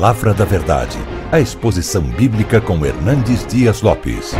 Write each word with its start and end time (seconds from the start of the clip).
Palavra 0.00 0.32
da 0.32 0.44
Verdade, 0.44 0.96
a 1.32 1.40
exposição 1.40 2.08
bíblica 2.14 2.60
com 2.60 2.86
Hernandes 2.86 3.44
Dias 3.44 3.82
Lopes. 3.82 4.30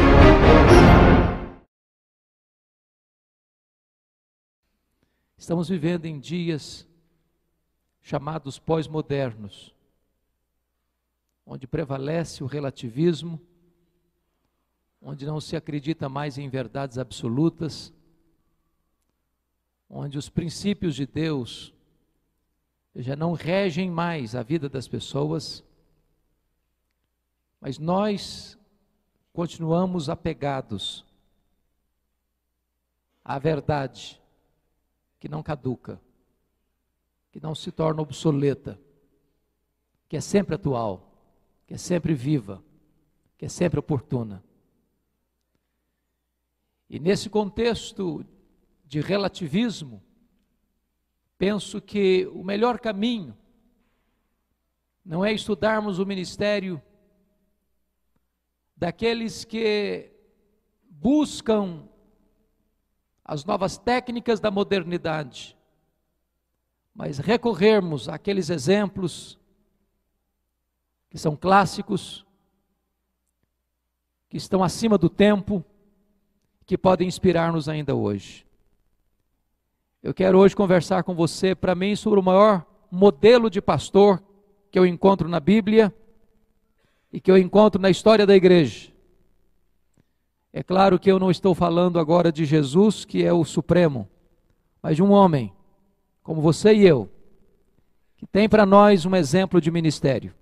Estamos 5.37 5.69
vivendo 5.69 6.05
em 6.05 6.21
dias 6.21 6.87
chamados 8.01 8.61
pós-modernos, 8.61 9.75
onde 11.45 11.67
prevalece 11.67 12.45
o 12.45 12.47
relativismo, 12.47 13.41
onde 15.03 15.27
não 15.27 15.41
se 15.41 15.57
acredita 15.57 16.09
mais 16.09 16.39
em 16.39 16.49
verdades 16.49 16.99
absolutas, 16.99 17.93
onde 19.91 20.17
os 20.19 20.29
princípios 20.29 20.95
de 20.95 21.05
Deus 21.05 21.75
já 23.03 23.15
não 23.15 23.33
regem 23.33 23.91
mais 23.91 24.35
a 24.35 24.43
vida 24.43 24.69
das 24.69 24.89
pessoas, 24.89 25.65
mas 27.61 27.79
nós 27.79 28.59
continuamos 29.33 30.09
apegados 30.09 31.05
à 33.25 33.39
verdade 33.39 34.21
que 35.21 35.29
não 35.29 35.43
caduca, 35.43 36.01
que 37.31 37.41
não 37.41 37.55
se 37.55 37.71
torna 37.71 38.03
obsoleta, 38.03 38.81
que 40.09 40.17
é 40.17 40.21
sempre 40.21 40.55
atual, 40.55 41.13
que 41.67 41.75
é 41.75 41.79
sempre 41.79 42.15
viva, 42.15 42.65
que 43.37 43.45
é 43.45 43.49
sempre 43.49 43.79
oportuna. 43.79 44.43
E 46.91 46.99
nesse 46.99 47.29
contexto 47.29 48.25
de 48.85 49.01
relativismo, 49.01 50.03
penso 51.39 51.81
que 51.81 52.27
o 52.35 52.43
melhor 52.43 52.81
caminho 52.81 53.35
não 55.05 55.25
é 55.25 55.33
estudarmos 55.33 55.99
o 55.99 56.05
ministério 56.05 56.83
daqueles 58.77 59.45
que 59.45 60.13
buscam 60.91 61.89
as 63.25 63.45
novas 63.45 63.79
técnicas 63.79 64.41
da 64.41 64.51
modernidade, 64.51 65.57
mas 66.95 67.19
recorrermos 67.19 68.09
àqueles 68.09 68.51
exemplos 68.51 69.39
que 71.09 71.19
são 71.19 71.37
clássicos, 71.37 72.27
que 74.29 74.37
estão 74.37 74.63
acima 74.63 74.99
do 74.99 75.09
tempo, 75.09 75.65
que 76.67 76.77
podem 76.77 77.07
inspirar-nos 77.07 77.69
ainda 77.69 77.95
hoje. 77.95 78.48
Eu 80.01 80.15
quero 80.15 80.39
hoje 80.39 80.55
conversar 80.55 81.03
com 81.03 81.13
você, 81.13 81.57
para 81.57 81.75
mim, 81.75 81.97
sobre 81.97 82.21
o 82.21 82.23
maior 82.23 82.65
modelo 82.89 83.51
de 83.51 83.61
pastor 83.61 84.23
que 84.71 84.79
eu 84.79 84.87
encontro 84.87 85.29
na 85.29 85.41
Bíblia 85.41 85.93
e 87.13 87.21
que 87.21 87.29
eu 87.29 87.37
encontro 87.37 87.83
na 87.83 87.91
história 87.91 88.25
da 88.25 88.37
igreja. 88.37 88.93
É 90.53 90.63
claro 90.63 91.01
que 91.01 91.11
eu 91.11 91.19
não 91.19 91.33
estou 91.33 91.53
falando 91.53 91.99
agora 91.99 92.31
de 92.31 92.45
Jesus, 92.45 93.05
que 93.05 93.25
é 93.25 93.33
o 93.33 93.45
Supremo, 93.45 94.09
mas 94.81 94.95
de 94.95 95.03
um 95.03 95.11
homem, 95.11 95.53
como 96.23 96.41
você 96.41 96.73
e 96.75 96.87
eu, 96.87 97.11
que 98.17 98.27
tem 98.27 98.49
para 98.49 98.65
nós 98.65 99.05
um 99.05 99.17
exemplo 99.17 99.61
de 99.61 99.71
ministério. 99.71 100.33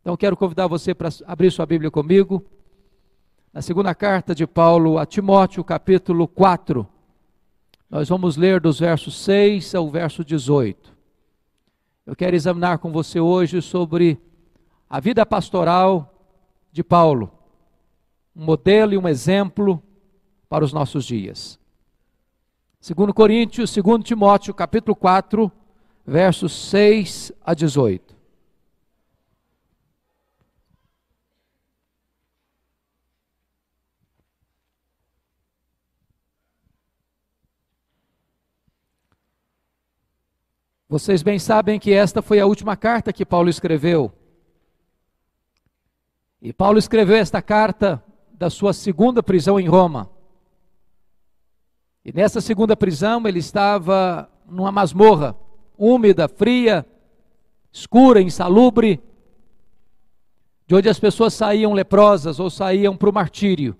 Então 0.00 0.16
quero 0.16 0.36
convidar 0.36 0.66
você 0.66 0.94
para 0.94 1.10
abrir 1.26 1.52
sua 1.52 1.64
Bíblia 1.64 1.92
comigo, 1.92 2.44
na 3.52 3.62
segunda 3.62 3.94
carta 3.94 4.34
de 4.34 4.48
Paulo 4.48 4.98
a 4.98 5.06
Timóteo, 5.06 5.62
capítulo 5.62 6.26
4. 6.26 6.99
Nós 7.90 8.08
vamos 8.08 8.36
ler 8.36 8.60
dos 8.60 8.78
versos 8.78 9.16
6 9.16 9.74
ao 9.74 9.90
verso 9.90 10.24
18. 10.24 10.96
Eu 12.06 12.14
quero 12.14 12.36
examinar 12.36 12.78
com 12.78 12.92
você 12.92 13.18
hoje 13.18 13.60
sobre 13.60 14.16
a 14.88 15.00
vida 15.00 15.26
pastoral 15.26 16.14
de 16.70 16.84
Paulo 16.84 17.32
um 18.34 18.44
modelo 18.44 18.94
e 18.94 18.96
um 18.96 19.08
exemplo 19.08 19.82
para 20.48 20.64
os 20.64 20.72
nossos 20.72 21.04
dias. 21.04 21.58
Segundo 22.80 23.12
Coríntios, 23.12 23.70
segundo 23.70 24.04
Timóteo, 24.04 24.54
capítulo 24.54 24.94
4, 24.94 25.50
versos 26.06 26.52
6 26.52 27.32
a 27.44 27.54
18. 27.54 28.19
Vocês 40.90 41.22
bem 41.22 41.38
sabem 41.38 41.78
que 41.78 41.92
esta 41.92 42.20
foi 42.20 42.40
a 42.40 42.46
última 42.46 42.76
carta 42.76 43.12
que 43.12 43.24
Paulo 43.24 43.48
escreveu. 43.48 44.12
E 46.42 46.52
Paulo 46.52 46.80
escreveu 46.80 47.14
esta 47.14 47.40
carta 47.40 48.02
da 48.32 48.50
sua 48.50 48.72
segunda 48.72 49.22
prisão 49.22 49.60
em 49.60 49.68
Roma. 49.68 50.10
E 52.04 52.12
nessa 52.12 52.40
segunda 52.40 52.76
prisão 52.76 53.24
ele 53.28 53.38
estava 53.38 54.28
numa 54.48 54.72
masmorra, 54.72 55.36
úmida, 55.78 56.26
fria, 56.26 56.84
escura, 57.70 58.20
insalubre, 58.20 59.00
de 60.66 60.74
onde 60.74 60.88
as 60.88 60.98
pessoas 60.98 61.34
saíam 61.34 61.72
leprosas 61.72 62.40
ou 62.40 62.50
saíam 62.50 62.96
para 62.96 63.10
o 63.10 63.14
martírio. 63.14 63.76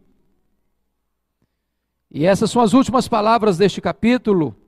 E 2.09 2.25
essas 2.25 2.53
são 2.53 2.62
as 2.62 2.72
últimas 2.72 3.09
palavras 3.09 3.59
deste 3.59 3.81
capítulo. 3.81 4.59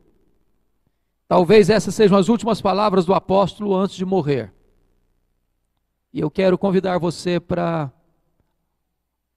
Talvez 1.32 1.70
essas 1.70 1.94
sejam 1.94 2.18
as 2.18 2.28
últimas 2.28 2.60
palavras 2.60 3.06
do 3.06 3.14
apóstolo 3.14 3.74
antes 3.74 3.96
de 3.96 4.04
morrer. 4.04 4.52
E 6.12 6.20
eu 6.20 6.30
quero 6.30 6.58
convidar 6.58 6.98
você 6.98 7.40
para 7.40 7.90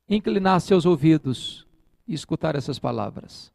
inclinar 0.09 0.59
seus 0.59 0.85
ouvidos 0.85 1.65
e 2.05 2.13
escutar 2.13 2.53
essas 2.53 2.77
palavras. 2.77 3.49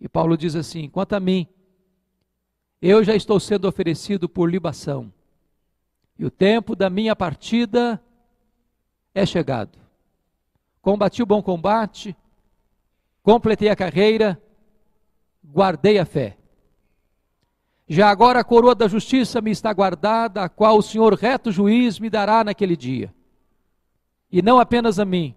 E 0.00 0.08
Paulo 0.08 0.38
diz 0.38 0.54
assim: 0.54 0.88
quanto 0.88 1.14
a 1.14 1.18
mim, 1.18 1.48
eu 2.80 3.02
já 3.02 3.16
estou 3.16 3.40
sendo 3.40 3.66
oferecido 3.66 4.28
por 4.28 4.48
libação, 4.48 5.12
e 6.16 6.24
o 6.24 6.30
tempo 6.30 6.76
da 6.76 6.88
minha 6.88 7.16
partida 7.16 8.00
é 9.12 9.26
chegado. 9.26 9.76
Combati 10.80 11.24
o 11.24 11.26
bom 11.26 11.42
combate, 11.42 12.16
completei 13.20 13.68
a 13.68 13.74
carreira, 13.74 14.40
guardei 15.42 15.98
a 15.98 16.04
fé. 16.04 16.37
Já 17.88 18.10
agora 18.10 18.40
a 18.40 18.44
coroa 18.44 18.74
da 18.74 18.86
justiça 18.86 19.40
me 19.40 19.50
está 19.50 19.72
guardada, 19.72 20.42
a 20.42 20.48
qual 20.48 20.76
o 20.76 20.82
Senhor 20.82 21.14
reto 21.14 21.50
juiz 21.50 21.98
me 21.98 22.10
dará 22.10 22.44
naquele 22.44 22.76
dia. 22.76 23.14
E 24.30 24.42
não 24.42 24.60
apenas 24.60 24.98
a 24.98 25.06
mim, 25.06 25.34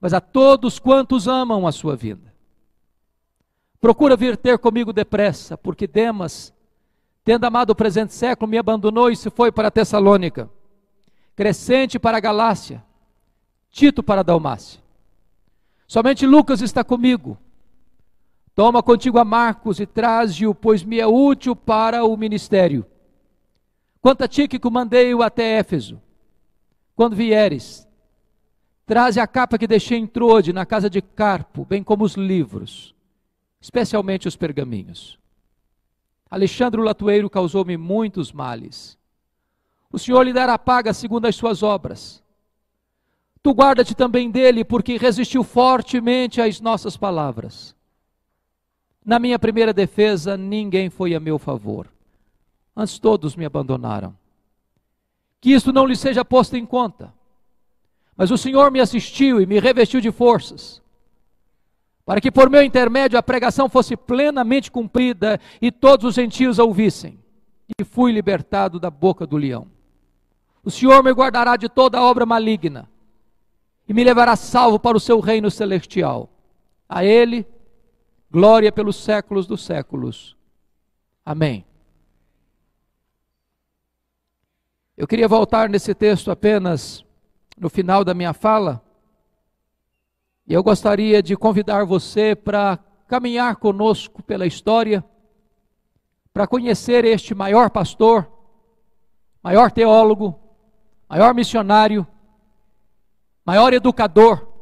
mas 0.00 0.14
a 0.14 0.20
todos 0.20 0.78
quantos 0.78 1.26
amam 1.26 1.66
a 1.66 1.72
sua 1.72 1.96
vinda. 1.96 2.32
Procura 3.80 4.16
vir 4.16 4.36
ter 4.36 4.56
comigo 4.56 4.92
depressa, 4.92 5.58
porque 5.58 5.88
Demas, 5.88 6.54
tendo 7.24 7.44
amado 7.44 7.70
o 7.70 7.74
presente 7.74 8.14
século, 8.14 8.48
me 8.48 8.56
abandonou 8.56 9.10
e 9.10 9.16
se 9.16 9.30
foi 9.30 9.50
para 9.50 9.72
Tessalônica. 9.72 10.48
Crescente 11.34 11.98
para 11.98 12.18
a 12.18 12.20
Galácia, 12.20 12.84
Tito 13.68 14.00
para 14.00 14.20
a 14.20 14.24
Dalmácia. 14.24 14.80
Somente 15.88 16.24
Lucas 16.24 16.62
está 16.62 16.84
comigo. 16.84 17.36
Toma 18.54 18.82
contigo 18.82 19.18
a 19.18 19.24
Marcos 19.24 19.80
e 19.80 19.86
traze-o, 19.86 20.54
pois 20.54 20.82
me 20.82 21.00
é 21.00 21.06
útil 21.06 21.56
para 21.56 22.04
o 22.04 22.16
ministério. 22.16 22.86
Quanto 24.00 24.22
a 24.22 24.28
Tíquico, 24.28 24.70
mandei-o 24.70 25.22
até 25.22 25.58
Éfeso. 25.58 26.00
Quando 26.94 27.16
vieres, 27.16 27.88
Traze 28.86 29.18
a 29.18 29.26
capa 29.26 29.56
que 29.56 29.66
deixei 29.66 29.98
em 29.98 30.06
Trode, 30.06 30.52
na 30.52 30.66
casa 30.66 30.90
de 30.90 31.00
Carpo, 31.00 31.64
bem 31.64 31.82
como 31.82 32.04
os 32.04 32.16
livros, 32.16 32.94
especialmente 33.58 34.28
os 34.28 34.36
pergaminhos. 34.36 35.18
Alexandre 36.30 36.80
o 36.80 36.84
Latueiro 36.84 37.30
causou-me 37.30 37.78
muitos 37.78 38.30
males. 38.30 38.98
O 39.90 39.98
Senhor 39.98 40.22
lhe 40.22 40.34
dará 40.34 40.58
paga 40.58 40.92
segundo 40.92 41.26
as 41.26 41.34
suas 41.34 41.62
obras. 41.62 42.22
Tu 43.42 43.52
guarda-te 43.52 43.94
também 43.94 44.30
dele, 44.30 44.64
porque 44.64 44.98
resistiu 44.98 45.42
fortemente 45.42 46.40
às 46.40 46.60
nossas 46.60 46.96
palavras. 46.96 47.74
Na 49.04 49.18
minha 49.18 49.38
primeira 49.38 49.72
defesa, 49.72 50.36
ninguém 50.36 50.88
foi 50.88 51.14
a 51.14 51.20
meu 51.20 51.38
favor. 51.38 51.88
Antes 52.76 52.98
todos 52.98 53.36
me 53.36 53.44
abandonaram. 53.44 54.16
Que 55.40 55.52
isto 55.52 55.72
não 55.72 55.86
lhe 55.86 55.94
seja 55.94 56.24
posto 56.24 56.56
em 56.56 56.64
conta 56.64 57.12
mas 58.16 58.30
o 58.30 58.38
Senhor 58.38 58.70
me 58.70 58.80
assistiu 58.80 59.40
e 59.40 59.46
me 59.46 59.58
revestiu 59.58 60.00
de 60.00 60.12
forças, 60.12 60.80
para 62.04 62.20
que 62.20 62.30
por 62.30 62.48
meu 62.48 62.62
intermédio 62.62 63.18
a 63.18 63.22
pregação 63.22 63.68
fosse 63.68 63.96
plenamente 63.96 64.70
cumprida 64.70 65.40
e 65.60 65.72
todos 65.72 66.04
os 66.06 66.14
gentios 66.14 66.60
a 66.60 66.64
ouvissem. 66.64 67.18
E 67.78 67.82
fui 67.84 68.12
libertado 68.12 68.78
da 68.78 68.90
boca 68.90 69.26
do 69.26 69.38
leão. 69.38 69.66
O 70.62 70.70
Senhor 70.70 71.02
me 71.02 71.10
guardará 71.10 71.56
de 71.56 71.68
toda 71.68 72.00
obra 72.00 72.26
maligna 72.26 72.88
e 73.88 73.94
me 73.94 74.04
levará 74.04 74.36
salvo 74.36 74.78
para 74.78 74.96
o 74.96 75.00
seu 75.00 75.18
reino 75.18 75.50
celestial. 75.50 76.28
A 76.88 77.04
Ele, 77.04 77.46
glória 78.34 78.72
pelos 78.72 78.96
séculos 78.96 79.46
dos 79.46 79.64
séculos. 79.64 80.36
Amém. 81.24 81.64
Eu 84.96 85.06
queria 85.06 85.28
voltar 85.28 85.68
nesse 85.68 85.94
texto 85.94 86.32
apenas 86.32 87.04
no 87.56 87.70
final 87.70 88.04
da 88.04 88.12
minha 88.12 88.32
fala, 88.32 88.84
e 90.48 90.52
eu 90.52 90.64
gostaria 90.64 91.22
de 91.22 91.36
convidar 91.36 91.84
você 91.84 92.34
para 92.34 92.80
caminhar 93.06 93.54
conosco 93.54 94.20
pela 94.20 94.44
história, 94.44 95.04
para 96.32 96.48
conhecer 96.48 97.04
este 97.04 97.36
maior 97.36 97.70
pastor, 97.70 98.28
maior 99.44 99.70
teólogo, 99.70 100.36
maior 101.08 101.32
missionário, 101.34 102.04
maior 103.46 103.72
educador, 103.72 104.53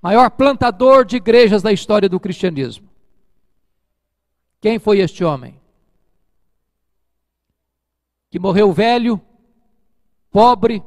maior 0.00 0.30
plantador 0.30 1.04
de 1.04 1.16
igrejas 1.16 1.62
da 1.62 1.72
história 1.72 2.08
do 2.08 2.20
cristianismo. 2.20 2.88
Quem 4.60 4.78
foi 4.78 5.00
este 5.00 5.24
homem? 5.24 5.60
Que 8.30 8.38
morreu 8.38 8.72
velho, 8.72 9.20
pobre, 10.30 10.82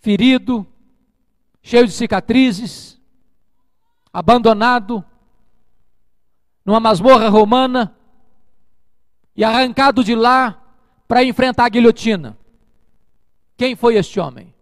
ferido, 0.00 0.66
cheio 1.62 1.86
de 1.86 1.92
cicatrizes, 1.92 3.00
abandonado, 4.12 5.04
numa 6.64 6.80
masmorra 6.80 7.28
romana 7.28 7.96
e 9.36 9.44
arrancado 9.44 10.02
de 10.02 10.14
lá 10.14 10.62
para 11.06 11.24
enfrentar 11.24 11.66
a 11.66 11.68
guilhotina. 11.68 12.36
Quem 13.56 13.76
foi 13.76 13.96
este 13.96 14.18
homem? 14.18 14.52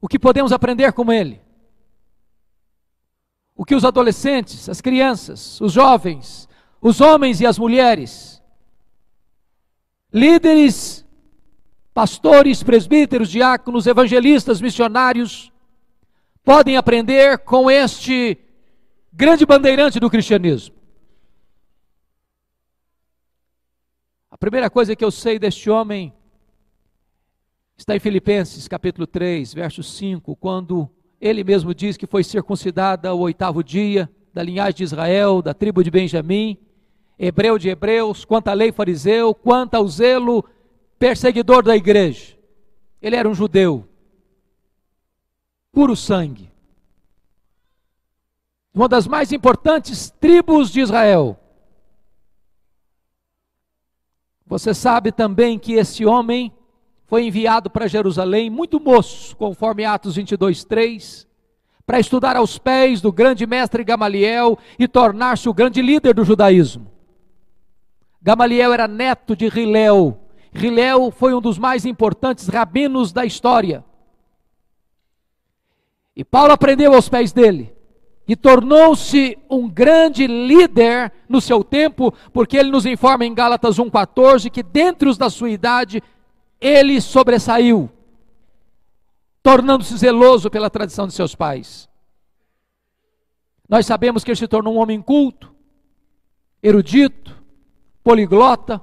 O 0.00 0.08
que 0.08 0.18
podemos 0.18 0.52
aprender 0.52 0.92
com 0.92 1.12
ele? 1.12 1.40
O 3.54 3.64
que 3.64 3.74
os 3.74 3.84
adolescentes, 3.84 4.68
as 4.68 4.80
crianças, 4.80 5.60
os 5.60 5.72
jovens, 5.72 6.48
os 6.80 7.00
homens 7.00 7.40
e 7.40 7.46
as 7.46 7.58
mulheres, 7.58 8.42
líderes, 10.12 11.04
pastores, 11.94 12.62
presbíteros, 12.62 13.30
diáconos, 13.30 13.86
evangelistas, 13.86 14.60
missionários, 14.60 15.50
podem 16.44 16.76
aprender 16.76 17.38
com 17.38 17.70
este 17.70 18.38
grande 19.12 19.46
bandeirante 19.46 19.98
do 19.98 20.10
cristianismo. 20.10 20.76
A 24.30 24.36
primeira 24.36 24.68
coisa 24.68 24.94
que 24.94 25.04
eu 25.04 25.10
sei 25.10 25.38
deste 25.38 25.70
homem 25.70 26.14
está 27.76 27.94
em 27.94 28.00
Filipenses 28.00 28.66
capítulo 28.66 29.06
3, 29.06 29.52
verso 29.52 29.82
5, 29.82 30.34
quando 30.36 30.88
ele 31.20 31.44
mesmo 31.44 31.74
diz 31.74 31.96
que 31.96 32.06
foi 32.06 32.24
circuncidada 32.24 33.14
o 33.14 33.20
oitavo 33.20 33.62
dia, 33.62 34.10
da 34.32 34.42
linhagem 34.42 34.76
de 34.76 34.84
Israel, 34.84 35.42
da 35.42 35.52
tribo 35.52 35.84
de 35.84 35.90
Benjamim, 35.90 36.58
hebreu 37.18 37.58
de 37.58 37.68
hebreus, 37.68 38.24
quanto 38.24 38.48
à 38.48 38.54
lei 38.54 38.72
fariseu, 38.72 39.34
quanto 39.34 39.74
ao 39.74 39.86
zelo 39.88 40.44
perseguidor 40.98 41.62
da 41.62 41.76
igreja. 41.76 42.36
Ele 43.00 43.16
era 43.16 43.28
um 43.28 43.34
judeu, 43.34 43.86
puro 45.70 45.94
sangue. 45.94 46.50
Uma 48.74 48.88
das 48.88 49.06
mais 49.06 49.32
importantes 49.32 50.10
tribos 50.10 50.70
de 50.70 50.80
Israel. 50.80 51.38
Você 54.46 54.72
sabe 54.74 55.12
também 55.12 55.58
que 55.58 55.74
esse 55.74 56.04
homem 56.04 56.52
foi 57.06 57.24
enviado 57.24 57.70
para 57.70 57.86
Jerusalém, 57.86 58.50
muito 58.50 58.80
moço, 58.80 59.36
conforme 59.36 59.84
Atos 59.84 60.16
22, 60.16 60.64
3, 60.64 61.26
para 61.86 62.00
estudar 62.00 62.36
aos 62.36 62.58
pés 62.58 63.00
do 63.00 63.12
grande 63.12 63.46
mestre 63.46 63.84
Gamaliel 63.84 64.58
e 64.78 64.88
tornar-se 64.88 65.48
o 65.48 65.54
grande 65.54 65.80
líder 65.80 66.14
do 66.14 66.24
judaísmo. 66.24 66.90
Gamaliel 68.20 68.72
era 68.72 68.88
neto 68.88 69.36
de 69.36 69.48
Rileu. 69.48 70.18
Rileu 70.52 71.12
foi 71.12 71.32
um 71.32 71.40
dos 71.40 71.58
mais 71.58 71.84
importantes 71.86 72.48
rabinos 72.48 73.12
da 73.12 73.24
história. 73.24 73.84
E 76.16 76.24
Paulo 76.24 76.52
aprendeu 76.52 76.92
aos 76.92 77.08
pés 77.08 77.32
dele 77.32 77.72
e 78.26 78.34
tornou-se 78.34 79.38
um 79.48 79.68
grande 79.68 80.26
líder 80.26 81.12
no 81.28 81.40
seu 81.40 81.62
tempo, 81.62 82.12
porque 82.32 82.56
ele 82.56 82.70
nos 82.70 82.84
informa 82.84 83.24
em 83.24 83.32
Gálatas 83.32 83.76
1,14 83.76 84.50
que, 84.50 84.64
dentre 84.64 85.08
os 85.08 85.16
da 85.16 85.30
sua 85.30 85.50
idade, 85.50 86.02
ele 86.60 87.00
sobressaiu, 87.00 87.90
tornando-se 89.42 89.96
zeloso 89.96 90.50
pela 90.50 90.70
tradição 90.70 91.06
de 91.06 91.14
seus 91.14 91.34
pais. 91.34 91.88
Nós 93.68 93.86
sabemos 93.86 94.22
que 94.22 94.30
ele 94.30 94.36
se 94.36 94.48
tornou 94.48 94.74
um 94.74 94.78
homem 94.78 95.00
culto, 95.02 95.54
erudito, 96.62 97.36
poliglota, 98.02 98.80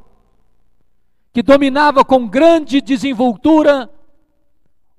que 1.32 1.42
dominava 1.42 2.06
com 2.06 2.28
grande 2.28 2.82
desenvoltura 2.82 3.90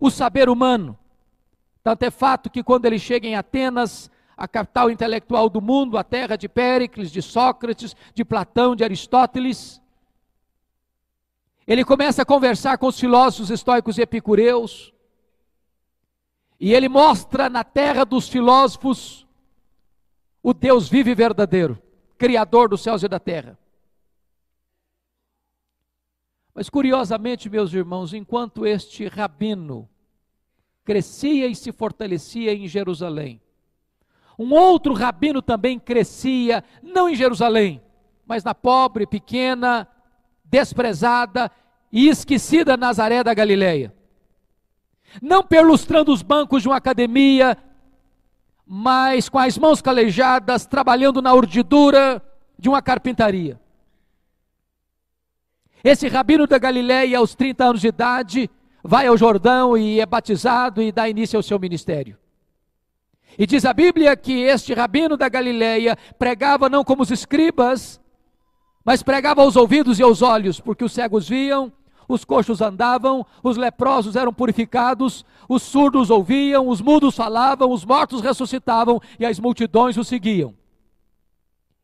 o 0.00 0.10
saber 0.10 0.48
humano. 0.48 0.98
Tanto 1.82 2.02
é 2.02 2.10
fato 2.10 2.50
que 2.50 2.62
quando 2.62 2.86
ele 2.86 2.98
chega 2.98 3.28
em 3.28 3.36
Atenas, 3.36 4.10
a 4.36 4.48
capital 4.48 4.90
intelectual 4.90 5.48
do 5.48 5.60
mundo, 5.60 5.96
a 5.96 6.02
terra 6.02 6.36
de 6.36 6.48
Péricles, 6.48 7.10
de 7.10 7.22
Sócrates, 7.22 7.94
de 8.14 8.24
Platão, 8.24 8.74
de 8.74 8.82
Aristóteles. 8.82 9.80
Ele 11.66 11.84
começa 11.84 12.22
a 12.22 12.26
conversar 12.26 12.76
com 12.78 12.86
os 12.86 12.98
filósofos 12.98 13.50
estoicos 13.50 13.96
e 13.96 14.02
epicureus. 14.02 14.92
E 16.60 16.72
ele 16.72 16.88
mostra 16.88 17.48
na 17.48 17.64
terra 17.64 18.04
dos 18.04 18.28
filósofos 18.28 19.26
o 20.42 20.52
Deus 20.52 20.88
vivo 20.88 21.08
e 21.08 21.14
verdadeiro, 21.14 21.80
Criador 22.18 22.68
dos 22.68 22.82
céus 22.82 23.02
e 23.02 23.08
da 23.08 23.18
terra. 23.18 23.58
Mas 26.54 26.68
curiosamente, 26.68 27.50
meus 27.50 27.72
irmãos, 27.72 28.12
enquanto 28.12 28.66
este 28.66 29.08
rabino 29.08 29.88
crescia 30.84 31.46
e 31.46 31.56
se 31.56 31.72
fortalecia 31.72 32.54
em 32.54 32.68
Jerusalém, 32.68 33.40
um 34.38 34.52
outro 34.52 34.92
rabino 34.92 35.40
também 35.40 35.78
crescia, 35.78 36.62
não 36.82 37.08
em 37.08 37.14
Jerusalém, 37.14 37.82
mas 38.26 38.44
na 38.44 38.54
pobre, 38.54 39.06
pequena, 39.06 39.88
desprezada 40.54 41.50
e 41.90 42.08
esquecida 42.08 42.76
Nazaré 42.76 43.24
da 43.24 43.34
Galileia. 43.34 43.92
Não 45.20 45.42
perlustrando 45.42 46.12
os 46.12 46.22
bancos 46.22 46.62
de 46.62 46.68
uma 46.68 46.76
academia, 46.76 47.58
mas 48.64 49.28
com 49.28 49.38
as 49.38 49.58
mãos 49.58 49.82
calejadas, 49.82 50.64
trabalhando 50.64 51.20
na 51.20 51.34
urdidura 51.34 52.22
de 52.56 52.68
uma 52.68 52.80
carpintaria. 52.80 53.60
Esse 55.82 56.06
rabino 56.06 56.46
da 56.46 56.56
Galileia, 56.56 57.18
aos 57.18 57.34
30 57.34 57.64
anos 57.64 57.80
de 57.80 57.88
idade, 57.88 58.48
vai 58.82 59.08
ao 59.08 59.16
Jordão 59.16 59.76
e 59.76 59.98
é 59.98 60.06
batizado 60.06 60.80
e 60.80 60.92
dá 60.92 61.08
início 61.08 61.36
ao 61.36 61.42
seu 61.42 61.58
ministério. 61.58 62.16
E 63.36 63.44
diz 63.44 63.64
a 63.64 63.72
Bíblia 63.72 64.16
que 64.16 64.42
este 64.42 64.72
rabino 64.72 65.16
da 65.16 65.28
Galileia 65.28 65.98
pregava 66.16 66.68
não 66.68 66.84
como 66.84 67.02
os 67.02 67.10
escribas, 67.10 68.00
mas 68.84 69.02
pregava 69.02 69.42
aos 69.42 69.56
ouvidos 69.56 69.98
e 69.98 70.02
aos 70.02 70.20
olhos, 70.20 70.60
porque 70.60 70.84
os 70.84 70.92
cegos 70.92 71.28
viam, 71.28 71.72
os 72.06 72.24
coxos 72.24 72.60
andavam, 72.60 73.24
os 73.42 73.56
leprosos 73.56 74.14
eram 74.14 74.32
purificados, 74.32 75.24
os 75.48 75.62
surdos 75.62 76.10
ouviam, 76.10 76.68
os 76.68 76.80
mudos 76.80 77.16
falavam, 77.16 77.70
os 77.70 77.84
mortos 77.84 78.20
ressuscitavam 78.20 79.00
e 79.18 79.24
as 79.24 79.38
multidões 79.38 79.96
o 79.96 80.04
seguiam. 80.04 80.54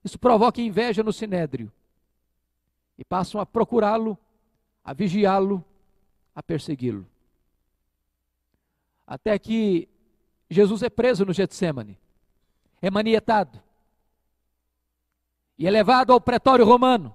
Isso 0.05 0.19
provoca 0.19 0.61
inveja 0.61 1.03
no 1.03 1.13
sinédrio. 1.13 1.73
E 2.99 3.05
passam 3.05 3.41
a 3.41 3.47
procurá-lo, 3.47 4.19
a 4.85 4.93
vigiá-lo, 4.93 5.65
a 6.35 6.43
persegui-lo. 6.43 7.07
Até 9.07 9.39
que 9.39 9.89
Jesus 10.51 10.83
é 10.83 10.91
preso 10.91 11.25
no 11.25 11.33
Getsemane, 11.33 11.99
é 12.83 12.91
manietado, 12.91 13.61
e 15.61 15.67
é 15.67 15.71
levado 15.71 16.11
ao 16.11 16.19
pretório 16.19 16.65
romano, 16.65 17.15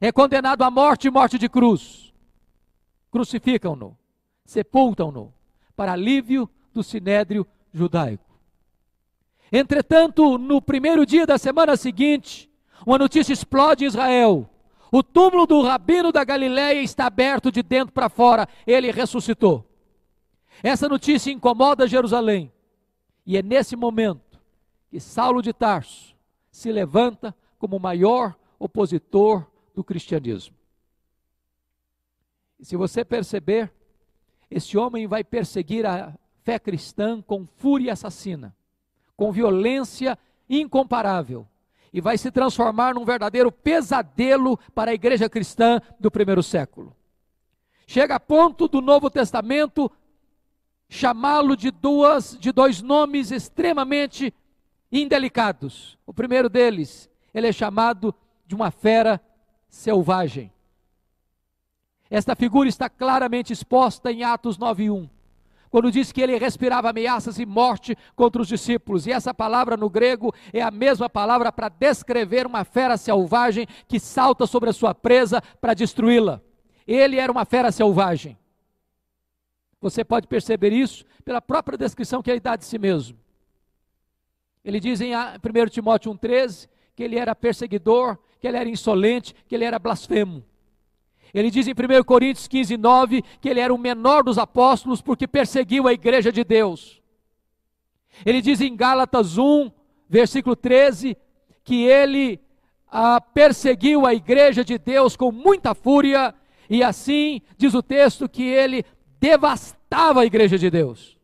é 0.00 0.10
condenado 0.10 0.62
à 0.62 0.70
morte 0.70 1.06
e 1.06 1.10
morte 1.12 1.38
de 1.38 1.48
cruz. 1.48 2.12
Crucificam-no, 3.08 3.96
sepultam-no, 4.44 5.32
para 5.76 5.92
alívio 5.92 6.50
do 6.74 6.82
sinédrio 6.82 7.46
judaico. 7.72 8.36
Entretanto, 9.52 10.38
no 10.38 10.60
primeiro 10.60 11.06
dia 11.06 11.24
da 11.24 11.38
semana 11.38 11.76
seguinte, 11.76 12.50
uma 12.84 12.98
notícia 12.98 13.32
explode 13.32 13.84
em 13.84 13.86
Israel. 13.86 14.50
O 14.90 15.00
túmulo 15.00 15.46
do 15.46 15.62
rabino 15.62 16.10
da 16.10 16.24
Galiléia 16.24 16.82
está 16.82 17.06
aberto 17.06 17.52
de 17.52 17.62
dentro 17.62 17.92
para 17.92 18.08
fora, 18.08 18.48
ele 18.66 18.90
ressuscitou. 18.90 19.64
Essa 20.64 20.88
notícia 20.88 21.30
incomoda 21.30 21.86
Jerusalém. 21.86 22.52
E 23.24 23.36
é 23.36 23.42
nesse 23.42 23.76
momento 23.76 24.40
que 24.90 24.98
Saulo 24.98 25.40
de 25.40 25.52
Tarso 25.52 26.09
se 26.50 26.72
levanta 26.72 27.34
como 27.58 27.76
o 27.76 27.80
maior 27.80 28.36
opositor 28.58 29.46
do 29.74 29.84
cristianismo. 29.84 30.56
E 32.58 32.64
se 32.64 32.76
você 32.76 33.04
perceber, 33.04 33.72
esse 34.50 34.76
homem 34.76 35.06
vai 35.06 35.24
perseguir 35.24 35.86
a 35.86 36.12
fé 36.42 36.58
cristã 36.58 37.22
com 37.22 37.46
fúria 37.46 37.92
assassina, 37.92 38.54
com 39.16 39.32
violência 39.32 40.18
incomparável. 40.48 41.46
e 41.92 42.00
vai 42.00 42.16
se 42.16 42.30
transformar 42.30 42.94
num 42.94 43.04
verdadeiro 43.04 43.50
pesadelo 43.50 44.56
para 44.74 44.92
a 44.92 44.94
igreja 44.94 45.28
cristã 45.28 45.80
do 45.98 46.10
primeiro 46.10 46.42
século. 46.42 46.94
Chega 47.86 48.14
a 48.14 48.20
ponto 48.20 48.68
do 48.68 48.80
Novo 48.80 49.10
Testamento 49.10 49.90
chamá-lo 50.88 51.56
de 51.56 51.70
duas 51.70 52.36
de 52.38 52.52
dois 52.52 52.80
nomes 52.80 53.30
extremamente 53.30 54.32
indelicados. 54.90 55.98
O 56.06 56.12
primeiro 56.12 56.48
deles, 56.48 57.10
ele 57.32 57.48
é 57.48 57.52
chamado 57.52 58.14
de 58.46 58.54
uma 58.54 58.70
fera 58.70 59.20
selvagem. 59.68 60.52
Esta 62.08 62.34
figura 62.34 62.68
está 62.68 62.88
claramente 62.88 63.52
exposta 63.52 64.10
em 64.10 64.24
Atos 64.24 64.58
9:1 64.58 65.08
quando 65.70 65.90
diz 65.90 66.10
que 66.10 66.20
ele 66.20 66.36
respirava 66.36 66.90
ameaças 66.90 67.38
e 67.38 67.46
morte 67.46 67.96
contra 68.16 68.42
os 68.42 68.48
discípulos. 68.48 69.06
E 69.06 69.12
essa 69.12 69.32
palavra 69.32 69.76
no 69.76 69.88
grego 69.88 70.34
é 70.52 70.60
a 70.60 70.70
mesma 70.70 71.08
palavra 71.08 71.52
para 71.52 71.68
descrever 71.68 72.46
uma 72.46 72.64
fera 72.64 72.96
selvagem 72.96 73.66
que 73.86 74.00
salta 74.00 74.46
sobre 74.46 74.68
a 74.68 74.72
sua 74.72 74.94
presa 74.94 75.40
para 75.60 75.72
destruí-la. 75.72 76.40
Ele 76.86 77.18
era 77.18 77.30
uma 77.30 77.44
fera 77.44 77.70
selvagem. 77.70 78.36
Você 79.80 80.04
pode 80.04 80.26
perceber 80.26 80.72
isso 80.72 81.04
pela 81.24 81.40
própria 81.40 81.78
descrição 81.78 82.20
que 82.20 82.30
ele 82.30 82.40
dá 82.40 82.56
de 82.56 82.64
si 82.64 82.78
mesmo. 82.78 83.16
Ele 84.64 84.78
diz 84.78 85.00
em 85.00 85.12
1 85.14 85.18
Timóteo 85.70 86.12
1,13 86.12 86.68
que 86.94 87.02
ele 87.02 87.16
era 87.16 87.34
perseguidor, 87.34 88.18
que 88.38 88.46
ele 88.46 88.56
era 88.56 88.68
insolente, 88.68 89.34
que 89.48 89.54
ele 89.54 89.64
era 89.64 89.78
blasfemo. 89.78 90.44
Ele 91.32 91.50
diz 91.50 91.66
em 91.66 91.72
1 91.72 92.04
Coríntios 92.04 92.48
15, 92.48 92.76
9, 92.76 93.22
que 93.40 93.48
ele 93.48 93.60
era 93.60 93.72
o 93.72 93.78
menor 93.78 94.22
dos 94.22 94.36
apóstolos 94.36 95.00
porque 95.00 95.26
perseguiu 95.26 95.86
a 95.86 95.92
igreja 95.92 96.32
de 96.32 96.44
Deus. 96.44 97.00
Ele 98.26 98.42
diz 98.42 98.60
em 98.60 98.76
Gálatas 98.76 99.38
1, 99.38 99.70
versículo 100.08 100.56
13, 100.56 101.16
que 101.62 101.84
ele 101.84 102.40
ah, 102.90 103.20
perseguiu 103.20 104.04
a 104.04 104.12
igreja 104.12 104.64
de 104.64 104.76
Deus 104.76 105.16
com 105.16 105.30
muita 105.30 105.74
fúria, 105.74 106.34
e 106.68 106.82
assim 106.82 107.40
diz 107.56 107.74
o 107.74 107.82
texto 107.82 108.28
que 108.28 108.42
ele 108.42 108.84
devastava 109.20 110.22
a 110.22 110.26
igreja 110.26 110.58
de 110.58 110.68
Deus. 110.68 111.19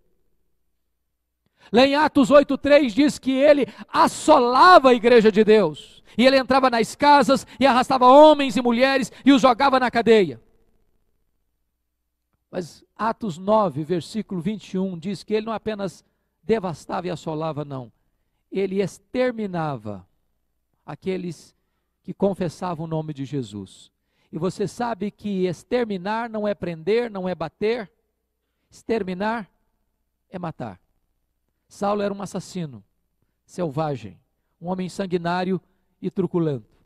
Lá 1.73 1.87
em 1.87 1.94
Atos 1.94 2.30
8,3 2.30 2.90
diz 2.90 3.18
que 3.18 3.32
ele 3.32 3.66
assolava 3.88 4.90
a 4.90 4.94
igreja 4.94 5.30
de 5.30 5.42
Deus. 5.42 6.02
E 6.16 6.25
ele 6.25 6.38
entrava 6.38 6.70
nas 6.70 6.94
casas 6.94 7.46
e 7.58 7.66
arrastava 7.66 8.06
homens 8.06 8.56
e 8.56 8.62
mulheres 8.62 9.12
e 9.25 9.32
os 9.32 9.42
jogava 9.42 9.78
na 9.78 9.90
cadeia. 9.90 10.40
Mas 12.50 12.85
Atos 12.96 13.37
9, 13.37 13.85
versículo 13.85 14.40
21 14.40 14.99
diz 14.99 15.23
que 15.23 15.35
ele 15.35 15.46
não 15.46 15.52
apenas 15.52 16.04
devastava 16.42 17.06
e 17.06 17.11
assolava, 17.11 17.64
não. 17.64 17.92
Ele 18.50 18.80
exterminava 18.80 20.06
aqueles 20.87 21.54
que 22.02 22.14
confessavam 22.14 22.87
o 22.87 22.88
nome 22.88 23.12
de 23.12 23.25
Jesus. 23.25 23.90
E 24.32 24.38
você 24.38 24.66
sabe 24.68 25.11
que 25.11 25.46
exterminar 25.46 26.30
não 26.30 26.46
é 26.46 26.54
prender, 26.54 27.11
não 27.11 27.28
é 27.28 27.35
bater. 27.35 27.90
Exterminar 28.70 29.50
é 30.30 30.38
matar. 30.38 30.80
Saulo 31.68 32.02
era 32.02 32.12
um 32.12 32.23
assassino, 32.23 32.82
selvagem, 33.44 34.18
um 34.61 34.68
homem 34.68 34.88
sanguinário 34.88 35.61
e 36.00 36.11
truculento. 36.11 36.76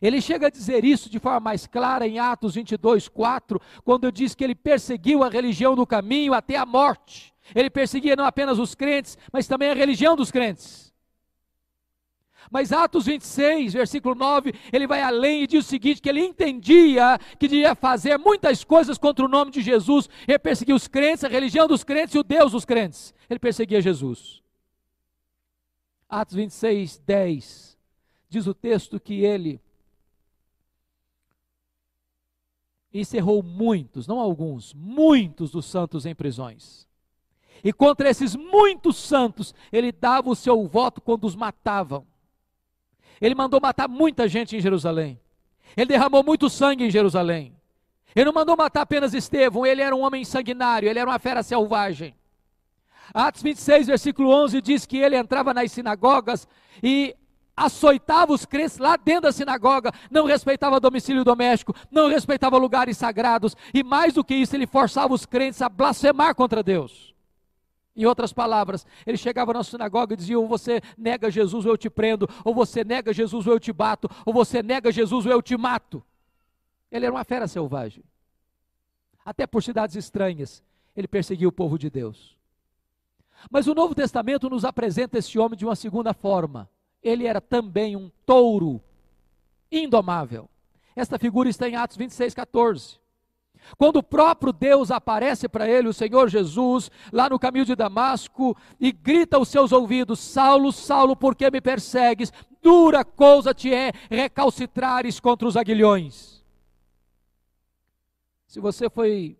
Ele 0.00 0.20
chega 0.20 0.46
a 0.46 0.50
dizer 0.50 0.84
isso 0.84 1.10
de 1.10 1.18
forma 1.18 1.40
mais 1.40 1.66
clara 1.66 2.06
em 2.06 2.18
Atos 2.18 2.54
22, 2.54 3.08
4, 3.08 3.60
quando 3.84 4.10
diz 4.10 4.34
que 4.34 4.42
ele 4.42 4.54
perseguiu 4.54 5.22
a 5.22 5.28
religião 5.28 5.74
do 5.74 5.86
caminho 5.86 6.34
até 6.34 6.56
a 6.56 6.66
morte. 6.66 7.32
Ele 7.54 7.70
perseguia 7.70 8.16
não 8.16 8.24
apenas 8.24 8.58
os 8.58 8.74
crentes, 8.74 9.18
mas 9.32 9.46
também 9.46 9.70
a 9.70 9.74
religião 9.74 10.16
dos 10.16 10.30
crentes. 10.30 10.91
Mas 12.52 12.70
Atos 12.70 13.06
26, 13.06 13.72
versículo 13.72 14.14
9, 14.14 14.52
ele 14.70 14.86
vai 14.86 15.00
além 15.00 15.42
e 15.42 15.46
diz 15.46 15.64
o 15.64 15.68
seguinte: 15.68 16.02
que 16.02 16.08
ele 16.10 16.20
entendia 16.20 17.18
que 17.38 17.48
devia 17.48 17.74
fazer 17.74 18.18
muitas 18.18 18.62
coisas 18.62 18.98
contra 18.98 19.24
o 19.24 19.28
nome 19.28 19.50
de 19.50 19.62
Jesus. 19.62 20.06
Ele 20.28 20.38
perseguia 20.38 20.74
os 20.74 20.86
crentes, 20.86 21.24
a 21.24 21.28
religião 21.28 21.66
dos 21.66 21.82
crentes 21.82 22.14
e 22.14 22.18
o 22.18 22.22
Deus 22.22 22.52
dos 22.52 22.66
crentes. 22.66 23.14
Ele 23.30 23.38
perseguia 23.38 23.80
Jesus. 23.80 24.42
Atos 26.06 26.34
26, 26.34 26.98
10 27.06 27.78
diz 28.28 28.46
o 28.46 28.52
texto 28.52 29.00
que 29.00 29.24
ele 29.24 29.58
encerrou 32.92 33.42
muitos, 33.42 34.06
não 34.06 34.20
alguns, 34.20 34.74
muitos 34.74 35.50
dos 35.50 35.64
santos 35.64 36.04
em 36.04 36.14
prisões. 36.14 36.86
E 37.64 37.72
contra 37.72 38.10
esses 38.10 38.36
muitos 38.36 38.96
santos, 38.96 39.54
ele 39.72 39.90
dava 39.90 40.28
o 40.28 40.36
seu 40.36 40.66
voto 40.66 41.00
quando 41.00 41.24
os 41.24 41.34
matavam. 41.34 42.11
Ele 43.22 43.36
mandou 43.36 43.60
matar 43.60 43.88
muita 43.88 44.26
gente 44.26 44.56
em 44.56 44.60
Jerusalém. 44.60 45.20
Ele 45.76 45.86
derramou 45.86 46.24
muito 46.24 46.50
sangue 46.50 46.84
em 46.84 46.90
Jerusalém. 46.90 47.56
Ele 48.14 48.26
não 48.26 48.32
mandou 48.32 48.56
matar 48.56 48.82
apenas 48.82 49.14
Estevão, 49.14 49.64
ele 49.64 49.80
era 49.80 49.94
um 49.94 50.02
homem 50.02 50.24
sanguinário, 50.24 50.88
ele 50.88 50.98
era 50.98 51.08
uma 51.08 51.20
fera 51.20 51.42
selvagem. 51.42 52.14
Atos 53.14 53.42
26, 53.42 53.86
versículo 53.86 54.28
11 54.30 54.60
diz 54.60 54.84
que 54.84 54.98
ele 54.98 55.16
entrava 55.16 55.54
nas 55.54 55.70
sinagogas 55.70 56.48
e 56.82 57.14
açoitava 57.56 58.32
os 58.32 58.44
crentes 58.44 58.78
lá 58.78 58.96
dentro 58.96 59.22
da 59.22 59.32
sinagoga, 59.32 59.92
não 60.10 60.26
respeitava 60.26 60.80
domicílio 60.80 61.22
doméstico, 61.24 61.74
não 61.90 62.08
respeitava 62.08 62.58
lugares 62.58 62.96
sagrados, 62.96 63.56
e 63.72 63.84
mais 63.84 64.14
do 64.14 64.24
que 64.24 64.34
isso, 64.34 64.56
ele 64.56 64.66
forçava 64.66 65.14
os 65.14 65.24
crentes 65.24 65.62
a 65.62 65.68
blasfemar 65.68 66.34
contra 66.34 66.62
Deus. 66.62 67.11
Em 67.94 68.06
outras 68.06 68.32
palavras, 68.32 68.86
ele 69.06 69.16
chegava 69.16 69.52
na 69.52 69.62
sinagoga 69.62 70.14
e 70.14 70.16
dizia: 70.16 70.38
ou 70.38 70.48
você 70.48 70.80
nega 70.96 71.30
Jesus 71.30 71.66
ou 71.66 71.72
eu 71.72 71.78
te 71.78 71.90
prendo, 71.90 72.28
ou 72.44 72.54
você 72.54 72.82
nega 72.82 73.12
Jesus 73.12 73.46
ou 73.46 73.52
eu 73.52 73.60
te 73.60 73.72
bato, 73.72 74.08
ou 74.24 74.32
você 74.32 74.62
nega 74.62 74.90
Jesus 74.90 75.26
ou 75.26 75.32
eu 75.32 75.42
te 75.42 75.56
mato. 75.56 76.02
Ele 76.90 77.06
era 77.06 77.14
uma 77.14 77.24
fera 77.24 77.46
selvagem. 77.46 78.04
Até 79.24 79.46
por 79.46 79.62
cidades 79.62 79.94
estranhas, 79.94 80.62
ele 80.96 81.06
perseguia 81.06 81.48
o 81.48 81.52
povo 81.52 81.78
de 81.78 81.90
Deus. 81.90 82.36
Mas 83.50 83.66
o 83.66 83.74
Novo 83.74 83.94
Testamento 83.94 84.48
nos 84.48 84.64
apresenta 84.64 85.18
esse 85.18 85.38
homem 85.38 85.58
de 85.58 85.64
uma 85.64 85.76
segunda 85.76 86.12
forma 86.12 86.68
ele 87.02 87.26
era 87.26 87.40
também 87.40 87.96
um 87.96 88.10
touro 88.24 88.80
indomável. 89.70 90.48
Esta 90.94 91.18
figura 91.18 91.48
está 91.48 91.68
em 91.68 91.74
Atos 91.74 91.96
26, 91.96 92.34
14. 92.34 93.00
Quando 93.78 93.96
o 93.96 94.02
próprio 94.02 94.52
Deus 94.52 94.90
aparece 94.90 95.48
para 95.48 95.68
ele, 95.68 95.88
o 95.88 95.92
Senhor 95.92 96.28
Jesus, 96.28 96.90
lá 97.12 97.28
no 97.28 97.38
caminho 97.38 97.64
de 97.64 97.74
Damasco, 97.74 98.56
e 98.80 98.92
grita 98.92 99.36
aos 99.36 99.48
seus 99.48 99.72
ouvidos: 99.72 100.20
Saulo, 100.20 100.72
Saulo, 100.72 101.16
por 101.16 101.34
que 101.34 101.50
me 101.50 101.60
persegues? 101.60 102.32
Dura 102.60 103.04
coisa 103.04 103.52
te 103.52 103.72
é 103.72 103.92
recalcitrares 104.10 105.18
contra 105.18 105.48
os 105.48 105.56
aguilhões. 105.56 106.44
Se 108.46 108.60
você 108.60 108.90
foi 108.90 109.38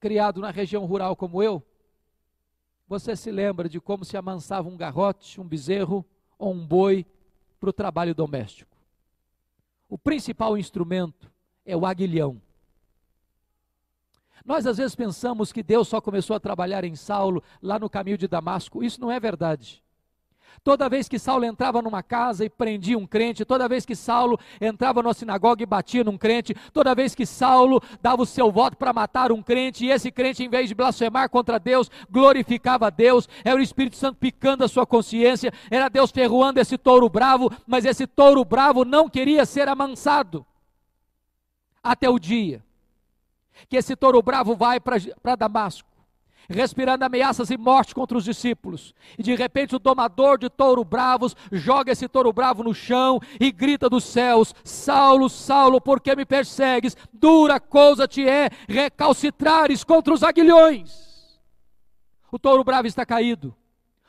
criado 0.00 0.40
na 0.40 0.50
região 0.50 0.84
rural 0.84 1.14
como 1.14 1.42
eu, 1.42 1.62
você 2.86 3.16
se 3.16 3.30
lembra 3.30 3.68
de 3.68 3.80
como 3.80 4.04
se 4.04 4.16
amansava 4.16 4.68
um 4.68 4.76
garrote, 4.76 5.40
um 5.40 5.44
bezerro, 5.44 6.04
ou 6.38 6.52
um 6.52 6.66
boi 6.66 7.06
para 7.58 7.70
o 7.70 7.72
trabalho 7.72 8.14
doméstico. 8.14 8.76
O 9.88 9.96
principal 9.96 10.58
instrumento 10.58 11.32
é 11.64 11.76
o 11.76 11.86
aguilhão. 11.86 12.40
Nós 14.44 14.66
às 14.66 14.76
vezes 14.76 14.94
pensamos 14.94 15.52
que 15.52 15.62
Deus 15.62 15.88
só 15.88 16.00
começou 16.00 16.36
a 16.36 16.40
trabalhar 16.40 16.84
em 16.84 16.94
Saulo 16.94 17.42
lá 17.62 17.78
no 17.78 17.88
caminho 17.88 18.18
de 18.18 18.28
Damasco. 18.28 18.84
Isso 18.84 19.00
não 19.00 19.10
é 19.10 19.18
verdade. 19.18 19.82
Toda 20.62 20.88
vez 20.88 21.08
que 21.08 21.18
Saulo 21.18 21.44
entrava 21.44 21.82
numa 21.82 22.02
casa 22.02 22.44
e 22.44 22.50
prendia 22.50 22.96
um 22.96 23.06
crente, 23.06 23.44
toda 23.44 23.68
vez 23.68 23.84
que 23.84 23.96
Saulo 23.96 24.38
entrava 24.60 25.02
numa 25.02 25.12
sinagoga 25.12 25.62
e 25.62 25.66
batia 25.66 26.04
num 26.04 26.16
crente, 26.16 26.54
toda 26.72 26.94
vez 26.94 27.14
que 27.14 27.26
Saulo 27.26 27.82
dava 28.00 28.22
o 28.22 28.26
seu 28.26 28.52
voto 28.52 28.76
para 28.76 28.92
matar 28.92 29.32
um 29.32 29.42
crente, 29.42 29.84
e 29.84 29.90
esse 29.90 30.12
crente, 30.12 30.44
em 30.44 30.48
vez 30.48 30.68
de 30.68 30.74
blasfemar 30.74 31.28
contra 31.28 31.58
Deus, 31.58 31.90
glorificava 32.08 32.90
Deus, 32.90 33.28
era 33.44 33.56
o 33.56 33.62
Espírito 33.62 33.96
Santo 33.96 34.16
picando 34.18 34.62
a 34.62 34.68
sua 34.68 34.86
consciência, 34.86 35.52
era 35.70 35.88
Deus 35.88 36.10
ferroando 36.10 36.60
esse 36.60 36.78
touro 36.78 37.08
bravo, 37.08 37.50
mas 37.66 37.84
esse 37.84 38.06
touro 38.06 38.44
bravo 38.44 38.84
não 38.84 39.08
queria 39.08 39.44
ser 39.44 39.68
amansado. 39.68 40.46
Até 41.82 42.08
o 42.08 42.18
dia 42.18 42.62
que 43.68 43.76
esse 43.76 43.96
touro 43.96 44.20
bravo 44.22 44.54
vai 44.54 44.78
para 44.80 45.36
Damasco 45.36 45.94
respirando 46.48 47.04
ameaças 47.04 47.50
e 47.50 47.56
morte 47.56 47.94
contra 47.94 48.16
os 48.16 48.24
discípulos. 48.24 48.94
E 49.18 49.22
de 49.22 49.34
repente 49.34 49.74
o 49.74 49.78
domador 49.78 50.38
de 50.38 50.48
touro 50.50 50.84
bravos 50.84 51.34
joga 51.52 51.92
esse 51.92 52.08
touro 52.08 52.32
bravo 52.32 52.62
no 52.62 52.74
chão 52.74 53.20
e 53.40 53.50
grita 53.50 53.88
dos 53.88 54.04
céus: 54.04 54.54
Saulo, 54.64 55.28
Saulo, 55.28 55.80
por 55.80 56.00
que 56.00 56.14
me 56.14 56.24
persegues? 56.24 56.96
Dura 57.12 57.60
coisa 57.60 58.06
te 58.06 58.26
é 58.28 58.50
recalcitrares 58.68 59.84
contra 59.84 60.12
os 60.12 60.22
aguilhões. 60.22 61.40
O 62.30 62.38
touro 62.38 62.64
bravo 62.64 62.86
está 62.86 63.06
caído. 63.06 63.54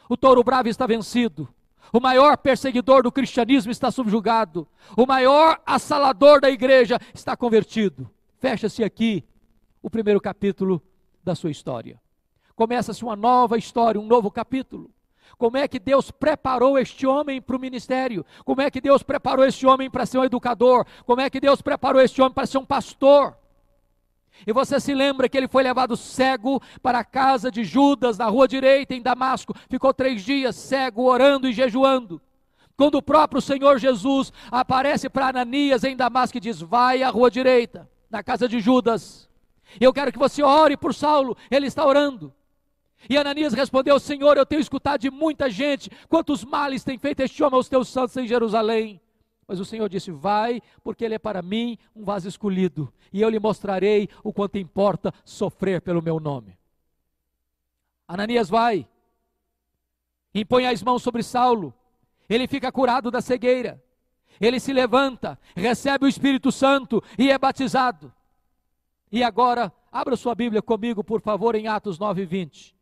O 0.10 0.18
touro 0.18 0.44
bravo 0.44 0.68
está 0.68 0.86
vencido. 0.88 1.48
O 1.94 2.00
maior 2.00 2.38
perseguidor 2.38 3.04
do 3.04 3.12
cristianismo 3.12 3.72
está 3.72 3.92
subjugado. 3.92 4.68
O 4.98 5.06
maior 5.06 5.62
assalador 5.66 6.42
da 6.42 6.50
igreja 6.50 7.00
está 7.14 7.38
convertido. 7.38 8.10
Fecha-se 8.40 8.84
aqui 8.84 9.24
o 9.86 9.90
primeiro 9.90 10.20
capítulo 10.20 10.82
da 11.24 11.36
sua 11.36 11.52
história 11.52 12.02
começa-se 12.56 13.04
uma 13.04 13.16
nova 13.16 13.56
história, 13.56 14.02
um 14.02 14.08
novo 14.08 14.32
capítulo. 14.32 14.90
Como 15.38 15.58
é 15.58 15.68
que 15.68 15.78
Deus 15.78 16.10
preparou 16.10 16.80
este 16.80 17.06
homem 17.06 17.40
para 17.40 17.56
o 17.56 17.60
ministério? 17.60 18.26
Como 18.44 18.62
é 18.62 18.72
que 18.72 18.82
Deus 18.82 19.04
preparou 19.04 19.46
este 19.46 19.68
homem 19.68 19.88
para 19.88 20.08
ser 20.08 20.18
um 20.18 20.24
educador? 20.24 20.88
Como 21.06 21.22
é 21.22 21.30
que 21.30 21.40
Deus 21.40 21.62
preparou 21.62 22.02
este 22.02 22.20
homem 22.20 22.34
para 22.34 22.48
ser 22.48 22.58
um 22.58 22.66
pastor? 22.66 23.38
E 24.48 24.52
você 24.52 24.80
se 24.80 24.92
lembra 24.92 25.30
que 25.30 25.38
ele 25.38 25.48
foi 25.48 25.62
levado 25.62 25.96
cego 25.96 26.60
para 26.82 27.00
a 27.00 27.04
casa 27.04 27.52
de 27.52 27.64
Judas, 27.64 28.18
na 28.18 28.26
rua 28.26 28.48
direita, 28.48 28.96
em 28.96 29.04
Damasco. 29.04 29.54
Ficou 29.70 29.94
três 29.94 30.24
dias 30.24 30.56
cego, 30.56 31.04
orando 31.04 31.48
e 31.48 31.54
jejuando. 31.54 32.20
Quando 32.76 32.96
o 32.96 33.04
próprio 33.04 33.40
Senhor 33.40 33.78
Jesus 33.78 34.34
aparece 34.50 35.10
para 35.10 35.28
Ananias 35.28 35.84
em 35.84 35.96
Damasco 35.96 36.38
e 36.38 36.42
diz: 36.42 36.60
Vai 36.60 37.04
à 37.04 37.10
rua 37.12 37.30
direita, 37.30 37.88
na 38.10 38.24
casa 38.24 38.48
de 38.48 38.60
Judas. 38.60 39.30
Eu 39.80 39.94
quero 39.94 40.12
que 40.12 40.20
você 40.20 40.42
ore 40.44 40.78
por 40.78 40.94
Saulo, 40.94 41.38
ele 41.50 41.68
está 41.68 41.86
orando. 41.86 42.34
E 43.10 43.18
Ananias 43.18 43.54
respondeu: 43.54 44.00
Senhor, 44.00 44.38
eu 44.38 44.46
tenho 44.46 44.62
escutado 44.62 45.02
de 45.02 45.12
muita 45.12 45.50
gente 45.50 45.90
quantos 46.08 46.44
males 46.44 46.84
tem 46.84 46.98
feito 46.98 47.22
este 47.22 47.44
homem 47.44 47.58
aos 47.58 47.70
teus 47.70 47.88
santos 47.88 48.16
em 48.18 48.28
Jerusalém. 48.28 49.02
Mas 49.48 49.60
o 49.60 49.66
Senhor 49.66 49.88
disse: 49.88 50.12
Vai, 50.12 50.62
porque 50.84 51.06
ele 51.06 51.16
é 51.16 51.20
para 51.20 51.42
mim 51.42 51.78
um 51.96 52.04
vaso 52.04 52.28
escolhido, 52.28 52.92
e 53.14 53.22
eu 53.22 53.30
lhe 53.30 53.40
mostrarei 53.40 54.10
o 54.24 54.34
quanto 54.34 54.58
importa 54.58 55.14
sofrer 55.24 55.82
pelo 55.82 56.02
meu 56.02 56.20
nome. 56.20 56.58
Ananias 58.08 58.50
vai, 58.50 58.88
impõe 60.34 60.68
as 60.68 60.82
mãos 60.82 61.02
sobre 61.02 61.24
Saulo, 61.24 61.74
ele 62.30 62.48
fica 62.48 62.72
curado 62.72 63.10
da 63.10 63.22
cegueira, 63.22 63.84
ele 64.40 64.60
se 64.60 64.74
levanta, 64.74 65.40
recebe 65.56 66.06
o 66.06 66.10
Espírito 66.10 66.52
Santo 66.52 67.04
e 67.18 67.32
é 67.32 67.38
batizado. 67.38 68.14
E 69.12 69.24
agora, 69.24 69.72
abra 69.92 70.16
sua 70.16 70.36
Bíblia 70.36 70.62
comigo, 70.62 71.04
por 71.04 71.22
favor, 71.22 71.56
em 71.56 71.68
Atos 71.68 71.98
9, 71.98 72.26
20 72.26 72.76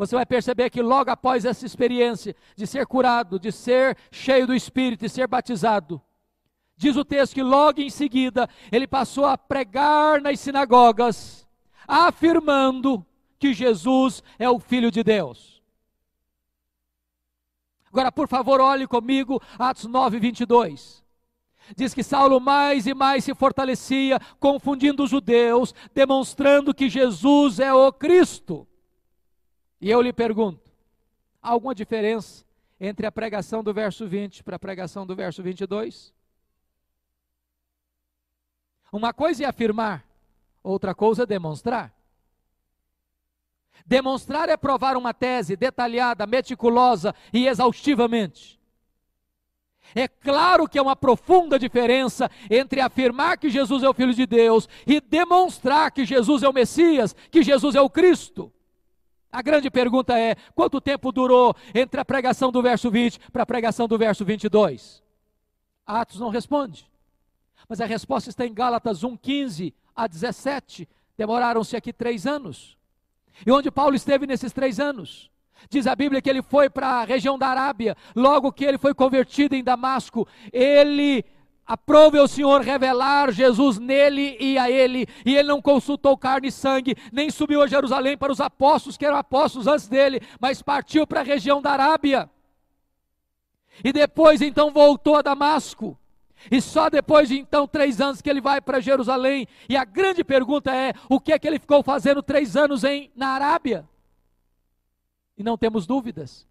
você 0.00 0.16
vai 0.16 0.24
perceber 0.24 0.70
que 0.70 0.80
logo 0.80 1.10
após 1.10 1.44
essa 1.44 1.66
experiência 1.66 2.34
de 2.56 2.66
ser 2.66 2.86
curado, 2.86 3.38
de 3.38 3.52
ser 3.52 3.98
cheio 4.10 4.46
do 4.46 4.54
Espírito 4.54 5.04
e 5.04 5.10
ser 5.10 5.28
batizado, 5.28 6.00
diz 6.74 6.96
o 6.96 7.04
texto 7.04 7.34
que 7.34 7.42
logo 7.42 7.82
em 7.82 7.90
seguida 7.90 8.48
ele 8.72 8.86
passou 8.86 9.26
a 9.26 9.36
pregar 9.36 10.22
nas 10.22 10.40
sinagogas, 10.40 11.46
afirmando 11.86 13.04
que 13.38 13.52
Jesus 13.52 14.22
é 14.38 14.48
o 14.48 14.58
Filho 14.58 14.90
de 14.90 15.04
Deus. 15.04 15.62
Agora, 17.92 18.10
por 18.10 18.26
favor, 18.26 18.58
olhe 18.58 18.86
comigo 18.86 19.38
Atos 19.58 19.84
9, 19.84 20.18
22 20.18 21.04
diz 21.76 21.94
que 21.94 22.02
Saulo 22.02 22.40
mais 22.40 22.86
e 22.86 22.94
mais 22.94 23.24
se 23.24 23.34
fortalecia, 23.34 24.18
confundindo 24.38 25.04
os 25.04 25.10
judeus, 25.10 25.74
demonstrando 25.94 26.74
que 26.74 26.88
Jesus 26.88 27.60
é 27.60 27.72
o 27.72 27.92
Cristo. 27.92 28.66
E 29.80 29.90
eu 29.90 30.02
lhe 30.02 30.12
pergunto: 30.12 30.70
há 31.42 31.50
alguma 31.50 31.74
diferença 31.74 32.44
entre 32.78 33.06
a 33.06 33.12
pregação 33.12 33.62
do 33.62 33.72
verso 33.72 34.06
20 34.06 34.42
para 34.42 34.56
a 34.56 34.58
pregação 34.58 35.06
do 35.06 35.16
verso 35.16 35.42
22? 35.42 36.12
Uma 38.92 39.12
coisa 39.12 39.44
é 39.44 39.46
afirmar, 39.46 40.04
outra 40.62 40.94
coisa 40.94 41.22
é 41.22 41.26
demonstrar. 41.26 41.94
Demonstrar 43.86 44.48
é 44.48 44.56
provar 44.56 44.96
uma 44.96 45.14
tese 45.14 45.56
detalhada, 45.56 46.26
meticulosa 46.26 47.14
e 47.32 47.46
exaustivamente. 47.46 48.59
É 49.94 50.06
claro 50.06 50.68
que 50.68 50.78
há 50.78 50.82
uma 50.82 50.96
profunda 50.96 51.58
diferença 51.58 52.30
entre 52.48 52.80
afirmar 52.80 53.38
que 53.38 53.50
Jesus 53.50 53.82
é 53.82 53.88
o 53.88 53.94
Filho 53.94 54.14
de 54.14 54.26
Deus 54.26 54.68
e 54.86 55.00
demonstrar 55.00 55.90
que 55.90 56.04
Jesus 56.04 56.42
é 56.42 56.48
o 56.48 56.52
Messias, 56.52 57.14
que 57.30 57.42
Jesus 57.42 57.74
é 57.74 57.80
o 57.80 57.90
Cristo. 57.90 58.52
A 59.32 59.42
grande 59.42 59.70
pergunta 59.70 60.18
é: 60.18 60.34
quanto 60.54 60.80
tempo 60.80 61.12
durou 61.12 61.54
entre 61.74 62.00
a 62.00 62.04
pregação 62.04 62.50
do 62.50 62.62
verso 62.62 62.90
20 62.90 63.18
para 63.30 63.42
a 63.42 63.46
pregação 63.46 63.86
do 63.86 63.96
verso 63.96 64.24
22? 64.24 65.02
Atos 65.86 66.20
não 66.20 66.30
responde. 66.30 66.88
Mas 67.68 67.80
a 67.80 67.86
resposta 67.86 68.30
está 68.30 68.46
em 68.46 68.52
Gálatas 68.52 69.04
1, 69.04 69.16
15 69.16 69.74
a 69.94 70.06
17. 70.06 70.88
Demoraram-se 71.16 71.76
aqui 71.76 71.92
três 71.92 72.26
anos. 72.26 72.76
E 73.46 73.50
onde 73.50 73.70
Paulo 73.70 73.94
esteve 73.94 74.26
nesses 74.26 74.52
três 74.52 74.80
anos? 74.80 75.29
Diz 75.68 75.86
a 75.86 75.94
Bíblia 75.94 76.22
que 76.22 76.30
ele 76.30 76.42
foi 76.42 76.70
para 76.70 76.88
a 76.88 77.04
região 77.04 77.38
da 77.38 77.48
Arábia. 77.48 77.96
Logo 78.14 78.52
que 78.52 78.64
ele 78.64 78.78
foi 78.78 78.94
convertido 78.94 79.54
em 79.54 79.62
Damasco, 79.64 80.26
ele 80.52 81.24
Aprove 81.70 82.18
ao 82.18 82.26
Senhor 82.26 82.62
revelar 82.62 83.30
Jesus 83.30 83.78
nele 83.78 84.36
e 84.40 84.58
a 84.58 84.68
ele, 84.68 85.06
e 85.24 85.36
ele 85.36 85.46
não 85.46 85.62
consultou 85.62 86.18
carne 86.18 86.48
e 86.48 86.50
sangue, 86.50 86.96
nem 87.12 87.30
subiu 87.30 87.62
a 87.62 87.68
Jerusalém 87.68 88.18
para 88.18 88.32
os 88.32 88.40
apóstolos, 88.40 88.96
que 88.96 89.06
eram 89.06 89.16
apóstolos 89.16 89.68
antes 89.68 89.86
dele, 89.86 90.20
mas 90.40 90.60
partiu 90.60 91.06
para 91.06 91.20
a 91.20 91.22
região 91.22 91.62
da 91.62 91.70
Arábia. 91.70 92.28
E 93.84 93.92
depois 93.92 94.42
então 94.42 94.72
voltou 94.72 95.14
a 95.14 95.22
Damasco. 95.22 95.96
E 96.50 96.60
só 96.60 96.90
depois 96.90 97.28
de 97.28 97.38
então 97.38 97.68
três 97.68 98.00
anos 98.00 98.20
que 98.20 98.28
ele 98.28 98.40
vai 98.40 98.60
para 98.60 98.80
Jerusalém. 98.80 99.46
E 99.68 99.76
a 99.76 99.84
grande 99.84 100.24
pergunta 100.24 100.74
é: 100.74 100.92
o 101.08 101.20
que 101.20 101.32
é 101.32 101.38
que 101.38 101.46
ele 101.46 101.60
ficou 101.60 101.84
fazendo 101.84 102.20
três 102.20 102.56
anos 102.56 102.82
em, 102.82 103.12
na 103.14 103.28
Arábia? 103.28 103.88
E 105.40 105.42
não 105.42 105.56
temos 105.56 105.86
dúvidas 105.86 106.46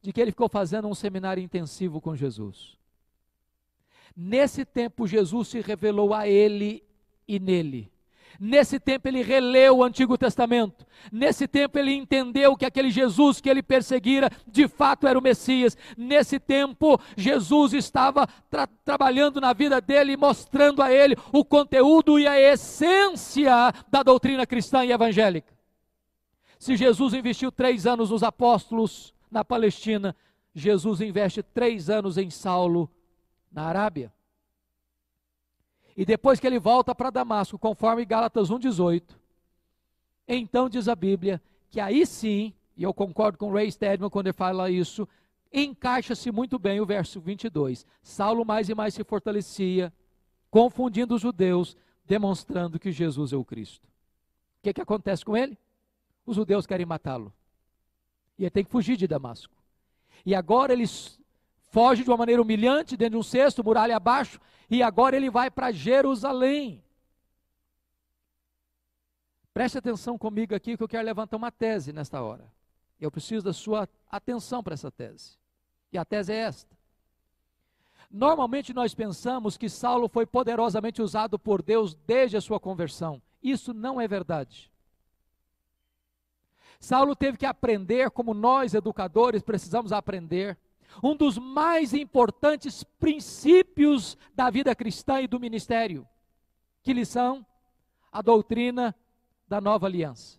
de 0.00 0.10
que 0.10 0.18
ele 0.18 0.30
ficou 0.30 0.48
fazendo 0.48 0.88
um 0.88 0.94
seminário 0.94 1.42
intensivo 1.42 2.00
com 2.00 2.16
Jesus. 2.16 2.78
Nesse 4.16 4.64
tempo, 4.64 5.06
Jesus 5.06 5.48
se 5.48 5.60
revelou 5.60 6.14
a 6.14 6.26
ele 6.26 6.82
e 7.28 7.38
nele. 7.38 7.92
Nesse 8.40 8.80
tempo 8.80 9.06
ele 9.06 9.22
releu 9.22 9.76
o 9.76 9.84
Antigo 9.84 10.16
Testamento. 10.16 10.86
Nesse 11.12 11.46
tempo 11.46 11.78
ele 11.78 11.92
entendeu 11.92 12.56
que 12.56 12.64
aquele 12.64 12.88
Jesus 12.88 13.38
que 13.38 13.50
ele 13.50 13.62
perseguira 13.62 14.30
de 14.46 14.66
fato 14.66 15.06
era 15.06 15.18
o 15.18 15.22
Messias. 15.22 15.76
Nesse 15.94 16.40
tempo 16.40 16.98
Jesus 17.18 17.74
estava 17.74 18.26
tra 18.48 18.66
trabalhando 18.66 19.42
na 19.42 19.52
vida 19.52 19.78
dele 19.78 20.16
mostrando 20.16 20.80
a 20.80 20.90
ele 20.90 21.18
o 21.34 21.44
conteúdo 21.44 22.18
e 22.18 22.26
a 22.26 22.40
essência 22.40 23.74
da 23.90 24.02
doutrina 24.02 24.46
cristã 24.46 24.86
e 24.86 24.92
evangélica. 24.92 25.55
Se 26.58 26.76
Jesus 26.76 27.12
investiu 27.14 27.52
três 27.52 27.86
anos 27.86 28.10
nos 28.10 28.22
apóstolos 28.22 29.12
na 29.30 29.44
Palestina, 29.44 30.16
Jesus 30.54 31.00
investe 31.00 31.42
três 31.42 31.90
anos 31.90 32.16
em 32.16 32.30
Saulo 32.30 32.90
na 33.52 33.64
Arábia. 33.64 34.12
E 35.96 36.04
depois 36.04 36.38
que 36.38 36.46
ele 36.46 36.58
volta 36.58 36.94
para 36.94 37.10
Damasco, 37.10 37.58
conforme 37.58 38.04
Gálatas 38.04 38.50
1,18, 38.50 39.02
então 40.28 40.68
diz 40.68 40.88
a 40.88 40.94
Bíblia 40.94 41.40
que 41.70 41.80
aí 41.80 42.06
sim, 42.06 42.52
e 42.76 42.82
eu 42.82 42.92
concordo 42.92 43.38
com 43.38 43.52
Ray 43.52 43.70
Stedman 43.70 44.10
quando 44.10 44.26
ele 44.26 44.32
fala 44.32 44.70
isso, 44.70 45.08
encaixa-se 45.52 46.30
muito 46.30 46.58
bem 46.58 46.80
o 46.80 46.86
verso 46.86 47.20
22. 47.20 47.86
Saulo 48.02 48.44
mais 48.44 48.68
e 48.68 48.74
mais 48.74 48.94
se 48.94 49.04
fortalecia, 49.04 49.92
confundindo 50.50 51.14
os 51.14 51.22
judeus, 51.22 51.76
demonstrando 52.04 52.78
que 52.78 52.92
Jesus 52.92 53.32
é 53.32 53.36
o 53.36 53.44
Cristo. 53.44 53.86
O 54.58 54.62
que, 54.62 54.74
que 54.74 54.80
acontece 54.80 55.24
com 55.24 55.36
ele? 55.36 55.58
Os 56.26 56.36
judeus 56.36 56.66
querem 56.66 56.84
matá-lo. 56.84 57.32
E 58.36 58.42
ele 58.42 58.50
tem 58.50 58.64
que 58.64 58.70
fugir 58.70 58.96
de 58.96 59.06
Damasco. 59.06 59.54
E 60.24 60.34
agora 60.34 60.72
eles 60.72 61.18
foge 61.70 62.02
de 62.02 62.10
uma 62.10 62.16
maneira 62.16 62.42
humilhante, 62.42 62.96
dentro 62.96 63.12
de 63.12 63.16
um 63.18 63.22
cesto, 63.22 63.62
muralha 63.62 63.96
abaixo, 63.96 64.40
e 64.68 64.82
agora 64.82 65.16
ele 65.16 65.30
vai 65.30 65.50
para 65.50 65.70
Jerusalém. 65.72 66.82
Preste 69.54 69.78
atenção 69.78 70.18
comigo 70.18 70.54
aqui 70.54 70.76
que 70.76 70.82
eu 70.82 70.88
quero 70.88 71.06
levantar 71.06 71.36
uma 71.36 71.50
tese 71.50 71.92
nesta 71.92 72.20
hora. 72.20 72.52
Eu 73.00 73.10
preciso 73.10 73.44
da 73.44 73.52
sua 73.52 73.88
atenção 74.10 74.62
para 74.62 74.74
essa 74.74 74.90
tese. 74.90 75.38
E 75.92 75.98
a 75.98 76.04
tese 76.04 76.32
é 76.32 76.36
esta. 76.36 76.76
Normalmente 78.10 78.72
nós 78.72 78.94
pensamos 78.94 79.56
que 79.56 79.68
Saulo 79.68 80.08
foi 80.08 80.26
poderosamente 80.26 81.00
usado 81.00 81.38
por 81.38 81.62
Deus 81.62 81.94
desde 82.06 82.36
a 82.36 82.40
sua 82.40 82.60
conversão. 82.60 83.20
Isso 83.42 83.72
não 83.72 84.00
é 84.00 84.06
verdade. 84.08 84.70
Saulo 86.78 87.16
teve 87.16 87.38
que 87.38 87.46
aprender, 87.46 88.10
como 88.10 88.34
nós 88.34 88.74
educadores 88.74 89.42
precisamos 89.42 89.92
aprender, 89.92 90.58
um 91.02 91.14
dos 91.14 91.38
mais 91.38 91.92
importantes 91.92 92.84
princípios 92.98 94.16
da 94.34 94.50
vida 94.50 94.74
cristã 94.74 95.20
e 95.20 95.26
do 95.26 95.40
ministério. 95.40 96.06
Que 96.82 96.92
lição? 96.92 97.44
A 98.10 98.22
doutrina 98.22 98.94
da 99.48 99.60
nova 99.60 99.86
aliança. 99.86 100.38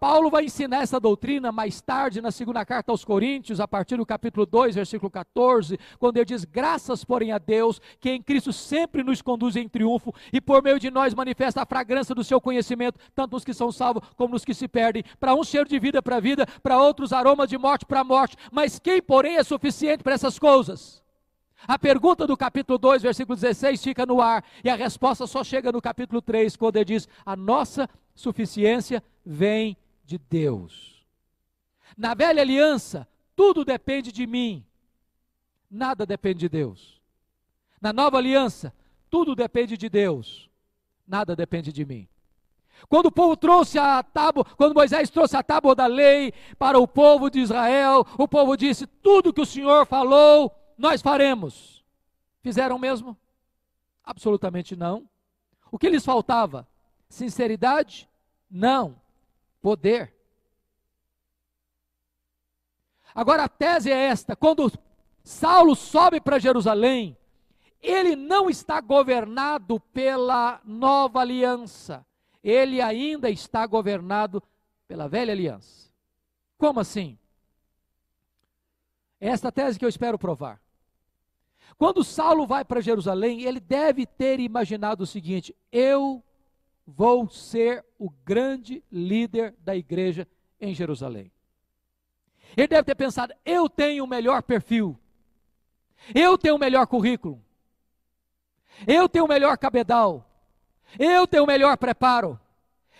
Paulo 0.00 0.28
vai 0.28 0.44
ensinar 0.44 0.82
essa 0.82 0.98
doutrina 0.98 1.52
mais 1.52 1.80
tarde 1.80 2.20
na 2.20 2.32
segunda 2.32 2.64
carta 2.66 2.90
aos 2.90 3.04
Coríntios, 3.04 3.60
a 3.60 3.68
partir 3.68 3.96
do 3.96 4.04
capítulo 4.04 4.44
2, 4.44 4.74
versículo 4.74 5.08
14, 5.08 5.78
quando 6.00 6.16
ele 6.16 6.24
diz: 6.24 6.44
Graças, 6.44 7.04
porém, 7.04 7.30
a 7.30 7.38
Deus, 7.38 7.80
que 8.00 8.10
em 8.10 8.20
Cristo 8.20 8.52
sempre 8.52 9.04
nos 9.04 9.22
conduz 9.22 9.54
em 9.54 9.68
triunfo 9.68 10.12
e 10.32 10.40
por 10.40 10.62
meio 10.64 10.80
de 10.80 10.90
nós 10.90 11.14
manifesta 11.14 11.62
a 11.62 11.66
fragrância 11.66 12.12
do 12.12 12.24
seu 12.24 12.40
conhecimento, 12.40 12.98
tanto 13.14 13.32
nos 13.32 13.44
que 13.44 13.54
são 13.54 13.70
salvos 13.70 14.02
como 14.16 14.32
nos 14.32 14.44
que 14.44 14.52
se 14.52 14.66
perdem. 14.66 15.04
Para 15.20 15.34
um 15.34 15.44
cheiro 15.44 15.68
de 15.68 15.78
vida 15.78 16.02
para 16.02 16.16
a 16.16 16.20
vida, 16.20 16.44
para 16.60 16.82
outros 16.82 17.12
aromas 17.12 17.48
de 17.48 17.56
morte 17.56 17.86
para 17.86 18.00
a 18.00 18.04
morte. 18.04 18.36
Mas 18.50 18.80
quem, 18.80 19.00
porém, 19.00 19.36
é 19.36 19.44
suficiente 19.44 20.02
para 20.02 20.14
essas 20.14 20.40
coisas? 20.40 21.02
A 21.68 21.78
pergunta 21.78 22.26
do 22.26 22.36
capítulo 22.36 22.78
2, 22.78 23.02
versículo 23.02 23.36
16 23.36 23.82
fica 23.82 24.04
no 24.04 24.20
ar, 24.20 24.44
e 24.62 24.68
a 24.68 24.74
resposta 24.74 25.26
só 25.26 25.42
chega 25.44 25.70
no 25.70 25.80
capítulo 25.80 26.20
3, 26.20 26.56
quando 26.56 26.76
ele 26.76 26.84
diz: 26.84 27.08
A 27.24 27.36
nossa 27.36 27.88
suficiência 28.14 29.02
vem 29.26 29.76
de 30.04 30.16
Deus. 30.16 31.04
Na 31.96 32.14
velha 32.14 32.40
aliança, 32.40 33.08
tudo 33.34 33.64
depende 33.64 34.12
de 34.12 34.26
mim, 34.26 34.64
nada 35.68 36.06
depende 36.06 36.40
de 36.40 36.48
Deus. 36.48 37.02
Na 37.80 37.92
nova 37.92 38.18
aliança, 38.18 38.72
tudo 39.10 39.34
depende 39.34 39.76
de 39.76 39.88
Deus, 39.88 40.48
nada 41.06 41.34
depende 41.34 41.72
de 41.72 41.84
mim. 41.84 42.08
Quando 42.88 43.06
o 43.06 43.12
povo 43.12 43.36
trouxe 43.36 43.78
a 43.78 44.02
tábua, 44.02 44.44
quando 44.56 44.74
Moisés 44.74 45.10
trouxe 45.10 45.36
a 45.36 45.42
tábua 45.42 45.74
da 45.74 45.86
lei 45.86 46.32
para 46.58 46.78
o 46.78 46.86
povo 46.86 47.30
de 47.30 47.40
Israel, 47.40 48.06
o 48.18 48.28
povo 48.28 48.54
disse: 48.56 48.86
Tudo 48.86 49.32
que 49.32 49.40
o 49.40 49.46
Senhor 49.46 49.86
falou, 49.86 50.54
nós 50.76 51.00
faremos. 51.00 51.82
Fizeram 52.42 52.78
mesmo? 52.78 53.16
Absolutamente 54.04 54.76
não. 54.76 55.08
O 55.70 55.78
que 55.78 55.88
lhes 55.88 56.04
faltava? 56.04 56.68
Sinceridade? 57.08 58.08
Não. 58.50 59.00
Poder. 59.66 60.14
Agora 63.12 63.44
a 63.44 63.48
tese 63.48 63.90
é 63.90 63.96
esta: 63.96 64.36
quando 64.36 64.70
Saulo 65.24 65.74
sobe 65.74 66.20
para 66.20 66.38
Jerusalém, 66.38 67.16
ele 67.80 68.14
não 68.14 68.48
está 68.48 68.80
governado 68.80 69.80
pela 69.80 70.60
nova 70.64 71.20
aliança 71.20 72.06
ele 72.46 72.80
ainda 72.80 73.28
está 73.28 73.66
governado 73.66 74.40
pela 74.86 75.08
velha 75.08 75.32
aliança. 75.32 75.90
Como 76.56 76.78
assim? 76.78 77.18
É 79.20 79.28
esta 79.28 79.50
tese 79.50 79.76
que 79.76 79.84
eu 79.84 79.88
espero 79.88 80.16
provar. 80.16 80.60
Quando 81.76 82.04
Saulo 82.04 82.46
vai 82.46 82.64
para 82.64 82.80
Jerusalém, 82.80 83.42
ele 83.42 83.58
deve 83.58 84.06
ter 84.06 84.38
imaginado 84.38 85.02
o 85.02 85.06
seguinte: 85.06 85.56
eu 85.72 86.22
vou 86.86 87.28
ser 87.28 87.84
o 87.98 88.10
grande 88.24 88.82
líder 88.90 89.54
da 89.58 89.74
igreja 89.74 90.28
em 90.60 90.74
Jerusalém. 90.74 91.32
Ele 92.56 92.68
deve 92.68 92.84
ter 92.84 92.94
pensado: 92.94 93.34
eu 93.44 93.68
tenho 93.68 94.04
o 94.04 94.08
melhor 94.08 94.42
perfil, 94.42 94.98
eu 96.14 96.38
tenho 96.38 96.56
o 96.56 96.58
melhor 96.58 96.86
currículo, 96.86 97.42
eu 98.86 99.08
tenho 99.08 99.24
o 99.24 99.28
melhor 99.28 99.58
cabedal, 99.58 100.30
eu 100.98 101.26
tenho 101.26 101.44
o 101.44 101.46
melhor 101.46 101.76
preparo. 101.76 102.38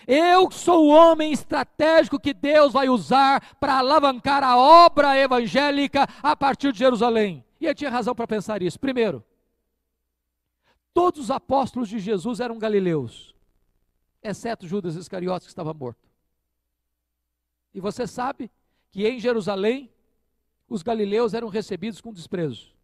Eu 0.07 0.51
sou 0.53 0.87
o 0.87 0.91
homem 0.91 1.33
estratégico 1.33 2.21
que 2.21 2.33
Deus 2.33 2.73
vai 2.73 2.89
usar 2.89 3.57
para 3.59 3.79
alavancar 3.79 4.45
a 4.45 4.57
obra 4.57 5.19
evangélica 5.19 6.07
a 6.23 6.37
partir 6.37 6.73
de 6.73 6.79
Jerusalém. 6.79 7.45
E 7.61 7.67
ele 7.67 7.75
tinha 7.75 7.91
razão 7.91 8.15
para 8.15 8.27
pensar 8.27 8.63
isso. 8.63 8.79
Primeiro, 8.79 9.25
todos 10.95 11.23
os 11.23 11.31
apóstolos 11.31 11.89
de 11.89 11.99
Jesus 11.99 12.39
eram 12.39 12.59
galileus, 12.59 13.35
exceto 14.27 14.67
Judas 14.67 14.97
Iscariotes, 14.97 15.47
que 15.47 15.53
estava 15.53 15.73
morto. 15.73 16.09
E 17.73 17.81
você 17.81 18.07
sabe 18.07 18.51
que 18.91 19.07
em 19.07 19.21
Jerusalém, 19.21 19.91
os 20.69 20.83
galileus 20.83 21.35
eram 21.35 21.49
recebidos 21.49 22.01
com 22.01 22.13
desprezo. 22.13 22.75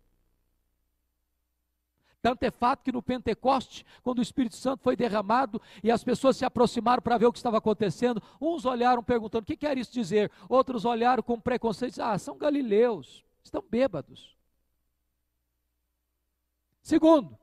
Tanto 2.20 2.44
é 2.44 2.50
fato 2.52 2.84
que 2.84 2.92
no 2.92 3.02
Pentecoste, 3.02 3.84
quando 4.00 4.20
o 4.20 4.22
Espírito 4.22 4.54
Santo 4.54 4.80
foi 4.80 4.94
derramado 4.94 5.60
e 5.82 5.90
as 5.90 6.04
pessoas 6.04 6.36
se 6.36 6.44
aproximaram 6.44 7.02
para 7.02 7.18
ver 7.18 7.26
o 7.26 7.32
que 7.32 7.38
estava 7.38 7.58
acontecendo, 7.58 8.22
uns 8.40 8.64
olharam 8.64 9.02
perguntando: 9.02 9.42
o 9.42 9.46
que 9.46 9.56
quer 9.56 9.76
isso 9.76 9.92
dizer? 9.92 10.30
Outros 10.48 10.84
olharam 10.84 11.22
com 11.22 11.40
preconceito: 11.40 12.00
ah, 12.00 12.16
são 12.18 12.38
galileus, 12.38 13.24
estão 13.42 13.64
bêbados. 13.68 14.36
Segundo, 16.80 17.36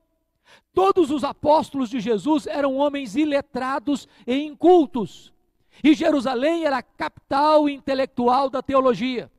todos 0.73 1.11
os 1.11 1.23
apóstolos 1.23 1.89
de 1.89 1.99
Jesus 1.99 2.47
eram 2.47 2.77
homens 2.77 3.15
iletrados 3.15 4.07
e 4.25 4.35
incultos, 4.35 5.33
e 5.83 5.93
Jerusalém 5.93 6.65
era 6.65 6.77
a 6.77 6.83
capital 6.83 7.69
intelectual 7.69 8.49
da 8.49 8.61
teologia 8.61 9.31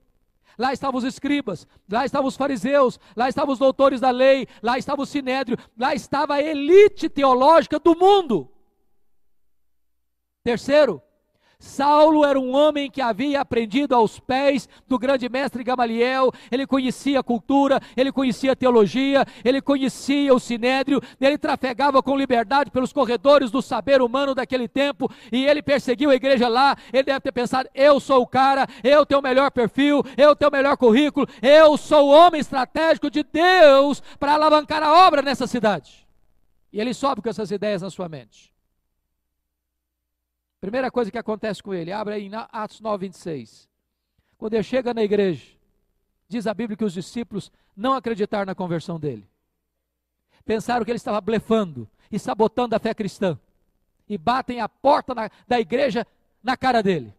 lá 0.61 0.75
estavam 0.75 0.99
os 0.99 1.05
escribas, 1.05 1.67
lá 1.91 2.05
estavam 2.05 2.29
os 2.29 2.37
fariseus, 2.37 3.01
lá 3.17 3.31
estavam 3.31 3.53
os 3.55 3.59
doutores 3.59 3.99
da 3.99 4.11
lei, 4.11 4.47
lá 4.63 4.77
estava 4.77 5.01
o 5.01 5.07
sinédrio, 5.07 5.57
lá 5.77 5.95
estava 5.95 6.35
a 6.35 6.43
elite 6.43 7.09
teológica 7.09 7.79
do 7.79 7.97
mundo. 7.97 8.47
Terceiro, 10.45 11.03
Saulo 11.61 12.25
era 12.25 12.41
um 12.41 12.55
homem 12.55 12.91
que 12.91 13.03
havia 13.03 13.43
aprendido 13.43 13.95
aos 13.95 14.19
pés 14.19 14.67
do 14.89 14.99
grande 14.99 15.29
mestre 15.29 15.63
Gamaliel, 15.63 16.33
ele 16.51 16.67
conhecia 16.67 17.21
a 17.21 17.23
cultura, 17.23 17.79
ele 17.95 18.11
conhecia 18.11 18.53
a 18.53 18.57
teologia, 18.57 19.27
ele 19.45 19.61
conhecia 19.61 20.35
o 20.35 20.41
sinédrio, 20.41 21.03
ele 21.21 21.37
trafegava 21.37 22.03
com 22.03 22.17
liberdade 22.17 22.71
pelos 22.71 22.95
corredores 22.95 23.51
do 23.51 23.61
saber 23.61 24.01
humano 24.01 24.35
daquele 24.35 24.67
tempo, 24.67 25.11
e 25.31 25.45
ele 25.45 25.63
perseguiu 25.63 26.09
a 26.09 26.15
igreja 26.15 26.49
lá, 26.49 26.75
ele 26.91 27.03
deve 27.03 27.21
ter 27.21 27.33
pensado, 27.33 27.69
eu 27.75 28.01
sou 28.01 28.23
o 28.23 28.27
cara, 28.27 28.67
eu 28.83 29.05
tenho 29.05 29.21
o 29.21 29.23
melhor 29.23 29.51
perfil, 29.51 30.03
eu 30.17 30.35
tenho 30.35 30.49
o 30.49 30.53
melhor 30.53 30.79
currículo, 30.79 31.29
eu 31.43 31.77
sou 31.77 32.09
o 32.09 32.11
homem 32.11 32.41
estratégico 32.41 33.11
de 33.11 33.23
Deus 33.23 34.03
para 34.19 34.33
alavancar 34.33 34.83
a 34.83 35.07
obra 35.07 35.21
nessa 35.21 35.47
cidade. 35.47 36.09
E 36.73 36.81
ele 36.81 36.95
sobe 36.95 37.21
com 37.21 37.29
essas 37.29 37.51
ideias 37.51 37.83
na 37.83 37.91
sua 37.91 38.09
mente. 38.09 38.51
Primeira 40.61 40.91
coisa 40.91 41.11
que 41.11 41.17
acontece 41.17 41.63
com 41.63 41.73
ele, 41.73 41.91
abre 41.91 42.15
aí 42.15 42.27
em 42.27 42.33
Atos 42.35 42.81
9, 42.81 43.07
26. 43.07 43.69
Quando 44.37 44.55
ele 44.55 44.63
chega 44.63 44.93
na 44.93 45.03
igreja, 45.03 45.47
diz 46.29 46.47
a 46.47 46.53
Bíblia 46.53 46.77
que 46.77 46.85
os 46.85 46.93
discípulos 46.93 47.51
não 47.75 47.95
acreditaram 47.95 48.45
na 48.45 48.55
conversão 48.55 49.01
dele. 49.01 49.27
Pensaram 50.45 50.85
que 50.85 50.91
ele 50.91 50.97
estava 50.97 51.21
blefando 51.21 51.89
e 52.13 52.19
sabotando 52.19 52.77
a 52.77 52.79
fé 52.79 52.93
cristã. 52.93 53.39
E 54.09 54.19
batem 54.19 54.61
a 54.61 54.69
porta 54.69 55.15
na, 55.15 55.31
da 55.47 55.59
igreja 55.59 56.07
na 56.43 56.57
cara 56.57 56.83
dele. 56.83 57.15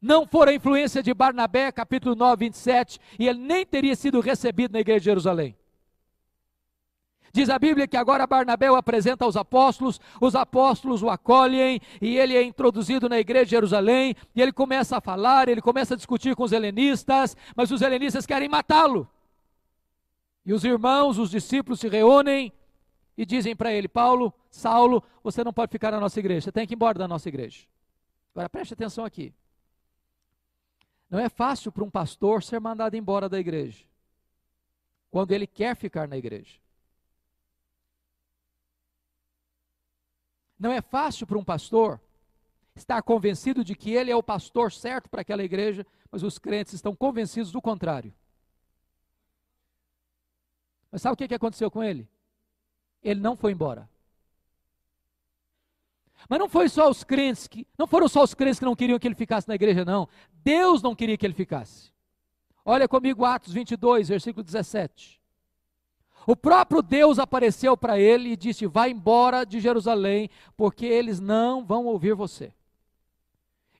Não 0.00 0.26
for 0.26 0.48
a 0.48 0.54
influência 0.54 1.02
de 1.02 1.12
Barnabé, 1.14 1.70
capítulo 1.70 2.14
9, 2.14 2.46
27, 2.46 3.00
e 3.18 3.28
ele 3.28 3.38
nem 3.38 3.64
teria 3.64 3.94
sido 3.94 4.20
recebido 4.20 4.72
na 4.72 4.80
igreja 4.80 5.00
de 5.00 5.04
Jerusalém. 5.06 5.56
Diz 7.36 7.50
a 7.50 7.58
Bíblia 7.58 7.86
que 7.86 7.98
agora 7.98 8.26
Barnabé 8.26 8.70
o 8.70 8.76
apresenta 8.76 9.26
aos 9.26 9.36
apóstolos, 9.36 10.00
os 10.18 10.34
apóstolos 10.34 11.02
o 11.02 11.10
acolhem 11.10 11.78
e 12.00 12.16
ele 12.16 12.34
é 12.34 12.42
introduzido 12.42 13.10
na 13.10 13.18
igreja 13.18 13.44
de 13.44 13.50
Jerusalém 13.50 14.14
e 14.34 14.40
ele 14.40 14.54
começa 14.54 14.96
a 14.96 15.02
falar, 15.02 15.46
ele 15.46 15.60
começa 15.60 15.92
a 15.92 15.96
discutir 15.98 16.34
com 16.34 16.44
os 16.44 16.52
helenistas, 16.52 17.36
mas 17.54 17.70
os 17.70 17.82
helenistas 17.82 18.24
querem 18.24 18.48
matá-lo. 18.48 19.06
E 20.46 20.52
os 20.54 20.64
irmãos, 20.64 21.18
os 21.18 21.30
discípulos 21.30 21.78
se 21.78 21.90
reúnem 21.90 22.50
e 23.18 23.26
dizem 23.26 23.54
para 23.54 23.70
ele: 23.70 23.86
Paulo, 23.86 24.32
Saulo, 24.48 25.04
você 25.22 25.44
não 25.44 25.52
pode 25.52 25.70
ficar 25.70 25.90
na 25.90 26.00
nossa 26.00 26.18
igreja, 26.18 26.46
você 26.46 26.52
tem 26.52 26.66
que 26.66 26.72
ir 26.72 26.76
embora 26.76 26.98
da 26.98 27.06
nossa 27.06 27.28
igreja. 27.28 27.66
Agora 28.34 28.48
preste 28.48 28.72
atenção 28.72 29.04
aqui. 29.04 29.34
Não 31.10 31.18
é 31.18 31.28
fácil 31.28 31.70
para 31.70 31.84
um 31.84 31.90
pastor 31.90 32.42
ser 32.42 32.60
mandado 32.60 32.96
embora 32.96 33.28
da 33.28 33.38
igreja, 33.38 33.84
quando 35.10 35.32
ele 35.32 35.46
quer 35.46 35.76
ficar 35.76 36.08
na 36.08 36.16
igreja. 36.16 36.64
Não 40.58 40.72
é 40.72 40.80
fácil 40.80 41.26
para 41.26 41.38
um 41.38 41.44
pastor 41.44 42.00
estar 42.74 43.00
convencido 43.02 43.64
de 43.64 43.74
que 43.74 43.92
ele 43.92 44.10
é 44.10 44.16
o 44.16 44.22
pastor 44.22 44.72
certo 44.72 45.08
para 45.08 45.22
aquela 45.22 45.42
igreja, 45.42 45.86
mas 46.10 46.22
os 46.22 46.38
crentes 46.38 46.74
estão 46.74 46.94
convencidos 46.94 47.50
do 47.50 47.60
contrário. 47.60 48.12
Mas 50.90 51.02
sabe 51.02 51.14
o 51.14 51.16
que 51.16 51.34
aconteceu 51.34 51.70
com 51.70 51.82
ele? 51.82 52.08
Ele 53.02 53.20
não 53.20 53.36
foi 53.36 53.52
embora. 53.52 53.88
Mas 56.28 56.38
não 56.38 56.48
foi 56.48 56.68
só 56.68 56.90
os 56.90 57.04
crentes 57.04 57.46
que, 57.46 57.66
não 57.78 57.86
foram 57.86 58.08
só 58.08 58.22
os 58.22 58.34
crentes 58.34 58.58
que 58.58 58.64
não 58.64 58.74
queriam 58.74 58.98
que 58.98 59.06
ele 59.06 59.14
ficasse 59.14 59.46
na 59.46 59.54
igreja, 59.54 59.84
não. 59.84 60.08
Deus 60.42 60.82
não 60.82 60.94
queria 60.94 61.16
que 61.16 61.26
ele 61.26 61.34
ficasse. 61.34 61.92
Olha 62.64 62.88
comigo 62.88 63.24
Atos 63.24 63.52
22, 63.52 64.08
versículo 64.08 64.42
17. 64.42 65.20
O 66.26 66.34
próprio 66.34 66.82
Deus 66.82 67.18
apareceu 67.18 67.76
para 67.76 67.98
ele 68.00 68.30
e 68.30 68.36
disse: 68.36 68.66
Vá 68.66 68.88
embora 68.88 69.44
de 69.44 69.60
Jerusalém, 69.60 70.28
porque 70.56 70.84
eles 70.84 71.20
não 71.20 71.64
vão 71.64 71.86
ouvir 71.86 72.14
você. 72.14 72.52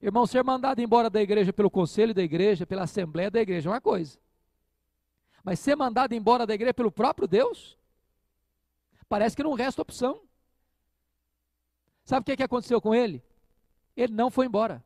Irmão, 0.00 0.26
ser 0.26 0.44
mandado 0.44 0.80
embora 0.80 1.10
da 1.10 1.20
igreja 1.20 1.52
pelo 1.52 1.70
conselho 1.70 2.14
da 2.14 2.22
igreja, 2.22 2.64
pela 2.64 2.84
assembleia 2.84 3.30
da 3.30 3.40
igreja 3.40 3.68
é 3.68 3.72
uma 3.72 3.80
coisa. 3.80 4.18
Mas 5.42 5.58
ser 5.58 5.74
mandado 5.74 6.12
embora 6.12 6.46
da 6.46 6.54
igreja 6.54 6.74
pelo 6.74 6.92
próprio 6.92 7.26
Deus, 7.26 7.76
parece 9.08 9.34
que 9.34 9.42
não 9.42 9.54
resta 9.54 9.82
opção. 9.82 10.20
Sabe 12.04 12.22
o 12.22 12.24
que, 12.24 12.36
que 12.36 12.42
aconteceu 12.42 12.80
com 12.80 12.94
ele? 12.94 13.24
Ele 13.96 14.12
não 14.12 14.30
foi 14.30 14.46
embora. 14.46 14.84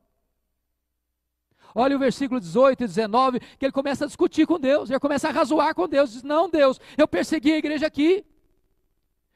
Olha 1.75 1.97
o 1.97 1.99
versículo 1.99 2.41
18 2.41 2.85
e 2.85 2.87
19, 2.87 3.41
que 3.41 3.65
ele 3.65 3.73
começa 3.73 4.05
a 4.05 4.07
discutir 4.07 4.47
com 4.47 4.59
Deus, 4.59 4.91
ele 4.91 4.99
começa 4.99 5.29
a 5.29 5.33
razoar 5.33 5.75
com 5.75 5.89
Deus, 5.89 6.13
diz: 6.13 6.23
Não, 6.23 6.49
Deus, 6.49 6.81
eu 6.97 7.07
persegui 7.07 7.53
a 7.53 7.59
igreja 7.59 7.87
aqui. 7.87 8.25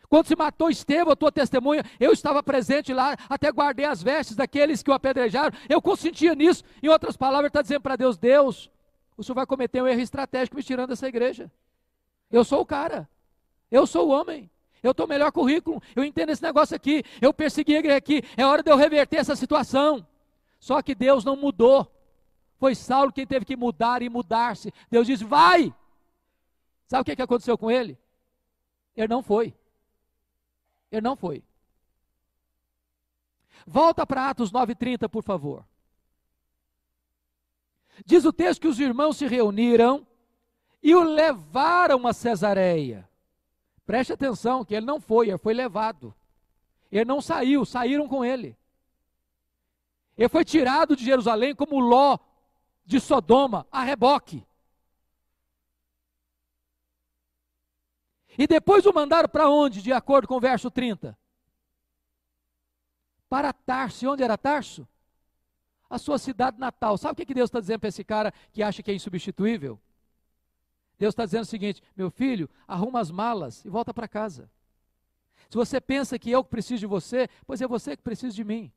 Quando 0.09 0.27
se 0.27 0.37
matou 0.37 0.71
Estevão, 0.71 1.13
a 1.13 1.17
tua 1.17 1.33
testemunha, 1.33 1.85
eu 1.99 2.13
estava 2.13 2.43
presente 2.43 2.93
lá, 2.93 3.17
até 3.29 3.51
guardei 3.51 3.87
as 3.87 4.03
vestes 4.03 4.37
daqueles 4.37 4.83
que 4.83 4.91
o 4.91 4.95
apedrejaram, 4.95 5.57
eu 5.69 5.81
consentia 5.81 6.35
nisso. 6.35 6.63
Em 6.83 6.89
outras 6.89 7.17
palavras, 7.17 7.49
está 7.49 7.63
dizendo 7.63 7.81
para 7.81 7.97
Deus: 7.97 8.17
Deus, 8.17 8.71
o 9.17 9.23
senhor 9.23 9.35
vai 9.35 9.47
cometer 9.47 9.83
um 9.83 9.89
erro 9.89 10.01
estratégico 10.01 10.57
me 10.57 10.63
tirando 10.63 10.91
dessa 10.91 11.09
igreja. 11.09 11.51
Eu 12.31 12.45
sou 12.45 12.61
o 12.61 12.67
cara, 12.67 13.09
eu 13.71 13.87
sou 13.87 14.09
o 14.09 14.11
homem, 14.11 14.51
Eu 14.83 14.91
estou 14.91 15.07
melhor 15.07 15.33
currículo, 15.33 15.83
eu 15.97 16.05
entendo 16.05 16.31
esse 16.31 16.43
negócio 16.43 16.77
aqui, 16.77 17.03
eu 17.21 17.33
persegui 17.33 17.75
a 17.75 17.79
igreja 17.79 17.97
aqui, 17.97 18.23
é 18.37 18.45
hora 18.45 18.63
de 18.63 18.71
eu 18.71 18.77
reverter 18.77 19.17
essa 19.17 19.35
situação. 19.35 20.07
Só 20.61 20.83
que 20.83 20.95
Deus 20.95 21.25
não 21.25 21.37
mudou. 21.37 21.94
Foi 22.59 22.75
Saulo 22.75 23.13
quem 23.13 23.27
teve 23.27 23.45
que 23.45 23.57
mudar 23.57 24.03
e 24.03 24.09
mudar-se. 24.09 24.73
Deus 24.91 25.07
disse: 25.07 25.25
vai! 25.25 25.75
Sabe 26.87 27.03
o 27.03 27.05
que, 27.05 27.17
que 27.17 27.23
aconteceu 27.23 27.59
com 27.59 27.71
ele? 27.71 27.99
Ele 28.97 29.09
não 29.09 29.23
foi. 29.23 29.55
Ele 30.91 31.01
não 31.01 31.17
foi. 31.17 31.43
Volta 33.67 34.07
para 34.07 34.29
Atos 34.31 34.53
9,30, 34.53 35.09
por 35.09 35.23
favor. 35.23 35.65
Diz 38.05 38.25
o 38.25 38.33
texto 38.33 38.61
que 38.61 38.69
os 38.69 38.81
irmãos 38.81 39.17
se 39.17 39.27
reuniram 39.27 40.07
e 40.83 40.95
o 40.95 41.03
levaram 41.03 42.07
a 42.07 42.13
Cesareia. 42.13 43.09
Preste 43.87 44.13
atenção 44.13 44.65
que 44.65 44.75
ele 44.75 44.87
não 44.87 45.01
foi, 45.01 45.29
ele 45.29 45.39
foi 45.39 45.55
levado. 45.55 46.15
Ele 46.91 47.05
não 47.05 47.21
saiu, 47.21 47.65
saíram 47.65 48.09
com 48.09 48.25
ele. 48.25 48.57
Ele 50.17 50.29
foi 50.29 50.45
tirado 50.45 50.95
de 50.95 51.05
Jerusalém 51.05 51.55
como 51.55 51.81
Ló 51.81 52.19
de 52.85 53.01
Sodoma, 53.01 53.67
a 53.71 53.83
reboque. 53.83 54.47
E 58.37 58.47
depois 58.47 58.85
o 58.85 58.93
mandaram 58.93 59.29
para 59.29 59.49
onde, 59.49 59.81
de 59.81 59.93
acordo 59.93 60.27
com 60.27 60.37
o 60.37 60.41
verso 60.41 60.71
30? 60.71 61.17
Para 63.29 63.53
Tarso. 63.53 64.05
E 64.05 64.09
onde 64.09 64.23
era 64.23 64.37
Tarso? 64.37 64.87
A 65.89 65.99
sua 65.99 66.19
cidade 66.19 66.59
natal. 66.59 66.99
Sabe 66.99 67.23
o 67.23 67.27
que 67.27 67.35
Deus 67.35 67.49
está 67.49 67.61
dizendo 67.61 67.81
para 67.81 67.89
esse 67.89 68.03
cara 68.03 68.33
que 68.53 68.63
acha 68.63 68.83
que 68.83 68.91
é 68.91 68.95
insubstituível? 68.95 69.81
Deus 70.99 71.13
está 71.13 71.25
dizendo 71.25 71.43
o 71.43 71.47
seguinte: 71.47 71.83
meu 71.97 72.11
filho, 72.11 72.51
arruma 72.67 73.01
as 73.01 73.11
malas 73.11 73.65
e 73.65 73.69
volta 73.69 73.95
para 73.95 74.09
casa. 74.09 74.51
Se 75.49 75.57
você 75.57 75.81
pensa 75.81 76.19
que 76.19 76.31
eu 76.31 76.43
preciso 76.43 76.81
de 76.81 76.87
você, 76.87 77.29
pois 77.47 77.61
é 77.61 77.67
você 77.67 77.97
que 77.97 78.03
precisa 78.03 78.35
de 78.35 78.43
mim. 78.43 78.73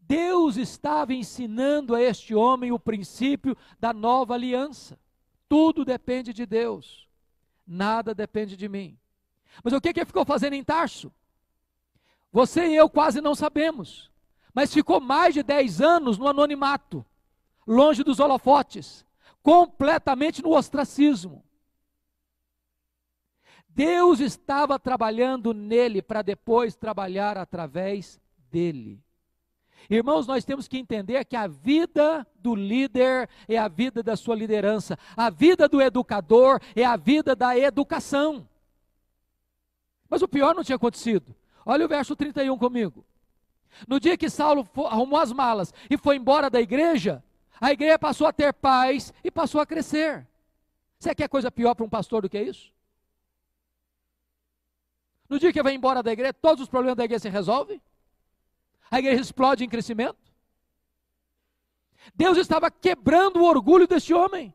Deus 0.00 0.56
estava 0.56 1.14
ensinando 1.14 1.94
a 1.94 2.02
este 2.02 2.34
homem 2.34 2.72
o 2.72 2.78
princípio 2.78 3.56
da 3.78 3.92
nova 3.92 4.34
aliança. 4.34 4.98
Tudo 5.48 5.84
depende 5.84 6.32
de 6.32 6.46
Deus 6.46 7.02
nada 7.66 8.14
depende 8.14 8.56
de 8.56 8.68
mim. 8.68 8.98
Mas 9.62 9.72
o 9.72 9.80
que, 9.80 9.92
que 9.92 10.00
ele 10.00 10.06
ficou 10.06 10.24
fazendo 10.24 10.54
em 10.54 10.64
Tarso? 10.64 11.12
Você 12.30 12.68
e 12.68 12.76
eu 12.76 12.88
quase 12.88 13.20
não 13.20 13.34
sabemos, 13.34 14.10
mas 14.54 14.72
ficou 14.72 15.00
mais 15.00 15.34
de 15.34 15.42
10 15.42 15.80
anos 15.80 16.18
no 16.18 16.28
anonimato, 16.28 17.04
longe 17.66 18.02
dos 18.02 18.18
holofotes, 18.18 19.04
completamente 19.42 20.42
no 20.42 20.56
ostracismo. 20.56 21.44
Deus 23.68 24.20
estava 24.20 24.78
trabalhando 24.78 25.54
nele 25.54 26.02
para 26.02 26.22
depois 26.22 26.74
trabalhar 26.74 27.36
através 27.36 28.20
dele. 28.50 29.02
Irmãos, 29.90 30.26
nós 30.26 30.44
temos 30.44 30.68
que 30.68 30.78
entender 30.78 31.24
que 31.24 31.36
a 31.36 31.46
vida 31.46 32.26
do 32.36 32.54
líder 32.54 33.28
é 33.48 33.58
a 33.58 33.68
vida 33.68 34.02
da 34.02 34.16
sua 34.16 34.34
liderança, 34.34 34.98
a 35.16 35.30
vida 35.30 35.68
do 35.68 35.80
educador 35.80 36.60
é 36.74 36.84
a 36.84 36.96
vida 36.96 37.34
da 37.34 37.56
educação. 37.58 38.48
Mas 40.08 40.22
o 40.22 40.28
pior 40.28 40.54
não 40.54 40.62
tinha 40.62 40.76
acontecido. 40.76 41.34
Olha 41.64 41.84
o 41.84 41.88
verso 41.88 42.14
31 42.14 42.56
comigo. 42.58 43.04
No 43.88 43.98
dia 43.98 44.16
que 44.16 44.28
Saulo 44.28 44.68
arrumou 44.86 45.18
as 45.18 45.32
malas 45.32 45.72
e 45.88 45.96
foi 45.96 46.16
embora 46.16 46.50
da 46.50 46.60
igreja, 46.60 47.22
a 47.60 47.72
igreja 47.72 47.98
passou 47.98 48.26
a 48.26 48.32
ter 48.32 48.52
paz 48.52 49.12
e 49.24 49.30
passou 49.30 49.60
a 49.60 49.66
crescer. 49.66 50.26
Você 50.98 51.14
quer 51.14 51.28
coisa 51.28 51.50
pior 51.50 51.74
para 51.74 51.84
um 51.84 51.88
pastor 51.88 52.22
do 52.22 52.28
que 52.28 52.40
isso? 52.40 52.72
No 55.28 55.38
dia 55.38 55.52
que 55.52 55.62
vai 55.62 55.74
embora 55.74 56.02
da 56.02 56.12
igreja, 56.12 56.34
todos 56.34 56.62
os 56.62 56.68
problemas 56.68 56.96
da 56.96 57.04
igreja 57.04 57.22
se 57.22 57.28
resolvem? 57.28 57.80
A 58.92 58.98
igreja 58.98 59.22
explode 59.22 59.64
em 59.64 59.68
crescimento. 59.68 60.18
Deus 62.14 62.36
estava 62.36 62.70
quebrando 62.70 63.38
o 63.38 63.44
orgulho 63.44 63.88
deste 63.88 64.12
homem. 64.12 64.54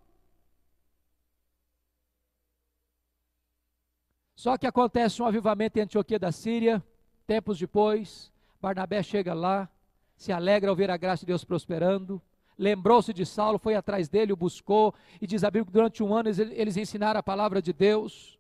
Só 4.36 4.56
que 4.56 4.68
acontece 4.68 5.24
um 5.24 5.26
avivamento 5.26 5.80
em 5.80 5.82
Antioquia 5.82 6.20
da 6.20 6.32
Síria, 6.32 6.86
tempos 7.26 7.58
depois, 7.58 8.32
Barnabé 8.62 9.02
chega 9.02 9.34
lá, 9.34 9.68
se 10.16 10.32
alegra 10.32 10.70
ao 10.70 10.76
ver 10.76 10.92
a 10.92 10.98
graça 10.98 11.22
de 11.22 11.28
Deus 11.28 11.44
prosperando, 11.44 12.22
lembrou-se 12.56 13.12
de 13.12 13.26
Saulo, 13.26 13.58
foi 13.58 13.74
atrás 13.74 14.08
dele, 14.08 14.34
o 14.34 14.38
buscou, 14.38 14.94
e 15.20 15.26
diz 15.26 15.44
a 15.44 15.50
Bíblia 15.50 15.66
que 15.66 15.72
durante 15.72 16.04
um 16.04 16.14
ano 16.14 16.30
eles, 16.30 16.38
eles 16.38 16.78
ensinaram 16.78 17.20
a 17.20 17.24
palavra 17.24 17.60
de 17.60 17.74
Deus. 17.74 18.37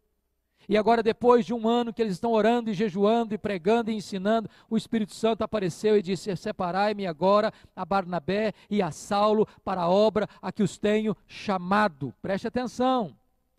E 0.69 0.75
agora, 0.75 1.01
depois 1.01 1.45
de 1.45 1.53
um 1.53 1.67
ano 1.67 1.93
que 1.93 2.01
eles 2.01 2.13
estão 2.13 2.33
orando 2.33 2.69
e 2.69 2.73
jejuando 2.73 3.33
e 3.33 3.37
pregando 3.37 3.89
e 3.89 3.95
ensinando, 3.95 4.49
o 4.69 4.75
Espírito 4.75 5.13
Santo 5.13 5.41
apareceu 5.41 5.97
e 5.97 6.01
disse: 6.01 6.35
Separai-me 6.35 7.07
agora 7.07 7.53
a 7.73 7.85
Barnabé 7.85 8.53
e 8.69 8.81
a 8.81 8.91
Saulo 8.91 9.47
para 9.63 9.83
a 9.83 9.89
obra 9.89 10.27
a 10.41 10.51
que 10.51 10.61
os 10.61 10.77
tenho 10.77 11.15
chamado. 11.25 12.13
Preste 12.21 12.47
atenção, 12.47 13.15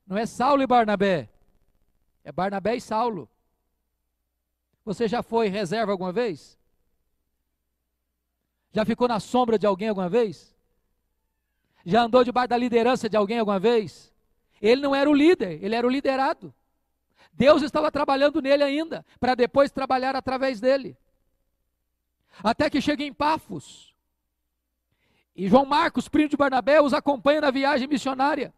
não 0.06 0.18
é 0.18 0.26
Saulo 0.26 0.62
e 0.62 0.66
Barnabé, 0.66 1.30
é 2.22 2.30
Barnabé 2.30 2.76
e 2.76 2.80
Saulo. 2.80 3.26
Você 4.84 5.08
já 5.08 5.22
foi 5.22 5.48
reserva 5.48 5.92
alguma 5.92 6.12
vez? 6.12 6.58
Já 8.70 8.84
ficou 8.84 9.08
na 9.08 9.18
sombra 9.18 9.58
de 9.58 9.66
alguém 9.66 9.88
alguma 9.88 10.10
vez? 10.10 10.54
Já 11.86 12.02
andou 12.02 12.22
debaixo 12.22 12.50
da 12.50 12.56
liderança 12.58 13.08
de 13.08 13.16
alguém 13.16 13.38
alguma 13.38 13.58
vez? 13.58 14.12
Ele 14.60 14.82
não 14.82 14.94
era 14.94 15.08
o 15.08 15.14
líder, 15.14 15.62
ele 15.64 15.74
era 15.74 15.86
o 15.86 15.90
liderado. 15.90 16.54
Deus 17.32 17.62
estava 17.62 17.90
trabalhando 17.90 18.40
nele 18.40 18.64
ainda, 18.64 19.04
para 19.20 19.34
depois 19.34 19.70
trabalhar 19.70 20.16
através 20.16 20.60
dele. 20.60 20.96
Até 22.42 22.68
que 22.68 22.80
chega 22.80 23.02
em 23.04 23.12
Pafos. 23.12 23.94
E 25.34 25.48
João 25.48 25.64
Marcos, 25.64 26.08
primo 26.08 26.28
de 26.28 26.36
Barnabé, 26.36 26.80
os 26.80 26.92
acompanha 26.92 27.40
na 27.40 27.50
viagem 27.50 27.86
missionária. 27.86 28.52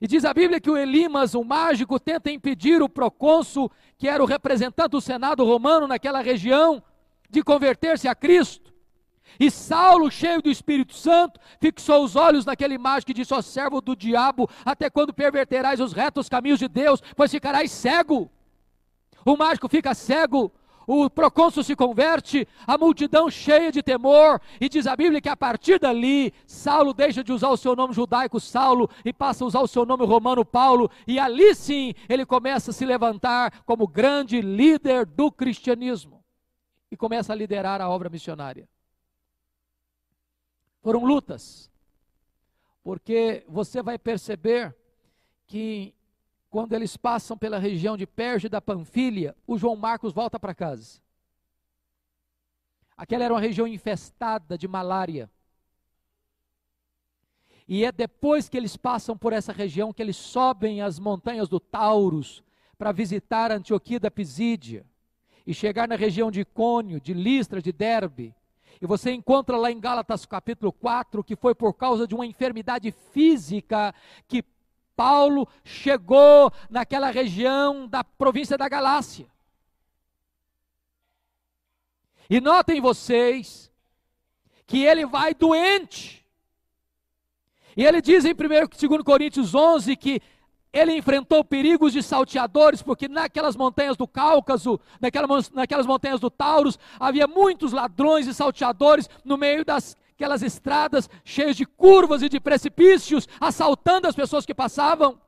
E 0.00 0.06
diz 0.06 0.24
a 0.24 0.34
Bíblia 0.34 0.60
que 0.60 0.70
o 0.70 0.76
Elimas, 0.76 1.34
o 1.34 1.44
mágico, 1.44 2.00
tenta 2.00 2.30
impedir 2.30 2.82
o 2.82 2.88
procônsul, 2.88 3.70
que 3.96 4.08
era 4.08 4.22
o 4.22 4.26
representante 4.26 4.90
do 4.90 5.00
Senado 5.00 5.44
romano 5.44 5.86
naquela 5.86 6.20
região, 6.20 6.82
de 7.30 7.42
converter-se 7.42 8.08
a 8.08 8.14
Cristo. 8.14 8.63
E 9.38 9.50
Saulo, 9.50 10.10
cheio 10.10 10.40
do 10.40 10.50
Espírito 10.50 10.94
Santo, 10.94 11.40
fixou 11.60 12.04
os 12.04 12.16
olhos 12.16 12.44
naquele 12.44 12.78
mágico 12.78 13.10
e 13.10 13.14
disse: 13.14 13.34
Ó 13.34 13.42
servo 13.42 13.80
do 13.80 13.96
diabo, 13.96 14.48
até 14.64 14.88
quando 14.88 15.12
perverterás 15.12 15.80
os 15.80 15.92
retos 15.92 16.28
caminhos 16.28 16.58
de 16.58 16.68
Deus, 16.68 17.02
pois 17.16 17.30
ficarás 17.30 17.70
cego. 17.70 18.30
O 19.24 19.36
mágico 19.36 19.68
fica 19.68 19.94
cego, 19.94 20.52
o 20.86 21.08
procônsul 21.08 21.62
se 21.62 21.74
converte, 21.74 22.46
a 22.66 22.76
multidão 22.76 23.30
cheia 23.30 23.72
de 23.72 23.82
temor, 23.82 24.40
e 24.60 24.68
diz 24.68 24.86
a 24.86 24.94
Bíblia 24.94 25.20
que 25.20 25.28
a 25.28 25.36
partir 25.36 25.78
dali, 25.78 26.32
Saulo 26.46 26.92
deixa 26.92 27.24
de 27.24 27.32
usar 27.32 27.48
o 27.48 27.56
seu 27.56 27.74
nome 27.74 27.94
judaico 27.94 28.38
Saulo 28.38 28.88
e 29.04 29.12
passa 29.12 29.44
a 29.44 29.46
usar 29.46 29.60
o 29.60 29.68
seu 29.68 29.86
nome 29.86 30.04
romano 30.04 30.44
Paulo, 30.44 30.90
e 31.06 31.18
ali 31.18 31.54
sim 31.54 31.94
ele 32.08 32.26
começa 32.26 32.70
a 32.70 32.74
se 32.74 32.84
levantar 32.84 33.62
como 33.64 33.88
grande 33.88 34.40
líder 34.40 35.06
do 35.06 35.32
cristianismo 35.32 36.22
e 36.90 36.96
começa 36.96 37.32
a 37.32 37.36
liderar 37.36 37.80
a 37.80 37.88
obra 37.88 38.10
missionária. 38.10 38.68
Foram 40.84 41.02
lutas, 41.02 41.70
porque 42.82 43.42
você 43.48 43.82
vai 43.82 43.98
perceber 43.98 44.76
que 45.46 45.94
quando 46.50 46.74
eles 46.74 46.94
passam 46.94 47.38
pela 47.38 47.58
região 47.58 47.96
de 47.96 48.06
Perge 48.06 48.50
da 48.50 48.60
Panfilha, 48.60 49.34
o 49.46 49.56
João 49.56 49.76
Marcos 49.76 50.12
volta 50.12 50.38
para 50.38 50.54
casa. 50.54 51.00
Aquela 52.94 53.24
era 53.24 53.32
uma 53.32 53.40
região 53.40 53.66
infestada 53.66 54.58
de 54.58 54.68
malária. 54.68 55.30
E 57.66 57.82
é 57.82 57.90
depois 57.90 58.46
que 58.46 58.56
eles 58.58 58.76
passam 58.76 59.16
por 59.16 59.32
essa 59.32 59.54
região 59.54 59.90
que 59.90 60.02
eles 60.02 60.18
sobem 60.18 60.82
as 60.82 60.98
montanhas 60.98 61.48
do 61.48 61.58
Taurus 61.58 62.44
para 62.76 62.92
visitar 62.92 63.50
Antioquia 63.50 63.98
da 63.98 64.10
Pisídia 64.10 64.84
e 65.46 65.54
chegar 65.54 65.88
na 65.88 65.96
região 65.96 66.30
de 66.30 66.44
Cônio, 66.44 67.00
de 67.00 67.14
Listra, 67.14 67.62
de 67.62 67.72
Derbe. 67.72 68.34
E 68.80 68.86
você 68.86 69.12
encontra 69.12 69.56
lá 69.56 69.70
em 69.70 69.78
Gálatas 69.78 70.26
capítulo 70.26 70.72
4 70.72 71.22
que 71.22 71.36
foi 71.36 71.54
por 71.54 71.74
causa 71.74 72.06
de 72.06 72.14
uma 72.14 72.26
enfermidade 72.26 72.90
física 73.12 73.94
que 74.26 74.44
Paulo 74.96 75.48
chegou 75.64 76.52
naquela 76.70 77.10
região 77.10 77.86
da 77.86 78.04
província 78.04 78.56
da 78.56 78.68
Galácia. 78.68 79.26
E 82.28 82.40
notem 82.40 82.80
vocês 82.80 83.70
que 84.66 84.84
ele 84.84 85.04
vai 85.04 85.34
doente. 85.34 86.24
E 87.76 87.84
ele 87.84 88.00
diz 88.00 88.24
em 88.24 88.32
1 88.32 88.34
2 88.34 89.02
Coríntios 89.02 89.54
11 89.54 89.96
que 89.96 90.20
ele 90.74 90.96
enfrentou 90.96 91.44
perigos 91.44 91.92
de 91.92 92.02
salteadores, 92.02 92.82
porque 92.82 93.06
naquelas 93.06 93.54
montanhas 93.54 93.96
do 93.96 94.08
Cáucaso, 94.08 94.80
naquelas, 95.00 95.50
naquelas 95.50 95.86
montanhas 95.86 96.18
do 96.18 96.28
Taurus, 96.28 96.78
havia 96.98 97.28
muitos 97.28 97.72
ladrões 97.72 98.26
e 98.26 98.34
salteadores 98.34 99.08
no 99.24 99.38
meio 99.38 99.64
das 99.64 99.96
aquelas 100.16 100.42
estradas 100.42 101.10
cheias 101.24 101.56
de 101.56 101.66
curvas 101.66 102.22
e 102.22 102.28
de 102.28 102.38
precipícios, 102.38 103.28
assaltando 103.40 104.06
as 104.06 104.14
pessoas 104.14 104.46
que 104.46 104.54
passavam. 104.54 105.18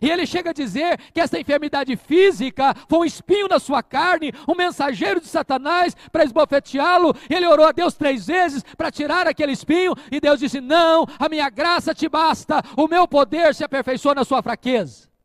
E 0.00 0.10
ele 0.10 0.26
chega 0.26 0.50
a 0.50 0.52
dizer 0.52 0.98
que 1.12 1.20
essa 1.20 1.38
enfermidade 1.38 1.96
física 1.96 2.74
foi 2.88 2.98
um 3.00 3.04
espinho 3.04 3.48
na 3.48 3.58
sua 3.58 3.82
carne, 3.82 4.32
um 4.46 4.54
mensageiro 4.54 5.20
de 5.20 5.26
Satanás 5.26 5.96
para 6.12 6.24
esbofeteá-lo. 6.24 7.14
Ele 7.30 7.46
orou 7.46 7.66
a 7.66 7.72
Deus 7.72 7.94
três 7.94 8.26
vezes 8.26 8.62
para 8.76 8.90
tirar 8.90 9.26
aquele 9.26 9.52
espinho, 9.52 9.94
e 10.10 10.20
Deus 10.20 10.40
disse: 10.40 10.60
Não, 10.60 11.06
a 11.18 11.28
minha 11.28 11.48
graça 11.48 11.94
te 11.94 12.08
basta, 12.08 12.62
o 12.76 12.86
meu 12.86 13.08
poder 13.08 13.54
se 13.54 13.64
aperfeiçoa 13.64 14.14
na 14.14 14.24
sua 14.24 14.42
fraqueza. 14.42 15.15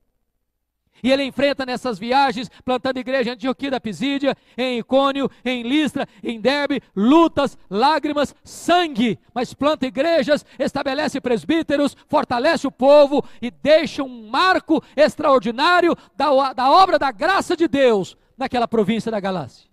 E 1.04 1.12
ele 1.12 1.24
enfrenta 1.24 1.66
nessas 1.66 1.98
viagens, 1.98 2.50
plantando 2.64 2.98
igreja 2.98 3.30
em 3.30 3.34
Antioquia 3.34 3.72
da 3.72 3.80
Pisídia, 3.80 4.36
em 4.58 4.80
Icônio, 4.80 5.30
em 5.44 5.64
Listra, 5.64 6.08
em 6.24 6.40
Derbe, 6.40 6.82
lutas, 6.96 7.58
lágrimas, 7.70 8.36
sangue. 8.44 9.20
Mas 9.34 9.54
planta 9.54 9.86
igrejas, 9.86 10.46
estabelece 10.60 11.20
presbíteros, 11.20 11.96
fortalece 12.08 12.68
o 12.68 12.72
povo 12.72 13.24
e 13.42 13.50
deixa 13.50 14.04
um 14.04 14.30
marco 14.30 14.84
extraordinário 14.96 15.96
da, 16.16 16.54
da 16.54 16.72
obra 16.72 17.00
da 17.00 17.12
graça 17.12 17.56
de 17.56 17.68
Deus 17.68 18.18
naquela 18.38 18.68
província 18.68 19.12
da 19.12 19.20
Galácia. 19.20 19.70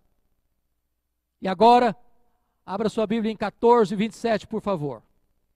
E 1.40 1.46
agora, 1.46 1.96
abra 2.66 2.88
sua 2.88 3.06
Bíblia 3.06 3.32
em 3.32 3.36
14, 3.36 3.94
27, 3.94 4.46
por 4.46 4.60
favor. 4.60 5.02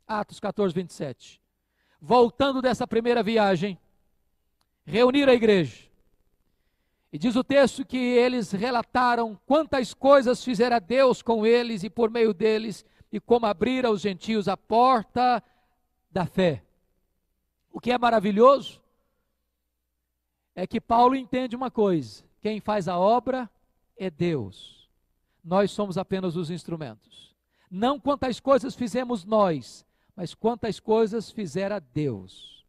Atos 0.06 0.38
14, 0.38 0.74
27. 0.74 1.40
Voltando 2.00 2.61
dessa 2.61 2.87
primeira 2.87 3.22
viagem, 3.22 3.78
reunir 4.84 5.28
a 5.28 5.34
igreja. 5.34 5.90
E 7.12 7.18
diz 7.18 7.36
o 7.36 7.44
texto 7.44 7.84
que 7.84 7.96
eles 7.96 8.52
relataram 8.52 9.38
quantas 9.46 9.92
coisas 9.92 10.42
fizera 10.42 10.80
Deus 10.80 11.20
com 11.20 11.44
eles 11.44 11.82
e 11.82 11.90
por 11.90 12.10
meio 12.10 12.32
deles, 12.32 12.84
e 13.12 13.20
como 13.20 13.44
abrir 13.44 13.84
aos 13.84 14.00
gentios 14.00 14.48
a 14.48 14.56
porta 14.56 15.42
da 16.10 16.24
fé. 16.24 16.64
O 17.70 17.80
que 17.80 17.92
é 17.92 17.98
maravilhoso 17.98 18.80
é 20.54 20.66
que 20.66 20.80
Paulo 20.80 21.14
entende 21.14 21.54
uma 21.54 21.70
coisa: 21.70 22.24
quem 22.40 22.60
faz 22.60 22.88
a 22.88 22.98
obra 22.98 23.50
é 23.96 24.10
Deus. 24.10 24.88
Nós 25.44 25.70
somos 25.70 25.98
apenas 25.98 26.36
os 26.36 26.50
instrumentos. 26.50 27.34
Não 27.70 27.98
quantas 27.98 28.40
coisas 28.40 28.74
fizemos 28.74 29.24
nós, 29.24 29.84
mas 30.14 30.34
quantas 30.34 30.78
coisas 30.78 31.30
fizera 31.30 31.80
Deus. 31.80 32.62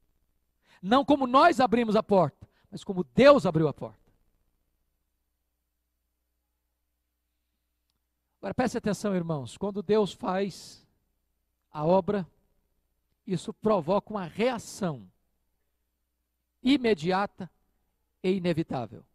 Não 0.83 1.05
como 1.05 1.25
nós 1.25 1.61
abrimos 1.61 1.95
a 1.95 2.03
porta, 2.03 2.45
mas 2.69 2.83
como 2.83 3.05
Deus 3.15 3.45
abriu 3.45 3.69
a 3.69 3.73
porta. 3.73 4.03
Agora 8.41 8.53
preste 8.53 8.77
atenção, 8.77 9.15
irmãos. 9.15 9.55
Quando 9.55 9.81
Deus 9.81 10.11
faz 10.11 10.85
a 11.71 11.85
obra, 11.85 12.27
isso 13.25 13.53
provoca 13.53 14.11
uma 14.11 14.25
reação 14.25 15.09
imediata 16.61 17.49
e 18.21 18.31
inevitável. 18.31 19.05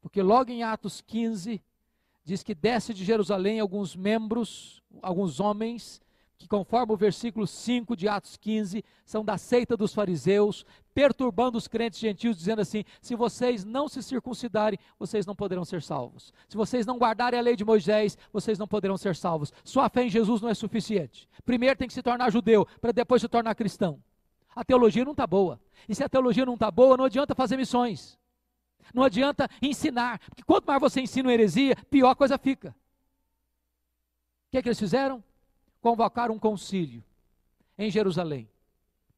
Porque 0.00 0.22
logo 0.22 0.52
em 0.52 0.62
Atos 0.62 1.00
15, 1.00 1.60
diz 2.22 2.44
que 2.44 2.54
desce 2.54 2.94
de 2.94 3.04
Jerusalém 3.04 3.58
alguns 3.58 3.96
membros, 3.96 4.80
alguns 5.02 5.40
homens, 5.40 6.00
que, 6.40 6.48
conforme 6.48 6.94
o 6.94 6.96
versículo 6.96 7.46
5 7.46 7.94
de 7.94 8.08
Atos 8.08 8.38
15, 8.38 8.82
são 9.04 9.22
da 9.22 9.36
seita 9.36 9.76
dos 9.76 9.92
fariseus, 9.92 10.64
perturbando 10.94 11.58
os 11.58 11.68
crentes 11.68 12.00
gentios, 12.00 12.38
dizendo 12.38 12.62
assim: 12.62 12.82
se 13.02 13.14
vocês 13.14 13.62
não 13.62 13.90
se 13.90 14.02
circuncidarem, 14.02 14.78
vocês 14.98 15.26
não 15.26 15.36
poderão 15.36 15.66
ser 15.66 15.82
salvos. 15.82 16.32
Se 16.48 16.56
vocês 16.56 16.86
não 16.86 16.96
guardarem 16.96 17.38
a 17.38 17.42
lei 17.42 17.56
de 17.56 17.64
Moisés, 17.64 18.16
vocês 18.32 18.58
não 18.58 18.66
poderão 18.66 18.96
ser 18.96 19.14
salvos. 19.14 19.52
Sua 19.62 19.90
fé 19.90 20.04
em 20.04 20.08
Jesus 20.08 20.40
não 20.40 20.48
é 20.48 20.54
suficiente. 20.54 21.28
Primeiro 21.44 21.76
tem 21.76 21.86
que 21.86 21.92
se 21.92 22.02
tornar 22.02 22.32
judeu, 22.32 22.66
para 22.80 22.90
depois 22.90 23.20
se 23.20 23.28
tornar 23.28 23.54
cristão. 23.54 24.02
A 24.56 24.64
teologia 24.64 25.04
não 25.04 25.12
está 25.12 25.26
boa. 25.26 25.60
E 25.86 25.94
se 25.94 26.02
a 26.02 26.08
teologia 26.08 26.46
não 26.46 26.54
está 26.54 26.70
boa, 26.70 26.96
não 26.96 27.04
adianta 27.04 27.34
fazer 27.34 27.58
missões. 27.58 28.18
Não 28.94 29.02
adianta 29.02 29.46
ensinar. 29.60 30.18
Porque 30.20 30.42
quanto 30.42 30.64
mais 30.64 30.80
você 30.80 31.02
ensina 31.02 31.30
heresia, 31.30 31.76
pior 31.90 32.08
a 32.08 32.16
coisa 32.16 32.38
fica. 32.38 32.70
O 32.70 34.50
que, 34.52 34.56
é 34.56 34.62
que 34.62 34.68
eles 34.68 34.80
fizeram? 34.80 35.22
Convocar 35.80 36.30
um 36.30 36.38
concílio 36.38 37.02
em 37.78 37.90
Jerusalém. 37.90 38.48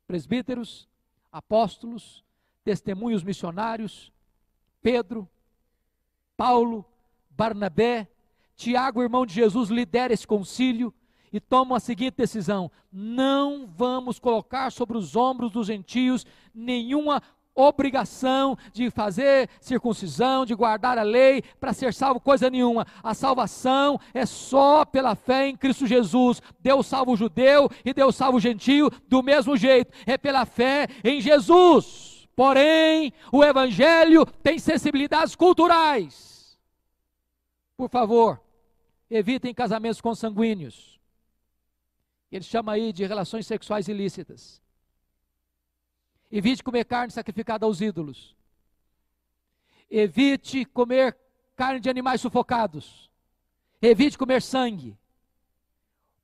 Presbíteros, 0.06 0.88
apóstolos, 1.30 2.24
testemunhos 2.64 3.22
missionários, 3.22 4.12
Pedro, 4.80 5.28
Paulo, 6.36 6.84
Barnabé, 7.30 8.08
Tiago, 8.56 9.02
irmão 9.02 9.24
de 9.24 9.34
Jesus, 9.34 9.70
lidera 9.70 10.12
esse 10.12 10.26
concílio 10.26 10.92
e 11.32 11.40
toma 11.40 11.76
a 11.76 11.80
seguinte 11.80 12.16
decisão: 12.16 12.70
não 12.92 13.66
vamos 13.66 14.18
colocar 14.18 14.70
sobre 14.70 14.98
os 14.98 15.16
ombros 15.16 15.50
dos 15.50 15.66
gentios 15.66 16.26
nenhuma 16.54 17.22
obrigação 17.54 18.56
de 18.72 18.90
fazer 18.90 19.48
circuncisão, 19.60 20.44
de 20.44 20.54
guardar 20.54 20.98
a 20.98 21.02
lei 21.02 21.42
para 21.60 21.72
ser 21.72 21.92
salvo, 21.92 22.20
coisa 22.20 22.48
nenhuma. 22.48 22.86
A 23.02 23.14
salvação 23.14 23.98
é 24.14 24.24
só 24.24 24.84
pela 24.84 25.14
fé 25.14 25.48
em 25.48 25.56
Cristo 25.56 25.86
Jesus. 25.86 26.40
Deus 26.60 26.86
salva 26.86 27.10
o 27.10 27.16
judeu 27.16 27.68
e 27.84 27.92
Deus 27.92 28.16
salva 28.16 28.38
o 28.38 28.40
gentio 28.40 28.90
do 29.08 29.22
mesmo 29.22 29.56
jeito. 29.56 29.92
É 30.06 30.16
pela 30.16 30.46
fé 30.46 30.88
em 31.04 31.20
Jesus. 31.20 32.28
Porém, 32.34 33.12
o 33.30 33.44
evangelho 33.44 34.24
tem 34.42 34.58
sensibilidades 34.58 35.34
culturais. 35.34 36.58
Por 37.76 37.90
favor, 37.90 38.40
evitem 39.10 39.52
casamentos 39.52 40.00
consanguíneos. 40.00 40.98
Ele 42.30 42.44
chama 42.44 42.72
aí 42.72 42.92
de 42.92 43.04
relações 43.04 43.46
sexuais 43.46 43.88
ilícitas. 43.88 44.61
Evite 46.32 46.64
comer 46.64 46.86
carne 46.86 47.12
sacrificada 47.12 47.66
aos 47.66 47.82
ídolos. 47.82 48.34
Evite 49.90 50.64
comer 50.64 51.14
carne 51.54 51.78
de 51.78 51.90
animais 51.90 52.22
sufocados. 52.22 53.10
Evite 53.82 54.16
comer 54.16 54.40
sangue. 54.40 54.96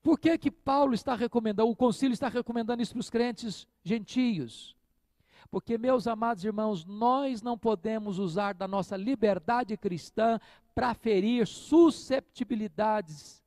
Por 0.02 0.18
que 0.18 0.38
que 0.38 0.50
Paulo 0.50 0.94
está 0.94 1.14
recomendando, 1.14 1.70
o 1.70 1.76
concílio 1.76 2.14
está 2.14 2.28
recomendando 2.28 2.82
isso 2.82 2.94
para 2.94 3.00
os 3.00 3.10
crentes 3.10 3.68
gentios? 3.84 4.74
Porque, 5.50 5.76
meus 5.76 6.06
amados 6.06 6.44
irmãos, 6.44 6.84
nós 6.86 7.42
não 7.42 7.58
podemos 7.58 8.18
usar 8.18 8.54
da 8.54 8.66
nossa 8.66 8.96
liberdade 8.96 9.76
cristã 9.76 10.40
para 10.74 10.94
ferir 10.94 11.46
susceptibilidades 11.46 13.42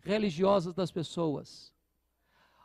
religiosas 0.00 0.74
das 0.74 0.90
pessoas. 0.92 1.73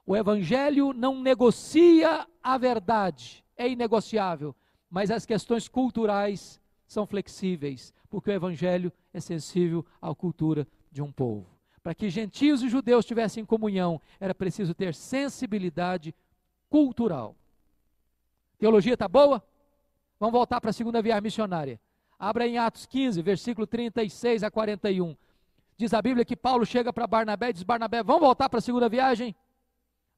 O 0.10 0.18
Evangelho 0.18 0.92
não 0.92 1.22
negocia 1.22 2.28
a 2.42 2.58
verdade, 2.58 3.46
é 3.56 3.70
inegociável, 3.70 4.56
mas 4.90 5.12
as 5.12 5.24
questões 5.24 5.68
culturais 5.68 6.60
são 6.88 7.06
flexíveis, 7.06 7.94
porque 8.10 8.32
o 8.32 8.34
Evangelho 8.34 8.92
é 9.14 9.20
sensível 9.20 9.86
à 10.02 10.12
cultura 10.16 10.68
de 10.92 11.00
um 11.00 11.12
povo. 11.12 11.46
Para 11.84 11.94
que 11.94 12.10
gentios 12.10 12.64
e 12.64 12.70
judeus 12.70 13.06
tivessem 13.06 13.46
comunhão, 13.46 14.02
era 14.20 14.34
preciso 14.34 14.74
ter 14.74 14.96
sensibilidade 14.96 16.16
cultural. 16.72 17.36
Teologia 18.58 18.96
está 18.96 19.08
boa? 19.08 19.44
Vamos 20.20 20.34
voltar 20.34 20.60
para 20.60 20.72
a 20.72 20.74
segunda 20.74 21.04
viagem 21.04 21.22
missionária. 21.22 21.80
Abra 22.18 22.48
em 22.48 22.58
Atos 22.58 22.88
15, 22.88 23.22
versículo 23.22 23.68
36 23.68 24.42
a 24.42 24.50
41. 24.50 25.16
Diz 25.78 25.94
a 25.94 26.02
Bíblia 26.02 26.26
que 26.26 26.36
Paulo 26.36 26.66
chega 26.66 26.92
para 26.92 27.06
Barnabé 27.06 27.52
e 27.52 27.54
diz: 27.54 27.62
Barnabé, 27.62 28.02
vamos 28.02 28.22
voltar 28.22 28.50
para 28.50 28.58
a 28.58 28.62
segunda 28.62 28.90
viagem? 28.90 29.36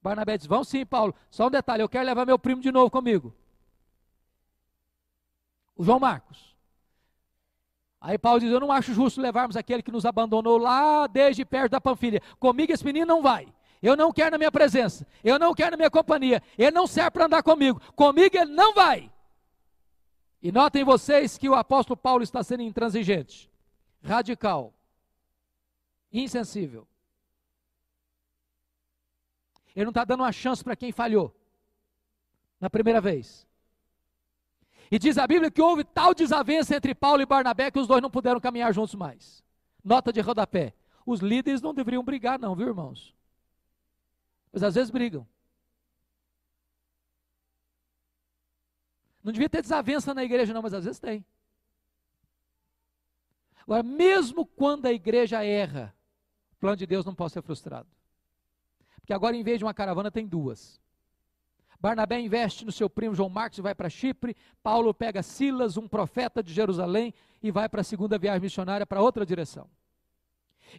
Barnabé 0.01 0.37
diz: 0.37 0.47
Vão 0.47 0.63
sim, 0.63 0.85
Paulo. 0.85 1.13
Só 1.29 1.47
um 1.47 1.51
detalhe: 1.51 1.83
eu 1.83 1.89
quero 1.89 2.05
levar 2.05 2.25
meu 2.25 2.39
primo 2.39 2.61
de 2.61 2.71
novo 2.71 2.89
comigo. 2.89 3.33
O 5.75 5.83
João 5.83 5.99
Marcos. 5.99 6.55
Aí 7.99 8.17
Paulo 8.17 8.39
diz: 8.39 8.51
Eu 8.51 8.59
não 8.59 8.71
acho 8.71 8.93
justo 8.93 9.21
levarmos 9.21 9.55
aquele 9.55 9.83
que 9.83 9.91
nos 9.91 10.05
abandonou 10.05 10.57
lá 10.57 11.05
desde 11.07 11.45
perto 11.45 11.71
da 11.71 11.81
Panfilha. 11.81 12.21
Comigo 12.39 12.71
esse 12.71 12.85
menino 12.85 13.05
não 13.05 13.21
vai. 13.21 13.47
Eu 13.81 13.95
não 13.95 14.11
quero 14.11 14.31
na 14.31 14.37
minha 14.37 14.51
presença. 14.51 15.07
Eu 15.23 15.39
não 15.39 15.53
quero 15.53 15.71
na 15.71 15.77
minha 15.77 15.89
companhia. 15.89 16.41
Ele 16.57 16.71
não 16.71 16.85
serve 16.85 17.11
para 17.11 17.25
andar 17.25 17.43
comigo. 17.43 17.81
Comigo 17.95 18.35
ele 18.37 18.51
não 18.51 18.73
vai. 18.73 19.11
E 20.41 20.51
notem 20.51 20.83
vocês 20.83 21.37
que 21.37 21.47
o 21.47 21.53
apóstolo 21.53 21.95
Paulo 21.95 22.23
está 22.23 22.41
sendo 22.43 22.63
intransigente, 22.63 23.49
radical, 24.03 24.73
insensível. 26.11 26.87
Ele 29.75 29.85
não 29.85 29.91
está 29.91 30.03
dando 30.03 30.21
uma 30.21 30.31
chance 30.31 30.63
para 30.63 30.75
quem 30.75 30.91
falhou 30.91 31.35
na 32.59 32.69
primeira 32.69 33.01
vez. 33.01 33.47
E 34.91 34.99
diz 34.99 35.17
a 35.17 35.25
Bíblia 35.25 35.49
que 35.49 35.61
houve 35.61 35.83
tal 35.83 36.13
desavença 36.13 36.75
entre 36.75 36.93
Paulo 36.93 37.21
e 37.21 37.25
Barnabé 37.25 37.71
que 37.71 37.79
os 37.79 37.87
dois 37.87 38.01
não 38.01 38.11
puderam 38.11 38.39
caminhar 38.41 38.73
juntos 38.73 38.93
mais. 38.93 39.43
Nota 39.83 40.11
de 40.11 40.19
rodapé. 40.19 40.73
Os 41.05 41.21
líderes 41.21 41.61
não 41.61 41.73
deveriam 41.73 42.03
brigar, 42.03 42.37
não, 42.37 42.55
viu, 42.55 42.67
irmãos? 42.67 43.15
Mas 44.51 44.63
às 44.63 44.75
vezes 44.75 44.91
brigam. 44.91 45.25
Não 49.23 49.31
devia 49.31 49.49
ter 49.49 49.61
desavença 49.61 50.13
na 50.13 50.23
igreja, 50.23 50.53
não, 50.53 50.61
mas 50.61 50.73
às 50.73 50.83
vezes 50.83 50.99
tem. 50.99 51.25
Agora, 53.61 53.83
mesmo 53.83 54.45
quando 54.45 54.87
a 54.87 54.91
igreja 54.91 55.43
erra, 55.43 55.95
o 56.51 56.55
plano 56.57 56.75
de 56.75 56.85
Deus 56.85 57.05
não 57.05 57.15
pode 57.15 57.31
ser 57.31 57.41
frustrado. 57.41 57.87
Porque 59.01 59.13
agora, 59.13 59.35
em 59.35 59.43
vez 59.43 59.59
de 59.59 59.65
uma 59.65 59.73
caravana, 59.73 60.09
tem 60.09 60.27
duas. 60.27 60.79
Barnabé 61.79 62.19
investe 62.19 62.63
no 62.63 62.71
seu 62.71 62.87
primo 62.87 63.15
João 63.15 63.29
Marcos 63.29 63.57
e 63.57 63.61
vai 63.61 63.73
para 63.73 63.89
Chipre. 63.89 64.35
Paulo 64.61 64.93
pega 64.93 65.23
Silas, 65.23 65.77
um 65.77 65.87
profeta 65.87 66.43
de 66.43 66.53
Jerusalém, 66.53 67.13
e 67.41 67.49
vai 67.49 67.67
para 67.67 67.81
a 67.81 67.83
segunda 67.83 68.19
viagem 68.19 68.41
missionária 68.41 68.85
para 68.85 69.01
outra 69.01 69.25
direção. 69.25 69.67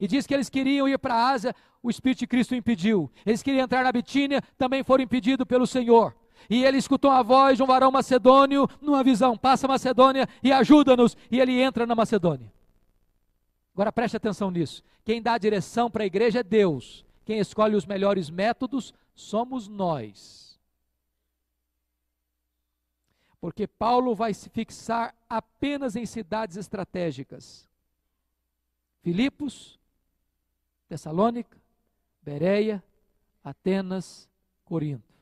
E 0.00 0.06
diz 0.06 0.26
que 0.26 0.32
eles 0.32 0.48
queriam 0.48 0.88
ir 0.88 0.98
para 0.98 1.14
a 1.14 1.30
Ásia, 1.30 1.54
o 1.82 1.90
Espírito 1.90 2.20
de 2.20 2.26
Cristo 2.28 2.54
impediu. 2.54 3.10
Eles 3.26 3.42
queriam 3.42 3.64
entrar 3.64 3.82
na 3.82 3.90
Bitínia, 3.90 4.40
também 4.56 4.84
foram 4.84 5.02
impedidos 5.02 5.46
pelo 5.46 5.66
Senhor. 5.66 6.14
E 6.48 6.64
ele 6.64 6.78
escutou 6.78 7.10
a 7.10 7.22
voz 7.22 7.56
de 7.56 7.62
um 7.62 7.66
varão 7.66 7.90
macedônio 7.90 8.68
numa 8.80 9.02
visão: 9.02 9.36
passa 9.36 9.66
a 9.66 9.68
Macedônia 9.68 10.28
e 10.42 10.52
ajuda-nos. 10.52 11.16
E 11.30 11.40
ele 11.40 11.60
entra 11.60 11.86
na 11.86 11.94
Macedônia. 11.94 12.52
Agora 13.74 13.92
preste 13.92 14.16
atenção 14.16 14.50
nisso. 14.50 14.82
Quem 15.04 15.20
dá 15.20 15.34
a 15.34 15.38
direção 15.38 15.90
para 15.90 16.04
a 16.04 16.06
igreja 16.06 16.40
é 16.40 16.42
Deus. 16.42 17.04
Quem 17.24 17.38
escolhe 17.38 17.76
os 17.76 17.86
melhores 17.86 18.30
métodos 18.30 18.92
somos 19.14 19.68
nós. 19.68 20.60
Porque 23.40 23.66
Paulo 23.66 24.14
vai 24.14 24.32
se 24.34 24.48
fixar 24.48 25.14
apenas 25.28 25.96
em 25.96 26.06
cidades 26.06 26.56
estratégicas. 26.56 27.68
Filipos, 29.02 29.78
Tessalônica, 30.88 31.60
Bereia, 32.22 32.82
Atenas, 33.42 34.28
Corinto. 34.64 35.12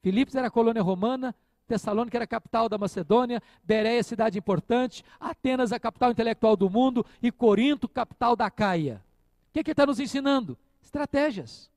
Filipos 0.00 0.34
era 0.36 0.50
colônia 0.50 0.82
romana, 0.82 1.34
Tessalônica 1.66 2.16
era 2.16 2.24
a 2.24 2.28
capital 2.28 2.68
da 2.68 2.78
Macedônia, 2.78 3.42
Bereia, 3.64 4.02
cidade 4.02 4.38
importante, 4.38 5.02
Atenas, 5.18 5.72
a 5.72 5.80
capital 5.80 6.10
intelectual 6.10 6.56
do 6.56 6.68
mundo, 6.68 7.04
e 7.22 7.32
Corinto, 7.32 7.88
capital 7.88 8.36
da 8.36 8.50
Caia. 8.50 9.02
O 9.48 9.52
que, 9.54 9.64
que 9.64 9.70
ele 9.70 9.72
está 9.72 9.86
nos 9.86 9.98
ensinando? 9.98 10.58
Estratégias. 10.94 11.68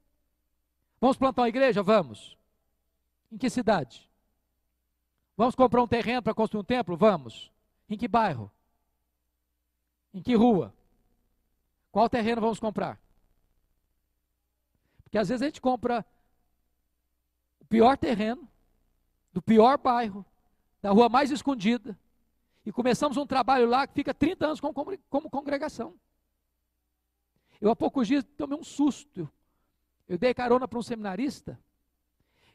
Vamos 1.01 1.17
plantar 1.17 1.41
uma 1.41 1.49
igreja? 1.49 1.81
Vamos. 1.81 2.37
Em 3.31 3.37
que 3.37 3.49
cidade? 3.49 4.07
Vamos 5.35 5.55
comprar 5.55 5.81
um 5.81 5.87
terreno 5.87 6.21
para 6.21 6.35
construir 6.35 6.61
um 6.61 6.63
templo? 6.63 6.95
Vamos. 6.95 7.51
Em 7.89 7.97
que 7.97 8.07
bairro? 8.07 8.51
Em 10.13 10.21
que 10.21 10.35
rua? 10.35 10.71
Qual 11.91 12.07
terreno 12.07 12.41
vamos 12.41 12.59
comprar? 12.59 13.01
Porque 15.01 15.17
às 15.17 15.29
vezes 15.29 15.41
a 15.41 15.45
gente 15.45 15.61
compra 15.61 16.05
o 17.59 17.65
pior 17.65 17.97
terreno, 17.97 18.47
do 19.33 19.41
pior 19.41 19.79
bairro, 19.79 20.23
da 20.79 20.91
rua 20.91 21.09
mais 21.09 21.31
escondida, 21.31 21.97
e 22.63 22.71
começamos 22.71 23.17
um 23.17 23.25
trabalho 23.25 23.67
lá 23.67 23.87
que 23.87 23.95
fica 23.95 24.13
30 24.13 24.45
anos 24.45 24.61
como, 24.61 24.75
como 25.09 25.27
congregação. 25.27 25.95
Eu 27.59 27.71
há 27.71 27.75
poucos 27.75 28.07
dias 28.07 28.23
tomei 28.37 28.57
um 28.57 28.63
susto. 28.63 29.29
Eu 30.07 30.17
dei 30.17 30.33
carona 30.33 30.67
para 30.67 30.79
um 30.79 30.83
seminarista, 30.83 31.59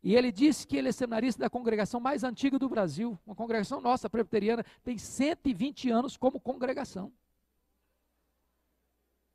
e 0.02 0.16
ele 0.16 0.32
disse 0.32 0.66
que 0.66 0.76
ele 0.76 0.88
é 0.88 0.92
seminarista 0.92 1.42
da 1.42 1.50
congregação 1.50 2.00
mais 2.00 2.24
antiga 2.24 2.58
do 2.58 2.68
Brasil. 2.68 3.16
Uma 3.24 3.36
congregação 3.36 3.80
nossa, 3.80 4.10
presbiteriana, 4.10 4.64
tem 4.82 4.98
120 4.98 5.90
anos 5.90 6.16
como 6.16 6.40
congregação. 6.40 7.12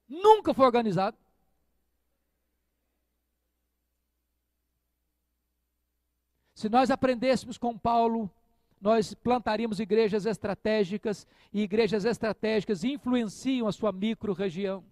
Nunca 0.10 0.54
foi 0.54 0.66
organizado. 0.66 1.18
Se 6.54 6.68
nós 6.68 6.92
aprendêssemos 6.92 7.58
com 7.58 7.78
Paulo, 7.78 8.30
nós 8.82 9.14
plantaríamos 9.14 9.80
igrejas 9.80 10.26
estratégicas, 10.26 11.26
e 11.54 11.62
igrejas 11.62 12.04
estratégicas 12.04 12.84
influenciam 12.84 13.68
a 13.68 13.72
sua 13.72 13.92
micro-região. 13.94 14.84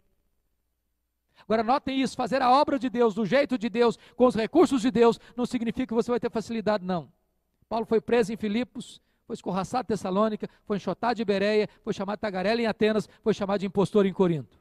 Agora, 1.43 1.63
notem 1.63 2.01
isso: 2.01 2.15
fazer 2.15 2.41
a 2.41 2.51
obra 2.51 2.79
de 2.79 2.89
Deus 2.89 3.13
do 3.13 3.25
jeito 3.25 3.57
de 3.57 3.69
Deus, 3.69 3.97
com 4.15 4.25
os 4.25 4.36
recursos 4.36 4.81
de 4.81 4.91
Deus, 4.91 5.19
não 5.36 5.45
significa 5.45 5.88
que 5.88 5.93
você 5.93 6.11
vai 6.11 6.19
ter 6.19 6.31
facilidade, 6.31 6.83
não. 6.83 7.11
Paulo 7.67 7.86
foi 7.86 7.99
preso 7.99 8.31
em 8.31 8.38
Filipos, 8.38 9.01
foi 9.25 9.33
escorraçado 9.33 9.86
em 9.86 9.88
Tessalônica, 9.88 10.49
foi 10.65 10.77
enxotado 10.77 11.15
de 11.15 11.25
Bereia, 11.25 11.69
foi 11.83 11.93
chamado 11.93 12.17
de 12.17 12.21
tagarela 12.21 12.61
em 12.61 12.67
Atenas, 12.67 13.09
foi 13.23 13.33
chamado 13.33 13.59
de 13.59 13.65
impostor 13.65 14.05
em 14.05 14.13
Corinto. 14.13 14.57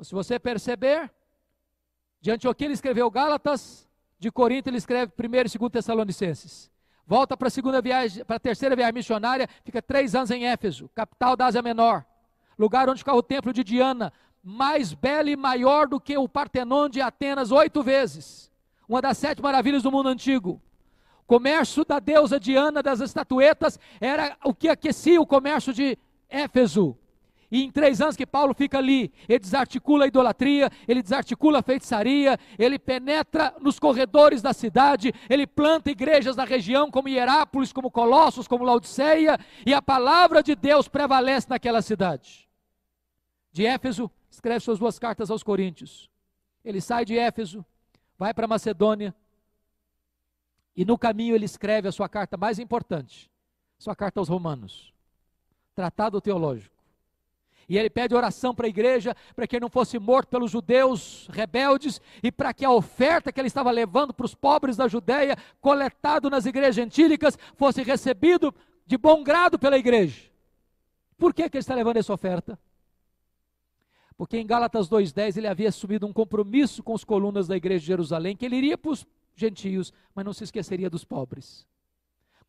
Se 0.00 0.12
você 0.12 0.38
perceber, 0.38 1.08
de 2.20 2.32
Antioquia 2.32 2.66
ele 2.66 2.74
escreveu 2.74 3.08
Gálatas, 3.08 3.88
de 4.18 4.30
Corinto 4.32 4.68
ele 4.68 4.78
escreve 4.78 5.12
1 5.16 5.54
e 5.54 5.58
2 5.58 5.72
Tessalonicenses. 5.72 6.70
Volta 7.06 7.36
para 7.36 7.48
a 7.48 7.50
segunda 7.50 7.80
viagem, 7.80 8.24
para 8.24 8.36
a 8.36 8.40
terceira 8.40 8.74
viagem 8.74 8.94
missionária, 8.94 9.48
fica 9.64 9.80
três 9.80 10.14
anos 10.14 10.30
em 10.30 10.46
Éfeso, 10.46 10.88
capital 10.94 11.36
da 11.36 11.46
Ásia 11.46 11.62
Menor, 11.62 12.04
lugar 12.58 12.88
onde 12.88 12.98
ficava 12.98 13.18
o 13.18 13.22
templo 13.22 13.52
de 13.52 13.64
Diana, 13.64 14.12
mais 14.42 14.92
belo 14.92 15.28
e 15.28 15.36
maior 15.36 15.86
do 15.86 16.00
que 16.00 16.16
o 16.16 16.28
Partenon 16.28 16.88
de 16.88 17.00
Atenas 17.00 17.50
oito 17.50 17.82
vezes, 17.82 18.50
uma 18.88 19.00
das 19.00 19.18
sete 19.18 19.40
maravilhas 19.40 19.82
do 19.82 19.92
mundo 19.92 20.08
antigo. 20.08 20.60
O 21.20 21.26
comércio 21.26 21.84
da 21.84 21.98
deusa 21.98 22.38
Diana 22.38 22.82
das 22.82 23.00
estatuetas 23.00 23.78
era 24.00 24.36
o 24.44 24.52
que 24.52 24.68
aquecia 24.68 25.20
o 25.20 25.26
comércio 25.26 25.72
de 25.72 25.96
Éfeso. 26.28 26.96
E 27.52 27.64
em 27.64 27.70
três 27.70 28.00
anos 28.00 28.16
que 28.16 28.24
Paulo 28.24 28.54
fica 28.54 28.78
ali, 28.78 29.12
ele 29.28 29.38
desarticula 29.38 30.06
a 30.06 30.08
idolatria, 30.08 30.70
ele 30.88 31.02
desarticula 31.02 31.58
a 31.58 31.62
feitiçaria, 31.62 32.38
ele 32.58 32.78
penetra 32.78 33.54
nos 33.60 33.78
corredores 33.78 34.40
da 34.40 34.54
cidade, 34.54 35.12
ele 35.28 35.46
planta 35.46 35.90
igrejas 35.90 36.34
na 36.34 36.44
região, 36.44 36.90
como 36.90 37.10
Hierápolis, 37.10 37.70
como 37.70 37.90
Colossos, 37.90 38.48
como 38.48 38.64
Laodiceia, 38.64 39.38
e 39.66 39.74
a 39.74 39.82
palavra 39.82 40.42
de 40.42 40.54
Deus 40.54 40.88
prevalece 40.88 41.50
naquela 41.50 41.82
cidade. 41.82 42.48
De 43.52 43.66
Éfeso, 43.66 44.10
escreve 44.30 44.60
suas 44.60 44.78
duas 44.78 44.98
cartas 44.98 45.30
aos 45.30 45.42
Coríntios. 45.42 46.10
Ele 46.64 46.80
sai 46.80 47.04
de 47.04 47.18
Éfeso, 47.18 47.62
vai 48.16 48.32
para 48.32 48.48
Macedônia, 48.48 49.14
e 50.74 50.86
no 50.86 50.96
caminho 50.96 51.34
ele 51.34 51.44
escreve 51.44 51.86
a 51.86 51.92
sua 51.92 52.08
carta 52.08 52.38
mais 52.38 52.58
importante, 52.58 53.30
sua 53.78 53.94
carta 53.94 54.20
aos 54.20 54.30
Romanos, 54.30 54.90
tratado 55.74 56.18
teológico. 56.18 56.81
E 57.72 57.78
ele 57.78 57.88
pede 57.88 58.14
oração 58.14 58.54
para 58.54 58.66
a 58.66 58.68
igreja, 58.68 59.16
para 59.34 59.46
que 59.46 59.56
ele 59.56 59.62
não 59.62 59.70
fosse 59.70 59.98
morto 59.98 60.28
pelos 60.28 60.50
judeus 60.50 61.26
rebeldes 61.32 62.02
e 62.22 62.30
para 62.30 62.52
que 62.52 62.66
a 62.66 62.70
oferta 62.70 63.32
que 63.32 63.40
ele 63.40 63.48
estava 63.48 63.70
levando 63.70 64.12
para 64.12 64.26
os 64.26 64.34
pobres 64.34 64.76
da 64.76 64.86
Judéia, 64.86 65.38
coletado 65.58 66.28
nas 66.28 66.44
igrejas 66.44 66.74
gentílicas, 66.74 67.38
fosse 67.56 67.82
recebido 67.82 68.54
de 68.86 68.98
bom 68.98 69.24
grado 69.24 69.58
pela 69.58 69.78
igreja. 69.78 70.20
Por 71.16 71.32
que, 71.32 71.48
que 71.48 71.56
ele 71.56 71.62
está 71.62 71.74
levando 71.74 71.96
essa 71.96 72.12
oferta? 72.12 72.58
Porque 74.18 74.36
em 74.36 74.46
Gálatas 74.46 74.86
2,10 74.86 75.38
ele 75.38 75.48
havia 75.48 75.70
assumido 75.70 76.06
um 76.06 76.12
compromisso 76.12 76.82
com 76.82 76.92
os 76.92 77.04
colunas 77.04 77.48
da 77.48 77.56
igreja 77.56 77.80
de 77.80 77.86
Jerusalém, 77.86 78.36
que 78.36 78.44
ele 78.44 78.56
iria 78.56 78.76
para 78.76 78.90
os 78.90 79.06
gentios, 79.34 79.94
mas 80.14 80.26
não 80.26 80.34
se 80.34 80.44
esqueceria 80.44 80.90
dos 80.90 81.06
pobres. 81.06 81.66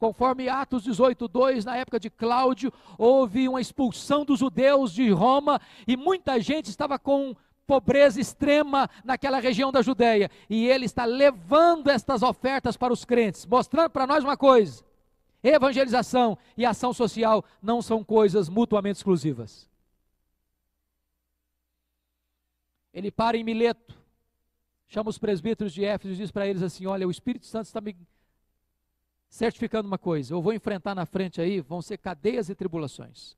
Conforme 0.03 0.49
Atos 0.49 0.83
18, 0.83 1.29
2, 1.29 1.63
na 1.63 1.77
época 1.77 1.97
de 1.97 2.09
Cláudio, 2.09 2.73
houve 2.97 3.47
uma 3.47 3.61
expulsão 3.61 4.25
dos 4.25 4.39
judeus 4.39 4.91
de 4.91 5.09
Roma 5.11 5.61
e 5.87 5.95
muita 5.95 6.41
gente 6.41 6.65
estava 6.65 6.99
com 6.99 7.33
pobreza 7.65 8.19
extrema 8.19 8.89
naquela 9.01 9.39
região 9.39 9.71
da 9.71 9.81
Judéia. 9.81 10.29
E 10.49 10.67
ele 10.67 10.83
está 10.83 11.05
levando 11.05 11.87
estas 11.87 12.21
ofertas 12.21 12.75
para 12.75 12.91
os 12.91 13.05
crentes, 13.05 13.45
mostrando 13.45 13.91
para 13.91 14.05
nós 14.05 14.25
uma 14.25 14.35
coisa: 14.35 14.83
evangelização 15.41 16.37
e 16.57 16.65
ação 16.65 16.91
social 16.91 17.41
não 17.61 17.81
são 17.81 18.03
coisas 18.03 18.49
mutuamente 18.49 18.97
exclusivas. 18.97 19.69
Ele 22.93 23.09
para 23.09 23.37
em 23.37 23.43
Mileto, 23.45 23.97
chama 24.85 25.09
os 25.09 25.17
presbíteros 25.17 25.71
de 25.71 25.85
Éfeso 25.85 26.13
e 26.13 26.17
diz 26.17 26.29
para 26.29 26.45
eles 26.45 26.61
assim: 26.61 26.87
Olha, 26.87 27.07
o 27.07 27.11
Espírito 27.11 27.45
Santo 27.45 27.67
está 27.67 27.79
me 27.79 27.95
certificando 29.33 29.87
uma 29.87 29.97
coisa: 29.97 30.33
eu 30.33 30.41
vou 30.41 30.53
enfrentar 30.53 30.93
na 30.93 31.05
frente 31.05 31.41
aí, 31.41 31.59
vão 31.59 31.81
ser 31.81 31.97
cadeias 31.97 32.49
e 32.49 32.55
tribulações. 32.55 33.35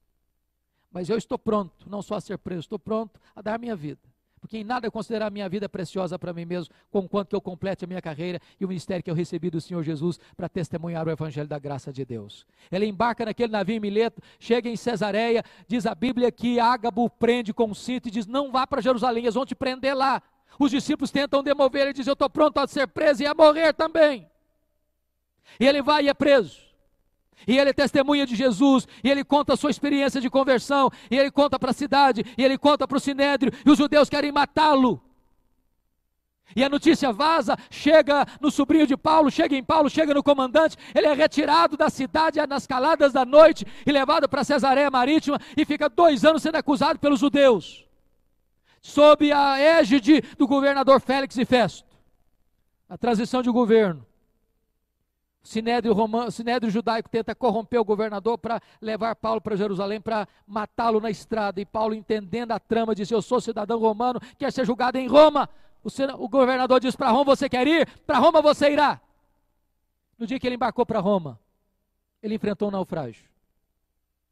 Mas 0.91 1.09
eu 1.09 1.17
estou 1.17 1.39
pronto, 1.39 1.89
não 1.89 2.01
só 2.01 2.15
a 2.15 2.21
ser 2.21 2.37
preso, 2.37 2.61
estou 2.61 2.79
pronto 2.79 3.19
a 3.35 3.41
dar 3.41 3.57
minha 3.57 3.75
vida. 3.75 4.01
Porque 4.39 4.57
em 4.57 4.63
nada 4.63 4.85
eu 4.85 4.91
considerar 4.91 5.27
a 5.27 5.29
minha 5.31 5.49
vida 5.49 5.67
preciosa 5.67 6.19
para 6.19 6.31
mim 6.31 6.45
mesmo, 6.45 6.73
com 6.91 7.07
quanto 7.07 7.29
que 7.29 7.35
eu 7.35 7.41
complete 7.41 7.83
a 7.83 7.87
minha 7.87 8.01
carreira 8.01 8.39
e 8.59 8.65
o 8.65 8.67
ministério 8.67 9.03
que 9.03 9.09
eu 9.09 9.15
recebi 9.15 9.49
do 9.49 9.59
Senhor 9.59 9.81
Jesus 9.81 10.19
para 10.37 10.47
testemunhar 10.47 11.07
o 11.07 11.09
Evangelho 11.09 11.47
da 11.47 11.57
graça 11.57 11.91
de 11.91 12.05
Deus. 12.05 12.45
Ele 12.71 12.85
embarca 12.85 13.25
naquele 13.25 13.51
navio 13.51 13.75
em 13.75 13.79
Mileto, 13.79 14.21
chega 14.39 14.69
em 14.69 14.75
Cesareia, 14.75 15.43
diz 15.67 15.85
a 15.85 15.95
Bíblia 15.95 16.31
que 16.31 16.59
Ágabo 16.59 17.09
prende 17.09 17.53
com 17.53 17.65
um 17.65 17.73
cinto 17.73 18.07
e 18.07 18.11
diz: 18.11 18.27
Não 18.27 18.51
vá 18.51 18.67
para 18.67 18.81
Jerusalém, 18.81 19.23
eles 19.23 19.35
vão 19.35 19.45
te 19.45 19.55
prender 19.55 19.95
lá. 19.95 20.21
Os 20.59 20.69
discípulos 20.69 21.09
tentam 21.09 21.41
demover, 21.41 21.83
ele 21.83 21.93
diz: 21.93 22.05
Eu 22.05 22.13
estou 22.13 22.29
pronto 22.29 22.59
a 22.59 22.67
ser 22.67 22.87
preso 22.87 23.23
e 23.23 23.25
a 23.25 23.33
morrer 23.33 23.73
também. 23.73 24.29
E 25.59 25.65
ele 25.67 25.81
vai 25.81 26.05
e 26.05 26.09
é 26.09 26.13
preso. 26.13 26.65
E 27.47 27.57
ele 27.57 27.69
é 27.69 27.73
testemunha 27.73 28.25
de 28.25 28.35
Jesus, 28.35 28.87
e 29.03 29.09
ele 29.09 29.23
conta 29.23 29.53
a 29.53 29.57
sua 29.57 29.69
experiência 29.69 30.19
de 30.19 30.29
conversão, 30.29 30.89
e 31.11 31.17
ele 31.17 31.29
conta 31.29 31.59
para 31.59 31.71
a 31.71 31.73
cidade, 31.73 32.25
e 32.37 32.43
ele 32.43 32.57
conta 32.57 32.87
para 32.87 32.97
o 32.97 32.99
sinédrio, 32.99 33.51
e 33.65 33.69
os 33.69 33.77
judeus 33.77 34.09
querem 34.09 34.31
matá-lo. 34.31 35.01
E 36.55 36.63
a 36.63 36.69
notícia 36.69 37.11
vaza, 37.11 37.57
chega 37.69 38.25
no 38.39 38.49
sobrinho 38.49 38.87
de 38.87 38.95
Paulo, 38.95 39.29
chega 39.31 39.55
em 39.55 39.63
Paulo, 39.63 39.89
chega 39.89 40.13
no 40.13 40.23
comandante, 40.23 40.77
ele 40.93 41.07
é 41.07 41.13
retirado 41.13 41.75
da 41.75 41.89
cidade 41.89 42.39
nas 42.47 42.67
caladas 42.67 43.11
da 43.11 43.25
noite 43.25 43.65
e 43.85 43.91
levado 43.91 44.29
para 44.29 44.43
Cesareia 44.43 44.89
Marítima 44.91 45.39
e 45.57 45.65
fica 45.65 45.89
dois 45.89 46.23
anos 46.23 46.41
sendo 46.41 46.55
acusado 46.55 46.99
pelos 46.99 47.19
judeus, 47.19 47.85
sob 48.81 49.31
a 49.31 49.59
égide 49.59 50.21
do 50.37 50.47
governador 50.47 51.01
Félix 51.01 51.37
e 51.37 51.45
Festo. 51.45 51.85
a 52.87 52.97
transição 52.97 53.41
de 53.41 53.49
governo. 53.49 54.05
O 55.45 55.47
sinédrio, 55.47 55.93
romano, 55.93 56.31
sinédrio 56.31 56.71
judaico 56.71 57.07
tenta 57.07 57.35
corromper 57.35 57.79
o 57.79 57.85
governador 57.85 58.35
para 58.35 58.59
levar 58.81 59.15
Paulo 59.15 59.39
para 59.39 59.55
Jerusalém 59.55 60.01
para 60.01 60.27
matá-lo 60.47 60.99
na 60.99 61.11
estrada. 61.11 61.61
E 61.61 61.65
Paulo, 61.65 61.93
entendendo 61.93 62.51
a 62.51 62.59
trama, 62.59 62.95
disse: 62.95 63.13
Eu 63.13 63.21
sou 63.21 63.39
cidadão 63.39 63.79
romano, 63.79 64.19
quer 64.39 64.51
ser 64.51 64.65
julgado 64.65 64.97
em 64.97 65.07
Roma. 65.07 65.47
O, 65.83 65.89
o 66.23 66.27
governador 66.27 66.79
diz: 66.79 66.95
Para 66.95 67.11
Roma 67.11 67.35
você 67.35 67.47
quer 67.47 67.67
ir? 67.67 67.87
Para 68.07 68.17
Roma 68.17 68.41
você 68.41 68.71
irá. 68.71 68.99
No 70.17 70.25
dia 70.25 70.39
que 70.39 70.47
ele 70.47 70.55
embarcou 70.55 70.83
para 70.83 70.99
Roma, 70.99 71.39
ele 72.23 72.33
enfrentou 72.33 72.69
um 72.69 72.71
naufrágio. 72.71 73.29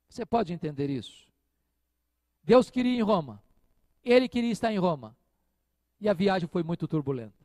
Você 0.10 0.26
pode 0.26 0.52
entender 0.52 0.90
isso? 0.90 1.28
Deus 2.44 2.72
queria 2.72 2.92
ir 2.92 2.98
em 2.98 3.04
Roma, 3.04 3.40
ele 4.04 4.28
queria 4.28 4.52
estar 4.52 4.74
em 4.74 4.80
Roma, 4.80 5.16
e 6.02 6.10
a 6.10 6.14
viagem 6.14 6.50
foi 6.50 6.64
muito 6.64 6.88
turbulenta. 6.88 7.43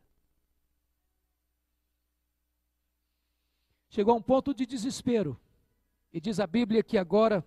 Chegou 3.89 4.15
a 4.15 4.17
um 4.17 4.23
ponto 4.23 4.53
de 4.53 4.67
desespero. 4.67 5.39
E 6.13 6.21
diz 6.21 6.41
a 6.41 6.47
Bíblia 6.47 6.83
que 6.83 6.99
agora 6.99 7.45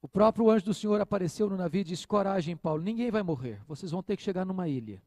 o 0.00 0.08
próprio 0.08 0.50
anjo 0.50 0.66
do 0.66 0.74
Senhor 0.74 1.00
apareceu 1.00 1.48
no 1.48 1.56
navio 1.56 1.80
e 1.80 1.84
disse: 1.84 2.06
Coragem, 2.06 2.56
Paulo, 2.56 2.82
ninguém 2.82 3.10
vai 3.10 3.22
morrer, 3.22 3.60
vocês 3.66 3.90
vão 3.90 4.02
ter 4.02 4.16
que 4.16 4.22
chegar 4.22 4.44
numa 4.44 4.68
ilha. 4.68 5.02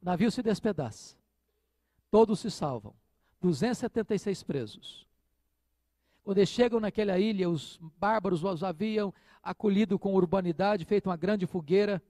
O 0.00 0.04
navio 0.04 0.30
se 0.30 0.42
despedaça, 0.42 1.16
todos 2.10 2.40
se 2.40 2.50
salvam, 2.50 2.94
276 3.40 4.42
presos. 4.44 5.06
Quando 6.24 6.38
eles 6.38 6.48
chegam 6.48 6.78
naquela 6.78 7.18
ilha, 7.18 7.48
os 7.48 7.78
bárbaros 7.98 8.44
os 8.44 8.62
haviam 8.62 9.12
acolhido 9.42 9.98
com 9.98 10.14
urbanidade, 10.14 10.84
feito 10.84 11.08
uma 11.08 11.16
grande 11.16 11.46
fogueira, 11.46 12.02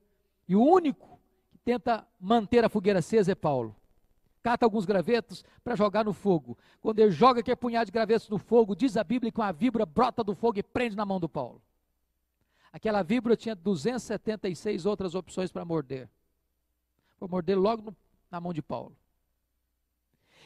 e 0.47 0.57
o 0.57 0.63
único 0.63 1.19
que 1.51 1.59
tenta 1.59 2.07
manter 2.19 2.65
a 2.65 2.69
fogueira 2.69 2.99
acesa 2.99 3.33
é 3.33 3.35
Paulo 3.35 3.77
cata 4.43 4.65
alguns 4.65 4.85
gravetos 4.85 5.45
para 5.63 5.75
jogar 5.77 6.05
no 6.05 6.13
fogo. 6.13 6.57
Quando 6.81 6.99
ele 6.99 7.11
joga 7.11 7.41
aquele 7.41 7.57
punhado 7.57 7.87
de 7.87 7.93
gravetos 7.93 8.29
no 8.29 8.39
fogo, 8.39 8.75
diz 8.75 8.97
a 8.97 9.05
Bíblia 9.05 9.33
que 9.33 9.41
uma 9.41 9.53
víbora 9.53 9.85
brota 9.85 10.23
do 10.25 10.35
fogo 10.35 10.59
e 10.59 10.63
prende 10.63 10.97
na 10.97 11.05
mão 11.05 11.21
do 11.21 11.29
Paulo. 11.29 11.61
Aquela 12.73 13.03
víbora 13.03 13.37
tinha 13.37 13.55
276 13.55 14.87
outras 14.87 15.15
opções 15.15 15.51
para 15.51 15.65
morder. 15.65 16.09
Foi 17.19 17.29
morder 17.29 17.59
logo 17.59 17.83
no, 17.83 17.97
na 18.31 18.41
mão 18.41 18.53
de 18.53 18.63
Paulo. 18.63 18.97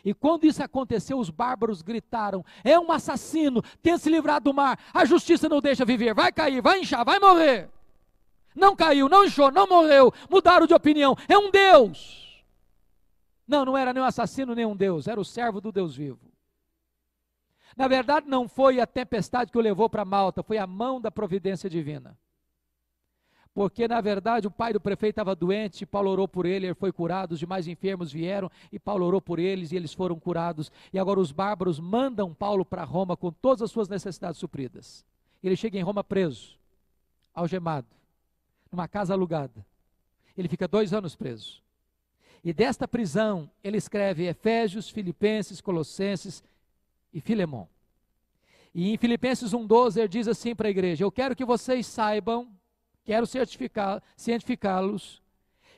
E 0.05 0.12
quando 0.12 0.45
isso 0.45 0.62
aconteceu, 0.62 1.18
os 1.18 1.30
bárbaros 1.30 1.82
gritaram: 1.82 2.45
É 2.64 2.78
um 2.78 2.90
assassino, 2.90 3.62
tem 3.82 3.97
se 3.99 4.11
livrado 4.11 4.45
do 4.51 4.55
mar, 4.55 4.78
a 4.93 5.05
justiça 5.05 5.49
não 5.49 5.61
deixa 5.61 5.84
viver, 5.84 6.14
vai 6.14 6.32
cair, 6.32 6.61
vai 6.61 6.80
inchar, 6.80 7.05
vai 7.05 7.18
morrer. 7.18 7.68
Não 8.55 8.76
caiu, 8.76 9.09
não 9.09 9.24
inchou, 9.24 9.51
não 9.51 9.66
morreu, 9.66 10.12
mudaram 10.28 10.66
de 10.66 10.74
opinião, 10.74 11.16
é 11.28 11.38
um 11.38 11.51
Deus. 11.51 12.32
Não, 13.47 13.64
não 13.64 13.76
era 13.76 13.93
nem 13.93 14.03
um 14.03 14.07
assassino 14.07 14.55
nem 14.55 14.64
um 14.64 14.76
Deus, 14.76 15.07
era 15.09 15.20
o 15.20 15.24
servo 15.24 15.61
do 15.61 15.72
Deus 15.72 15.97
vivo. 15.97 16.32
Na 17.76 17.88
verdade, 17.88 18.28
não 18.28 18.49
foi 18.49 18.80
a 18.80 18.86
tempestade 18.86 19.51
que 19.51 19.59
o 19.59 19.62
levou 19.62 19.88
para 19.88 20.05
Malta, 20.05 20.43
foi 20.43 20.59
a 20.59 20.66
mão 20.66 21.01
da 21.01 21.11
providência 21.11 21.68
divina. 21.68 22.16
Porque, 23.55 23.86
na 23.86 24.01
verdade, 24.01 24.47
o 24.47 24.51
pai 24.51 24.72
do 24.72 24.80
prefeito 24.80 25.12
estava 25.12 25.34
doente, 25.34 25.84
Paulo 25.84 26.11
orou 26.11 26.26
por 26.26 26.47
ele, 26.47 26.66
ele 26.66 26.74
foi 26.74 26.90
curado, 26.90 27.32
os 27.32 27.38
demais 27.38 27.68
enfermos 27.68 28.11
vieram 28.11 28.51
e 28.70 28.78
Paulo 28.78 29.05
orou 29.05 29.20
por 29.20 29.38
eles 29.38 29.72
e 29.72 29.76
eles 29.76 29.93
foram 29.93 30.18
curados. 30.18 30.72
E 30.93 30.99
agora 30.99 31.20
os 31.20 31.32
bárbaros 31.32 31.78
mandam 31.78 32.32
Paulo 32.32 32.64
para 32.64 32.84
Roma 32.84 33.14
com 33.14 33.30
todas 33.30 33.61
as 33.61 33.70
suas 33.70 33.88
necessidades 33.88 34.38
supridas. 34.38 35.05
Ele 35.43 35.55
chega 35.55 35.78
em 35.78 35.82
Roma 35.82 36.03
preso, 36.03 36.59
algemado, 37.34 37.88
numa 38.70 38.88
casa 38.88 39.12
alugada. 39.12 39.66
Ele 40.36 40.49
fica 40.49 40.66
dois 40.66 40.95
anos 40.95 41.14
preso. 41.14 41.62
E 42.45 42.53
desta 42.53 42.88
prisão 42.88 43.49
ele 43.62 43.76
escreve 43.76 44.26
Efésios, 44.26 44.90
Filipenses, 44.90 45.61
Colossenses 45.61 46.43
e 47.12 47.20
Filemão. 47.20 47.68
E 48.74 48.90
em 48.90 48.97
Filipenses 48.97 49.53
1,12 49.53 49.99
ele 49.99 50.09
diz 50.09 50.26
assim 50.26 50.55
para 50.55 50.66
a 50.66 50.70
igreja: 50.70 51.05
Eu 51.05 51.12
quero 51.12 51.36
que 51.36 51.45
vocês 51.45 51.86
saibam, 51.86 52.51
quero 53.05 53.26
cientificá-los, 54.16 55.22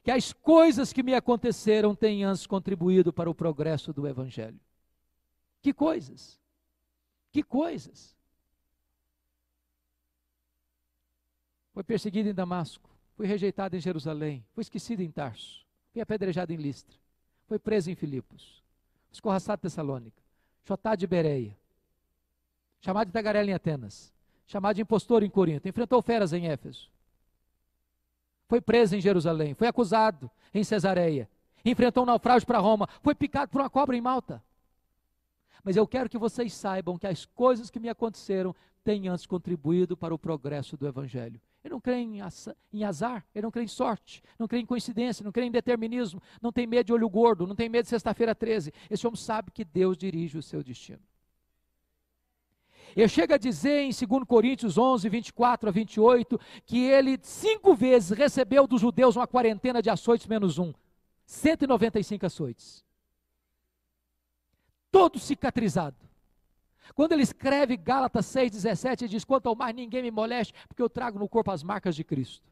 que 0.02 0.10
as 0.10 0.32
coisas 0.32 0.92
que 0.92 1.02
me 1.02 1.14
aconteceram 1.14 1.94
têm 1.94 2.24
antes 2.24 2.46
contribuído 2.46 3.12
para 3.12 3.28
o 3.28 3.34
progresso 3.34 3.92
do 3.92 4.06
Evangelho. 4.08 4.60
Que 5.60 5.72
coisas? 5.72 6.40
Que 7.30 7.42
coisas? 7.42 8.16
Foi 11.72 11.82
perseguido 11.82 12.28
em 12.28 12.34
Damasco, 12.34 12.88
foi 13.16 13.26
rejeitado 13.26 13.76
em 13.76 13.80
Jerusalém, 13.80 14.46
foi 14.54 14.62
esquecido 14.62 15.00
em 15.00 15.10
Tarso 15.10 15.63
foi 15.94 16.02
apedrejado 16.02 16.52
em 16.52 16.56
Listra, 16.56 16.96
foi 17.46 17.56
preso 17.56 17.88
em 17.88 17.94
Filipos, 17.94 18.60
escorraçado 19.12 19.60
em 19.60 19.62
Tessalônica, 19.62 20.20
chotado 20.64 20.96
de 20.96 21.06
Bereia, 21.06 21.56
chamado 22.80 23.06
de 23.06 23.12
tagarela 23.12 23.48
em 23.48 23.54
Atenas, 23.54 24.12
chamado 24.44 24.74
de 24.74 24.82
impostor 24.82 25.22
em 25.22 25.30
Corinto, 25.30 25.68
enfrentou 25.68 26.02
feras 26.02 26.32
em 26.32 26.48
Éfeso, 26.48 26.90
foi 28.48 28.60
preso 28.60 28.96
em 28.96 29.00
Jerusalém, 29.00 29.54
foi 29.54 29.68
acusado 29.68 30.28
em 30.52 30.64
Cesareia, 30.64 31.30
enfrentou 31.64 32.02
um 32.02 32.06
naufrágio 32.06 32.44
para 32.44 32.58
Roma, 32.58 32.88
foi 33.00 33.14
picado 33.14 33.52
por 33.52 33.60
uma 33.60 33.70
cobra 33.70 33.96
em 33.96 34.00
Malta. 34.00 34.42
Mas 35.62 35.76
eu 35.76 35.86
quero 35.86 36.10
que 36.10 36.18
vocês 36.18 36.52
saibam 36.52 36.98
que 36.98 37.06
as 37.06 37.24
coisas 37.24 37.70
que 37.70 37.78
me 37.78 37.88
aconteceram 37.88 38.54
têm 38.82 39.06
antes 39.06 39.26
contribuído 39.26 39.96
para 39.96 40.12
o 40.12 40.18
progresso 40.18 40.76
do 40.76 40.88
Evangelho. 40.88 41.40
Ele 41.64 41.72
não 41.72 41.80
crê 41.80 41.96
em, 41.96 42.20
azar, 42.84 43.24
ele 43.34 43.42
não 43.42 43.50
crê 43.50 43.62
em 43.62 43.68
sorte, 43.68 44.22
não 44.38 44.46
crê 44.46 44.58
em 44.58 44.66
coincidência, 44.66 45.24
não 45.24 45.32
crê 45.32 45.46
em 45.46 45.50
determinismo, 45.50 46.22
não 46.42 46.52
tem 46.52 46.66
medo 46.66 46.84
de 46.84 46.92
olho 46.92 47.08
gordo, 47.08 47.46
não 47.46 47.56
tem 47.56 47.70
medo 47.70 47.84
de 47.84 47.88
sexta-feira 47.88 48.34
13. 48.34 48.70
Esse 48.90 49.06
homem 49.06 49.16
sabe 49.16 49.50
que 49.50 49.64
Deus 49.64 49.96
dirige 49.96 50.36
o 50.36 50.42
seu 50.42 50.62
destino. 50.62 51.00
Ele 52.94 53.08
chega 53.08 53.36
a 53.36 53.38
dizer 53.38 53.80
em 53.80 53.90
2 53.90 54.24
Coríntios 54.24 54.76
11, 54.76 55.08
24 55.08 55.70
a 55.70 55.72
28, 55.72 56.38
que 56.66 56.78
ele 56.84 57.18
cinco 57.22 57.74
vezes 57.74 58.10
recebeu 58.16 58.66
dos 58.66 58.82
judeus 58.82 59.16
uma 59.16 59.26
quarentena 59.26 59.80
de 59.80 59.88
açoites 59.88 60.26
menos 60.26 60.58
um. 60.58 60.72
195 61.24 62.26
açoites. 62.26 62.84
Todo 64.92 65.18
cicatrizado. 65.18 65.96
Quando 66.94 67.12
ele 67.12 67.22
escreve 67.22 67.76
Gálatas 67.76 68.26
6,17, 68.26 69.02
ele 69.02 69.08
diz: 69.08 69.24
Quanto 69.24 69.48
ao 69.48 69.56
mais 69.56 69.74
ninguém 69.74 70.02
me 70.02 70.10
moleste, 70.10 70.52
porque 70.68 70.82
eu 70.82 70.90
trago 70.90 71.18
no 71.18 71.28
corpo 71.28 71.50
as 71.50 71.62
marcas 71.62 71.96
de 71.96 72.04
Cristo. 72.04 72.46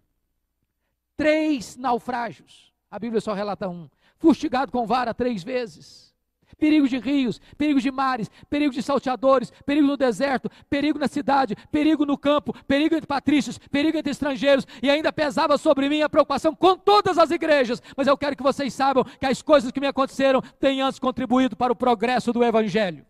Três 1.16 1.76
naufrágios, 1.76 2.72
a 2.90 2.98
Bíblia 2.98 3.20
só 3.20 3.32
relata 3.32 3.68
um. 3.68 3.88
Fustigado 4.18 4.72
com 4.72 4.86
vara 4.86 5.12
três 5.12 5.42
vezes. 5.42 6.12
Perigo 6.58 6.86
de 6.86 6.98
rios, 6.98 7.40
perigo 7.56 7.80
de 7.80 7.90
mares, 7.90 8.30
perigo 8.48 8.72
de 8.72 8.82
salteadores, 8.82 9.50
perigo 9.64 9.86
no 9.86 9.96
deserto, 9.96 10.50
perigo 10.68 10.98
na 10.98 11.08
cidade, 11.08 11.56
perigo 11.70 12.04
no 12.04 12.16
campo, 12.16 12.52
perigo 12.66 12.94
entre 12.94 13.06
patrícios, 13.06 13.58
perigo 13.58 13.96
entre 13.96 14.12
estrangeiros, 14.12 14.66
e 14.82 14.90
ainda 14.90 15.12
pesava 15.12 15.56
sobre 15.56 15.88
mim 15.88 16.02
a 16.02 16.08
preocupação 16.08 16.54
com 16.54 16.76
todas 16.76 17.18
as 17.18 17.30
igrejas. 17.30 17.82
Mas 17.96 18.06
eu 18.06 18.16
quero 18.16 18.36
que 18.36 18.42
vocês 18.42 18.72
saibam 18.74 19.04
que 19.04 19.26
as 19.26 19.42
coisas 19.42 19.72
que 19.72 19.80
me 19.80 19.86
aconteceram 19.86 20.42
têm 20.60 20.82
antes 20.82 21.00
contribuído 21.00 21.56
para 21.56 21.72
o 21.72 21.76
progresso 21.76 22.32
do 22.32 22.44
Evangelho 22.44 23.06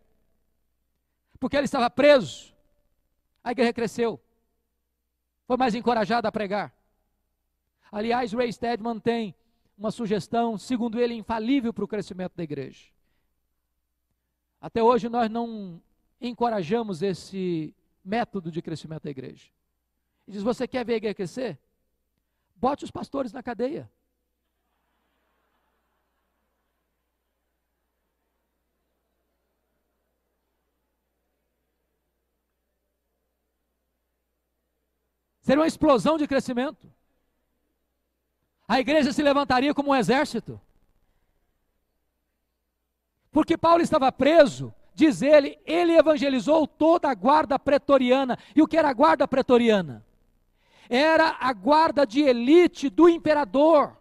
porque 1.43 1.57
ele 1.57 1.65
estava 1.65 1.91
preso. 1.91 2.55
A 3.43 3.51
igreja 3.51 3.73
cresceu. 3.73 4.23
Foi 5.45 5.57
mais 5.57 5.75
encorajado 5.75 6.29
a 6.29 6.31
pregar. 6.31 6.73
Aliás, 7.91 8.33
Ray 8.33 8.53
Stedman 8.53 9.01
tem 9.01 9.35
uma 9.77 9.91
sugestão, 9.91 10.57
segundo 10.57 11.01
ele, 11.01 11.15
infalível 11.15 11.75
para 11.75 11.83
o 11.83 11.89
crescimento 11.89 12.37
da 12.37 12.45
igreja. 12.45 12.93
Até 14.61 14.81
hoje 14.85 15.09
nós 15.09 15.29
não 15.29 15.83
encorajamos 16.21 17.03
esse 17.03 17.75
método 18.05 18.49
de 18.49 18.63
crescimento 18.63 19.03
da 19.03 19.11
igreja. 19.11 19.51
Ele 20.29 20.37
diz: 20.37 20.45
Você 20.45 20.69
quer 20.69 20.85
ver 20.85 20.95
a 20.95 20.97
igreja 20.99 21.15
crescer? 21.15 21.59
Bote 22.55 22.85
os 22.85 22.91
pastores 22.93 23.33
na 23.33 23.43
cadeia. 23.43 23.91
Seria 35.43 35.61
uma 35.61 35.67
explosão 35.67 36.17
de 36.17 36.27
crescimento. 36.27 36.91
A 38.67 38.81
igreja 38.81 39.13
se 39.13 39.23
levantaria 39.23 39.75
como 39.75 39.91
um 39.91 39.95
exército. 39.95 40.61
Porque 43.31 43.59
Paulo 43.59 43.83
estava 43.83 44.11
preso, 44.13 44.73
diz 44.95 45.21
ele, 45.21 45.59
ele 45.67 45.97
evangelizou 45.97 46.67
toda 46.67 47.11
a 47.11 47.15
guarda 47.15 47.59
pretoriana. 47.59 48.39
E 48.55 48.63
o 48.63 48.69
que 48.69 48.77
era 48.77 48.89
a 48.89 48.93
guarda 48.93 49.27
pretoriana? 49.27 50.07
Era 50.89 51.37
a 51.41 51.53
guarda 51.53 52.07
de 52.07 52.21
elite 52.21 52.89
do 52.89 53.09
imperador. 53.09 53.97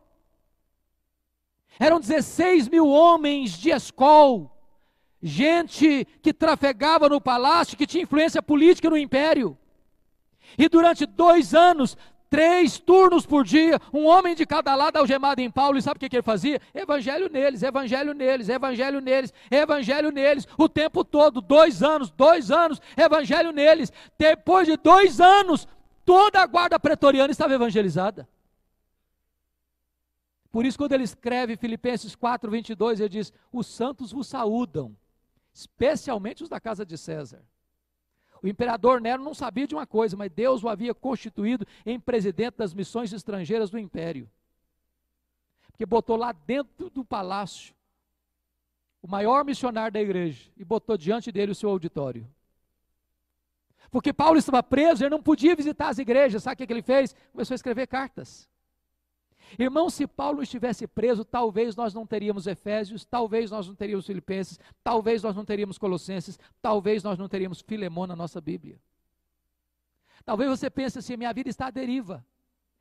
Eram 1.80 2.00
16 2.00 2.70
mil 2.70 2.88
homens 2.88 3.54
de 3.54 3.72
escol, 3.72 4.56
gente 5.22 6.06
que 6.22 6.34
trafegava 6.34 7.10
no 7.10 7.20
palácio, 7.20 7.78
que 7.78 7.88
tinha 7.88 8.04
influência 8.04 8.44
política 8.44 8.90
no 8.90 8.98
império. 8.98 9.58
E 10.58 10.68
durante 10.70 11.06
dois 11.06 11.54
anos, 11.54 11.98
Três 12.32 12.80
turnos 12.80 13.26
por 13.26 13.44
dia, 13.44 13.78
um 13.94 14.06
homem 14.06 14.34
de 14.34 14.46
cada 14.46 14.74
lado 14.74 14.96
algemado 14.96 15.42
em 15.42 15.52
Paulo, 15.52 15.78
e 15.78 15.82
sabe 15.82 15.98
o 15.98 16.00
que, 16.00 16.08
que 16.08 16.16
ele 16.16 16.24
fazia? 16.24 16.62
Evangelho 16.74 17.30
neles, 17.30 17.62
evangelho 17.62 18.14
neles, 18.14 18.48
evangelho 18.48 19.02
neles, 19.02 19.34
evangelho 19.52 20.12
neles, 20.12 20.48
o 20.58 20.70
tempo 20.70 21.04
todo, 21.04 21.42
dois 21.42 21.84
anos, 21.84 22.10
dois 22.10 22.50
anos, 22.50 22.82
evangelho 22.96 23.52
neles. 23.52 23.92
Depois 24.18 24.66
de 24.66 24.78
dois 24.78 25.20
anos, 25.20 25.68
toda 26.06 26.42
a 26.42 26.48
guarda 26.48 26.80
pretoriana 26.80 27.32
estava 27.32 27.54
evangelizada. 27.54 28.26
Por 30.54 30.66
isso, 30.66 30.78
quando 30.78 30.94
ele 30.94 31.04
escreve 31.04 31.58
Filipenses 31.58 32.16
4, 32.16 32.50
22, 32.50 33.02
ele 33.02 33.10
diz: 33.10 33.34
Os 33.52 33.68
santos 33.68 34.14
vos 34.14 34.28
saúdam, 34.28 34.96
especialmente 35.54 36.44
os 36.44 36.48
da 36.48 36.62
casa 36.62 36.86
de 36.86 36.98
César. 36.98 37.44
O 38.42 38.48
imperador 38.48 39.00
Nero 39.00 39.24
não 39.24 39.34
sabia 39.34 39.68
de 39.68 39.76
uma 39.76 39.86
coisa, 39.86 40.18
mas 40.18 40.32
Deus 40.32 40.64
o 40.64 40.70
havia 40.70 40.94
constituído 40.94 41.66
em 41.86 42.00
presidente 42.00 42.58
das 42.58 42.74
missões 42.74 43.14
estrangeiras 43.14 43.70
do 43.70 43.78
império. 43.78 44.30
Porque 45.72 45.86
botou 45.86 46.16
lá 46.16 46.32
dentro 46.32 46.90
do 46.90 47.06
palácio 47.06 47.76
o 49.02 49.08
maior 49.08 49.44
missionário 49.44 49.94
da 49.94 50.02
igreja 50.02 50.52
e 50.58 50.64
botou 50.64 50.98
diante 50.98 51.32
dele 51.32 51.52
o 51.52 51.56
seu 51.56 51.70
auditório. 51.70 52.28
Porque 53.90 54.14
Paulo 54.14 54.38
estava 54.38 54.64
preso, 54.64 55.04
ele 55.04 55.10
não 55.10 55.22
podia 55.22 55.56
visitar 55.56 55.90
as 55.90 55.98
igrejas. 55.98 56.44
Sabe 56.44 56.64
o 56.64 56.68
que 56.68 56.72
ele 56.72 56.82
fez? 56.82 57.16
Começou 57.32 57.54
a 57.54 57.56
escrever 57.56 57.88
cartas. 57.88 58.48
Irmão, 59.58 59.90
se 59.90 60.08
Paulo 60.08 60.42
estivesse 60.42 60.88
preso, 60.88 61.26
talvez 61.26 61.76
nós 61.76 61.94
não 61.94 62.06
teríamos 62.06 62.48
Efésios, 62.48 63.06
talvez 63.06 63.52
nós 63.52 63.68
não 63.68 63.76
teríamos 63.76 64.06
Filipenses, 64.06 64.60
talvez 64.84 65.22
nós 65.24 65.36
não 65.36 65.44
teríamos 65.44 65.78
Colossenses, 65.78 66.40
talvez 66.62 67.04
nós 67.04 67.18
não 67.18 67.28
teríamos 67.28 67.62
Filemão 67.62 68.08
na 68.08 68.16
nossa 68.16 68.40
Bíblia. 68.40 68.80
Talvez 70.24 70.50
você 70.50 70.70
pense 70.70 71.00
assim: 71.00 71.18
minha 71.18 71.34
vida 71.34 71.50
está 71.50 71.68
à 71.68 71.72
deriva, 71.72 72.26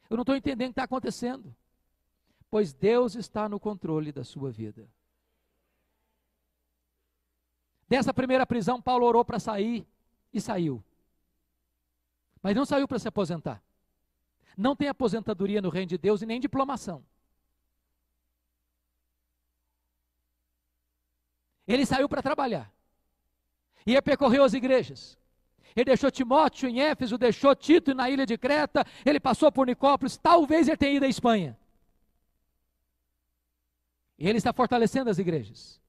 eu 0.09 0.17
não 0.17 0.23
estou 0.23 0.37
entendendo 0.37 0.71
o 0.71 0.73
que 0.73 0.81
está 0.81 0.85
acontecendo. 0.85 1.55
Pois 2.51 2.73
Deus 2.73 3.15
está 3.15 3.49
no 3.49 3.61
controle 3.61 4.11
da 4.11 4.25
sua 4.25 4.51
vida. 4.51 4.89
Dessa 7.89 8.13
primeira 8.13 8.45
prisão, 8.45 8.83
Paulo 8.83 9.07
orou 9.07 9.25
para 9.25 9.39
sair 9.39 9.87
e 10.33 10.41
saiu. 10.41 10.83
Mas 12.43 12.57
não 12.57 12.65
saiu 12.65 12.89
para 12.89 12.99
se 12.99 13.09
aposentar. 13.09 13.63
Não 14.57 14.77
tem 14.77 14.89
aposentadoria 14.89 15.63
no 15.63 15.69
reino 15.69 15.89
de 15.89 15.99
Deus 15.99 16.23
e 16.23 16.27
nem 16.27 16.41
diplomação. 16.41 17.05
Ele 21.67 21.87
saiu 21.87 22.09
para 22.09 22.23
trabalhar. 22.23 22.73
E 23.87 23.93
ele 23.93 24.03
percorreu 24.03 24.45
as 24.45 24.55
igrejas. 24.55 25.19
Ele 25.75 25.85
deixou 25.85 26.11
Timóteo 26.11 26.69
em 26.69 26.81
Éfeso, 26.81 27.17
deixou 27.17 27.55
Tito 27.55 27.95
na 27.95 28.11
ilha 28.11 28.27
de 28.27 28.37
Creta, 28.37 28.85
ele 29.07 29.21
passou 29.21 29.53
por 29.53 29.67
Nicópolis, 29.67 30.17
talvez 30.17 30.67
ele 30.67 30.77
tenha 30.77 30.97
ido 30.97 31.05
à 31.05 31.09
Espanha. 31.09 31.57
E 34.19 34.29
ele 34.29 34.39
está 34.39 34.53
fortalecendo 34.53 35.09
as 35.09 35.19
igrejas. 35.19 35.81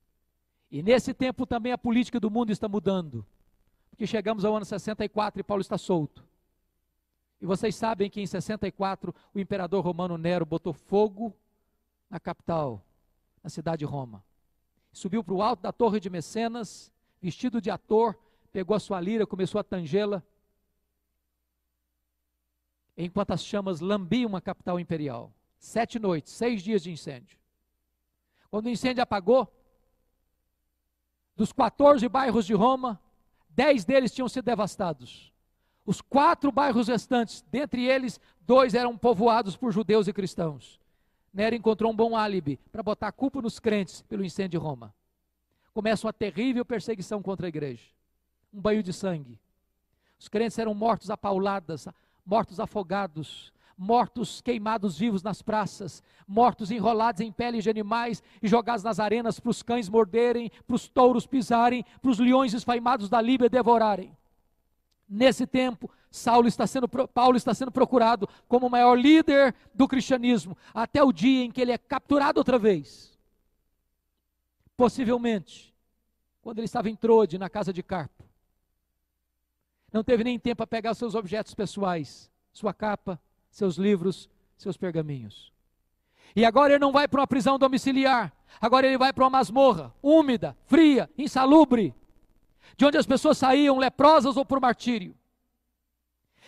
E 0.70 0.82
nesse 0.82 1.14
tempo 1.14 1.46
também 1.46 1.74
a 1.74 1.78
política 1.78 2.20
do 2.20 2.32
mundo 2.32 2.52
está 2.52 2.70
mudando. 2.70 3.26
Porque 3.90 4.08
chegamos 4.08 4.46
ao 4.46 4.56
ano 4.56 4.66
64 4.66 5.42
e 5.42 5.44
Paulo 5.44 5.62
está 5.62 5.78
solto. 5.78 6.24
E 7.42 7.46
vocês 7.46 7.76
sabem 7.76 8.10
que 8.10 8.22
em 8.22 8.28
64 8.28 9.14
o 9.34 9.40
imperador 9.40 9.84
romano 9.84 10.16
Nero 10.16 10.46
botou 10.46 10.74
fogo 10.74 11.36
na 12.08 12.20
capital, 12.20 12.86
na 13.44 13.50
cidade 13.50 13.80
de 13.80 13.86
Roma. 13.86 14.24
Subiu 14.94 15.24
para 15.24 15.34
o 15.34 15.42
alto 15.42 15.62
da 15.62 15.72
torre 15.72 16.00
de 16.00 16.10
Mecenas, 16.10 16.92
vestido 17.20 17.60
de 17.60 17.72
ator, 17.72 18.16
pegou 18.52 18.76
a 18.76 18.80
sua 18.80 19.02
lira, 19.02 19.26
começou 19.26 19.60
a 19.60 19.64
tangê-la, 19.64 20.22
enquanto 22.96 23.32
as 23.32 23.44
chamas 23.44 23.80
lambiam 23.80 24.36
a 24.36 24.42
capital 24.42 24.80
imperial. 24.80 25.34
Sete 25.58 25.98
noites, 25.98 26.34
seis 26.34 26.62
dias 26.62 26.84
de 26.84 26.92
incêndio. 26.92 27.40
Quando 28.52 28.68
o 28.68 28.70
incêndio 28.70 29.02
apagou, 29.02 29.52
dos 31.36 31.52
14 31.52 32.08
bairros 32.08 32.46
de 32.46 32.54
Roma, 32.54 33.02
dez 33.50 33.84
deles 33.84 34.14
tinham 34.14 34.30
sido 34.30 34.46
devastados. 34.46 35.31
Os 35.92 36.00
quatro 36.00 36.54
bairros 36.54 36.88
restantes, 36.88 37.44
dentre 37.52 37.84
eles, 37.84 38.18
dois 38.48 38.74
eram 38.74 38.98
povoados 38.98 39.58
por 39.58 39.74
judeus 39.74 40.08
e 40.08 40.14
cristãos. 40.14 40.80
Nero 41.34 41.54
encontrou 41.54 41.92
um 41.92 41.96
bom 41.96 42.16
álibi 42.16 42.58
para 42.72 42.82
botar 42.82 43.10
a 43.10 43.12
culpa 43.12 43.42
nos 43.42 43.60
crentes 43.60 44.02
pelo 44.04 44.24
incêndio 44.24 44.58
de 44.58 44.66
Roma. 44.66 44.96
Começa 45.74 46.08
uma 46.08 46.14
terrível 46.14 46.64
perseguição 46.64 47.22
contra 47.22 47.46
a 47.46 47.50
igreja. 47.50 47.84
Um 48.54 48.62
banho 48.62 48.82
de 48.82 48.94
sangue. 48.94 49.38
Os 50.18 50.30
crentes 50.30 50.58
eram 50.58 50.74
mortos 50.74 51.10
a 51.10 51.18
pauladas, 51.18 51.90
mortos 52.26 52.62
afogados, 52.62 53.52
mortos 53.78 54.40
queimados 54.40 54.98
vivos 54.98 55.22
nas 55.22 55.42
praças, 55.42 56.02
mortos 56.26 56.72
enrolados 56.72 57.20
em 57.20 57.34
peles 57.34 57.66
de 57.66 57.70
animais 57.70 58.24
e 58.42 58.48
jogados 58.48 58.82
nas 58.82 58.98
arenas 58.98 59.42
para 59.42 59.50
os 59.50 59.62
cães 59.62 59.90
morderem, 59.90 60.50
para 60.66 60.76
os 60.78 60.88
touros 60.88 61.28
pisarem, 61.28 61.84
para 62.02 62.12
os 62.12 62.18
leões 62.18 62.54
esfaimados 62.54 63.10
da 63.10 63.20
Líbia 63.20 63.50
devorarem. 63.50 64.16
Nesse 65.14 65.46
tempo, 65.46 65.92
Saulo 66.10 66.48
está 66.48 66.66
sendo, 66.66 66.88
Paulo 66.88 67.36
está 67.36 67.54
sendo 67.54 67.70
procurado 67.70 68.30
como 68.48 68.68
o 68.68 68.70
maior 68.70 68.98
líder 68.98 69.54
do 69.74 69.86
cristianismo, 69.86 70.58
até 70.74 71.04
o 71.04 71.12
dia 71.12 71.44
em 71.44 71.52
que 71.52 71.60
ele 71.60 71.74
é 71.74 71.78
capturado 71.78 72.40
outra 72.40 72.58
vez. 72.58 73.20
Possivelmente, 74.78 75.76
quando 76.42 76.60
ele 76.60 76.66
estava 76.66 76.90
em 76.90 76.96
Trode, 76.96 77.38
na 77.38 77.50
casa 77.50 77.74
de 77.74 77.84
Carpo. 77.84 78.24
Não 79.92 80.02
teve 80.02 80.24
nem 80.24 80.40
tempo 80.40 80.58
para 80.60 80.68
pegar 80.68 80.94
seus 80.94 81.14
objetos 81.14 81.54
pessoais, 81.54 82.32
sua 82.54 82.74
capa, 82.74 83.20
seus 83.50 83.76
livros, 83.76 84.30
seus 84.56 84.78
pergaminhos. 84.78 85.52
E 86.34 86.46
agora 86.46 86.72
ele 86.72 86.80
não 86.80 86.94
vai 86.94 87.06
para 87.10 87.20
uma 87.20 87.28
prisão 87.28 87.60
domiciliar, 87.60 88.32
agora 88.62 88.88
ele 88.88 88.98
vai 88.98 89.12
para 89.12 89.26
uma 89.26 89.30
masmorra, 89.30 89.94
úmida, 90.02 90.56
fria, 90.68 91.10
insalubre, 91.18 91.94
de 92.78 92.86
onde 92.86 92.98
as 92.98 93.06
pessoas 93.06 93.38
saíam 93.38 93.78
leprosas 93.78 94.38
ou 94.38 94.46
por 94.46 94.60
martírio. 94.60 95.16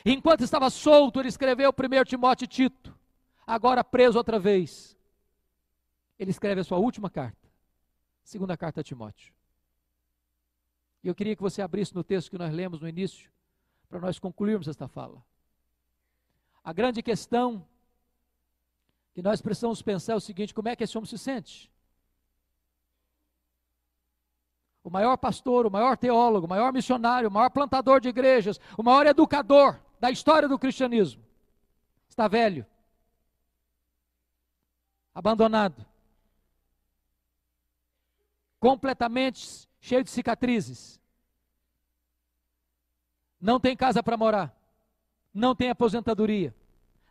Enquanto 0.06 0.44
estava 0.44 0.70
solto, 0.70 1.20
ele 1.20 1.30
escreveu 1.30 1.70
o 1.70 1.74
primeiro 1.74 2.06
Timóteo 2.06 2.46
e 2.46 2.48
Tito, 2.48 2.98
agora 3.46 3.84
preso 3.84 4.18
outra 4.18 4.40
vez. 4.40 4.98
Ele 6.20 6.32
escreve 6.32 6.62
a 6.62 6.64
sua 6.64 6.78
última 6.78 7.10
carta, 7.10 7.50
segunda 8.24 8.58
carta 8.58 8.82
a 8.82 8.84
Timóteo. 8.84 9.34
E 11.04 11.08
eu 11.08 11.16
queria 11.16 11.36
que 11.36 11.42
você 11.42 11.62
abrisse 11.62 11.94
no 11.96 12.04
texto 12.04 12.32
que 12.32 12.38
nós 12.38 12.54
lemos 12.54 12.82
no 12.82 12.88
início, 12.88 13.32
para 13.90 14.00
nós 14.00 14.20
concluirmos 14.20 14.68
esta 14.68 14.88
fala. 14.88 15.24
A 16.64 16.72
grande 16.72 17.04
questão 17.04 17.68
que 19.14 19.22
nós 19.22 19.42
precisamos 19.42 19.82
pensar 19.82 20.14
é 20.14 20.16
o 20.16 20.22
seguinte: 20.22 20.54
como 20.54 20.70
é 20.70 20.76
que 20.76 20.84
esse 20.84 20.98
homem 20.98 21.10
se 21.10 21.18
sente? 21.18 21.73
O 24.84 24.90
maior 24.90 25.16
pastor, 25.18 25.66
o 25.66 25.72
maior 25.72 25.98
teólogo, 25.98 26.46
o 26.46 26.50
maior 26.50 26.74
missionário, 26.74 27.30
o 27.30 27.32
maior 27.32 27.50
plantador 27.50 28.02
de 28.02 28.10
igrejas, 28.10 28.60
o 28.78 28.84
maior 28.84 29.08
educador 29.08 29.80
da 30.00 30.12
história 30.12 30.48
do 30.48 30.60
cristianismo, 30.60 31.24
está 32.10 32.28
velho, 32.28 32.66
abandonado, 35.16 35.86
completamente 38.60 39.68
cheio 39.80 40.04
de 40.04 40.10
cicatrizes, 40.10 41.00
não 43.40 43.60
tem 43.60 43.76
casa 43.78 44.04
para 44.04 44.18
morar, 44.18 44.54
não 45.34 45.56
tem 45.56 45.70
aposentadoria, 45.70 46.54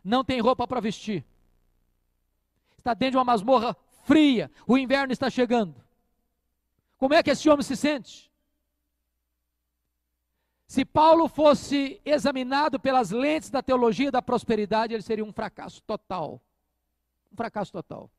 não 0.03 0.23
tem 0.23 0.39
roupa 0.39 0.67
para 0.67 0.79
vestir, 0.79 1.25
está 2.77 2.93
dentro 2.93 3.11
de 3.13 3.17
uma 3.17 3.23
masmorra 3.23 3.75
fria, 4.03 4.51
o 4.67 4.77
inverno 4.77 5.11
está 5.11 5.29
chegando. 5.29 5.83
Como 7.03 7.15
é 7.15 7.21
que 7.21 7.31
esse 7.31 7.49
homem 7.49 7.63
se 7.63 7.75
sente? 7.75 8.31
Se 10.65 10.85
Paulo 10.85 11.27
fosse 11.27 11.99
examinado 12.05 12.79
pelas 12.79 13.11
lentes 13.11 13.49
da 13.49 13.61
teologia 13.61 14.09
da 14.09 14.21
prosperidade, 14.21 14.93
ele 14.93 15.03
seria 15.03 15.25
um 15.25 15.33
fracasso 15.33 15.83
total. 15.83 16.41
Um 17.29 17.35
fracasso 17.35 17.73
total. 17.73 18.09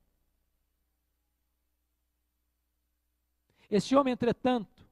Esse 3.70 3.96
homem, 3.96 4.12
entretanto, 4.12 4.86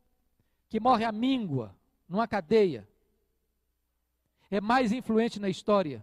que 0.71 0.81
morre 0.81 1.05
à 1.05 1.13
míngua, 1.13 1.77
numa 2.09 2.27
cadeia, 2.27 2.89
é 4.51 4.59
mais 4.59 4.91
influente 4.91 5.39
na 5.39 5.51
história 5.51 6.03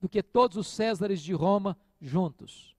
do 0.00 0.08
que 0.08 0.22
todos 0.22 0.56
os 0.56 0.68
Césares 0.68 1.20
de 1.20 1.32
Roma 1.32 1.76
juntos. 2.00 2.76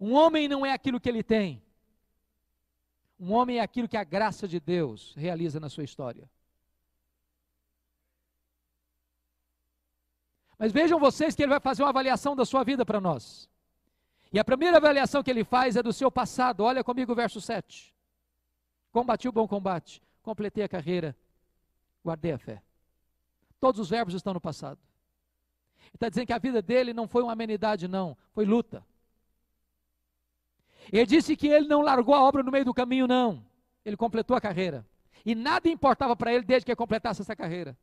Um 0.00 0.14
homem 0.14 0.46
não 0.48 0.64
é 0.64 0.72
aquilo 0.72 1.00
que 1.00 1.08
ele 1.08 1.22
tem. 1.22 1.62
Um 3.18 3.32
homem 3.32 3.58
é 3.58 3.60
aquilo 3.60 3.88
que 3.88 3.96
a 3.96 4.04
graça 4.04 4.46
de 4.46 4.60
Deus 4.60 5.14
realiza 5.16 5.58
na 5.58 5.68
sua 5.68 5.84
história. 5.84 6.30
Mas 10.58 10.72
vejam 10.72 10.98
vocês 10.98 11.34
que 11.34 11.42
ele 11.42 11.50
vai 11.50 11.60
fazer 11.60 11.82
uma 11.82 11.90
avaliação 11.90 12.34
da 12.34 12.44
sua 12.44 12.64
vida 12.64 12.84
para 12.84 13.00
nós. 13.00 13.48
E 14.32 14.38
a 14.38 14.44
primeira 14.44 14.78
avaliação 14.78 15.22
que 15.22 15.30
ele 15.30 15.44
faz 15.44 15.76
é 15.76 15.82
do 15.82 15.92
seu 15.92 16.10
passado. 16.10 16.62
Olha 16.62 16.82
comigo 16.82 17.12
o 17.12 17.14
verso 17.14 17.40
7. 17.40 17.94
Combati 18.90 19.28
o 19.28 19.32
bom 19.32 19.46
combate, 19.46 20.02
completei 20.22 20.64
a 20.64 20.68
carreira, 20.68 21.14
guardei 22.02 22.32
a 22.32 22.38
fé. 22.38 22.62
Todos 23.60 23.80
os 23.80 23.90
verbos 23.90 24.14
estão 24.14 24.32
no 24.32 24.40
passado. 24.40 24.78
Está 25.92 26.08
dizendo 26.08 26.26
que 26.26 26.32
a 26.32 26.38
vida 26.38 26.60
dele 26.62 26.92
não 26.92 27.06
foi 27.06 27.22
uma 27.22 27.32
amenidade, 27.32 27.88
não, 27.88 28.16
foi 28.32 28.44
luta. 28.44 28.84
Ele 30.92 31.06
disse 31.06 31.36
que 31.36 31.48
ele 31.48 31.66
não 31.66 31.82
largou 31.82 32.14
a 32.14 32.22
obra 32.22 32.42
no 32.42 32.50
meio 32.50 32.64
do 32.64 32.74
caminho, 32.74 33.06
não. 33.06 33.44
Ele 33.84 33.96
completou 33.96 34.36
a 34.36 34.40
carreira. 34.40 34.86
E 35.24 35.34
nada 35.34 35.68
importava 35.68 36.14
para 36.14 36.32
ele 36.32 36.44
desde 36.44 36.64
que 36.64 36.70
ele 36.70 36.76
completasse 36.76 37.22
essa 37.22 37.34
carreira. 37.34 37.76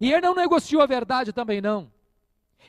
E 0.00 0.12
ele 0.12 0.20
não 0.20 0.34
negociou 0.34 0.82
a 0.82 0.86
verdade 0.86 1.32
também, 1.32 1.60
não. 1.60 1.92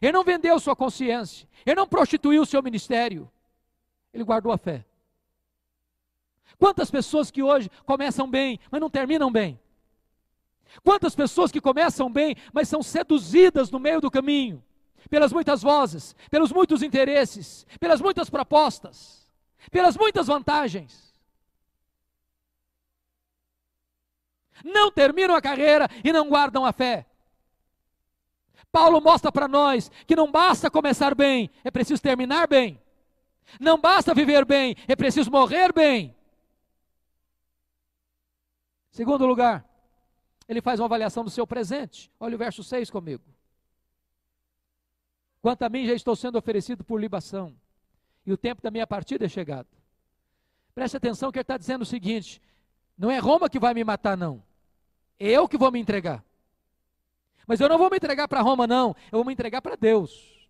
Ele 0.02 0.12
não 0.12 0.24
vendeu 0.24 0.60
sua 0.60 0.76
consciência. 0.76 1.48
Ele 1.66 1.76
não 1.76 1.88
prostituiu 1.88 2.42
o 2.42 2.46
seu 2.46 2.62
ministério. 2.62 3.30
Ele 4.14 4.24
guardou 4.24 4.52
a 4.52 4.58
fé. 4.58 4.86
Quantas 6.58 6.92
pessoas 6.92 7.32
que 7.32 7.42
hoje 7.42 7.70
começam 7.86 8.30
bem, 8.30 8.60
mas 8.70 8.80
não 8.80 8.90
terminam 8.90 9.32
bem? 9.32 9.60
Quantas 10.84 11.16
pessoas 11.16 11.52
que 11.52 11.62
começam 11.62 12.12
bem, 12.12 12.36
mas 12.52 12.68
são 12.68 12.82
seduzidas 12.82 13.70
no 13.70 13.80
meio 13.80 14.02
do 14.02 14.10
caminho, 14.10 14.64
pelas 15.10 15.32
muitas 15.32 15.62
vozes, 15.62 16.16
pelos 16.30 16.52
muitos 16.52 16.82
interesses, 16.82 17.66
pelas 17.80 18.02
muitas 18.02 18.30
propostas, 18.30 19.30
pelas 19.72 19.98
muitas 19.98 20.28
vantagens. 20.28 21.14
Não 24.64 24.92
terminam 24.92 25.36
a 25.36 25.42
carreira 25.42 25.90
e 26.04 26.14
não 26.14 26.30
guardam 26.30 26.66
a 26.66 26.72
fé. 26.72 27.06
Paulo 28.72 29.00
mostra 29.02 29.32
para 29.32 29.48
nós 29.48 29.92
que 30.08 30.16
não 30.16 30.32
basta 30.32 30.72
começar 30.72 31.14
bem, 31.14 31.50
é 31.64 31.70
preciso 31.70 32.02
terminar 32.02 32.48
bem. 32.48 32.82
Não 33.60 33.80
basta 33.80 34.14
viver 34.14 34.46
bem, 34.46 34.76
é 34.88 34.96
preciso 34.96 35.30
morrer 35.30 35.72
bem. 35.74 36.16
Segundo 38.90 39.26
lugar, 39.26 39.66
ele 40.48 40.62
faz 40.62 40.80
uma 40.80 40.86
avaliação 40.86 41.24
do 41.24 41.30
seu 41.30 41.46
presente. 41.46 42.12
Olha 42.20 42.36
o 42.36 42.38
verso 42.38 42.64
6 42.64 42.90
comigo. 42.90 43.33
Quanto 45.44 45.64
a 45.64 45.70
mim, 45.70 45.86
já 45.86 45.94
estou 45.94 46.16
sendo 46.16 46.38
oferecido 46.38 46.86
por 46.86 47.02
libação, 47.02 47.54
e 48.26 48.32
o 48.32 48.38
tempo 48.38 48.62
da 48.62 48.72
minha 48.72 48.88
partida 48.88 49.26
é 49.26 49.28
chegado. 49.28 49.68
Preste 50.74 50.96
atenção 50.96 51.34
que 51.34 51.38
ele 51.38 51.42
está 51.44 51.58
dizendo 51.58 51.82
o 51.82 51.86
seguinte: 51.86 52.42
não 52.98 53.12
é 53.12 53.20
Roma 53.20 53.50
que 53.50 53.60
vai 53.60 53.74
me 53.74 53.84
matar, 53.84 54.16
não. 54.16 54.42
É 55.20 55.28
eu 55.28 55.46
que 55.46 55.58
vou 55.58 55.70
me 55.70 55.82
entregar. 55.82 56.24
Mas 57.46 57.60
eu 57.60 57.68
não 57.68 57.78
vou 57.78 57.90
me 57.90 57.98
entregar 57.98 58.26
para 58.26 58.40
Roma, 58.40 58.66
não. 58.66 58.96
Eu 59.12 59.18
vou 59.18 59.26
me 59.26 59.34
entregar 59.34 59.62
para 59.62 59.76
Deus. 59.76 60.50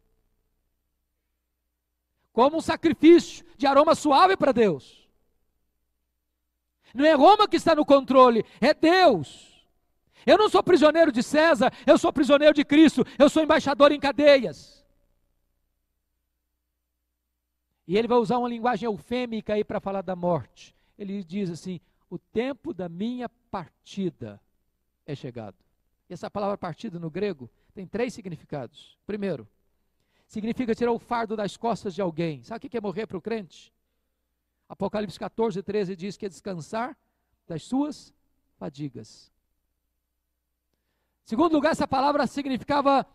Como 2.32 2.58
um 2.58 2.62
sacrifício 2.62 3.44
de 3.58 3.66
aroma 3.66 3.96
suave 3.96 4.38
para 4.38 4.52
Deus. 4.52 5.10
Não 6.94 7.04
é 7.04 7.14
Roma 7.14 7.48
que 7.48 7.58
está 7.58 7.74
no 7.74 7.84
controle, 7.84 8.46
é 8.62 8.76
Deus. 8.76 9.60
Eu 10.24 10.38
não 10.38 10.50
sou 10.50 10.62
prisioneiro 10.62 11.12
de 11.12 11.24
César, 11.24 11.74
eu 11.88 11.98
sou 11.98 12.14
prisioneiro 12.14 12.54
de 12.54 12.64
Cristo, 12.64 13.04
eu 13.18 13.28
sou 13.28 13.42
embaixador 13.42 13.92
em 13.92 14.00
cadeias. 14.00 14.83
E 17.88 17.98
ele 17.98 18.08
vai 18.08 18.18
usar 18.18 18.38
uma 18.38 18.50
linguagem 18.50 18.86
eufêmica 18.86 19.54
aí 19.54 19.64
para 19.64 19.80
falar 19.80 20.02
da 20.02 20.16
morte. 20.16 20.76
Ele 20.98 21.24
diz 21.24 21.50
assim: 21.50 21.80
o 22.10 22.18
tempo 22.18 22.74
da 22.74 22.88
minha 22.88 23.28
partida 23.28 24.40
é 25.06 25.16
chegado. 25.16 25.58
E 26.10 26.14
essa 26.14 26.30
palavra 26.30 26.58
partida 26.58 27.00
no 27.00 27.10
grego 27.10 27.50
tem 27.74 27.86
três 27.86 28.14
significados. 28.14 28.98
Primeiro, 29.06 29.48
significa 30.28 30.76
tirar 30.76 30.92
o 30.92 31.00
fardo 31.00 31.36
das 31.36 31.58
costas 31.58 31.94
de 31.94 32.02
alguém. 32.02 32.44
Sabe 32.44 32.66
o 32.66 32.70
que 32.70 32.78
é 32.78 32.82
morrer 32.82 33.08
para 33.08 33.18
o 33.18 33.22
crente? 33.22 33.74
Apocalipse 34.68 35.20
14, 35.20 35.62
13 35.62 35.96
diz 35.96 36.18
que 36.18 36.26
é 36.26 36.30
descansar 36.30 36.98
das 37.48 37.64
suas 37.64 38.14
fadigas. 38.58 39.32
Segundo 41.24 41.54
lugar, 41.54 41.72
essa 41.72 41.88
palavra 41.88 42.26
significava 42.28 43.06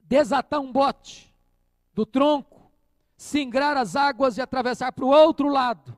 desatar 0.00 0.60
um 0.60 0.70
bote 0.70 1.34
do 1.94 2.04
tronco, 2.04 2.51
singrar 3.22 3.76
as 3.76 3.94
águas 3.94 4.36
e 4.36 4.40
atravessar 4.40 4.90
para 4.90 5.04
o 5.04 5.08
outro 5.08 5.48
lado. 5.48 5.96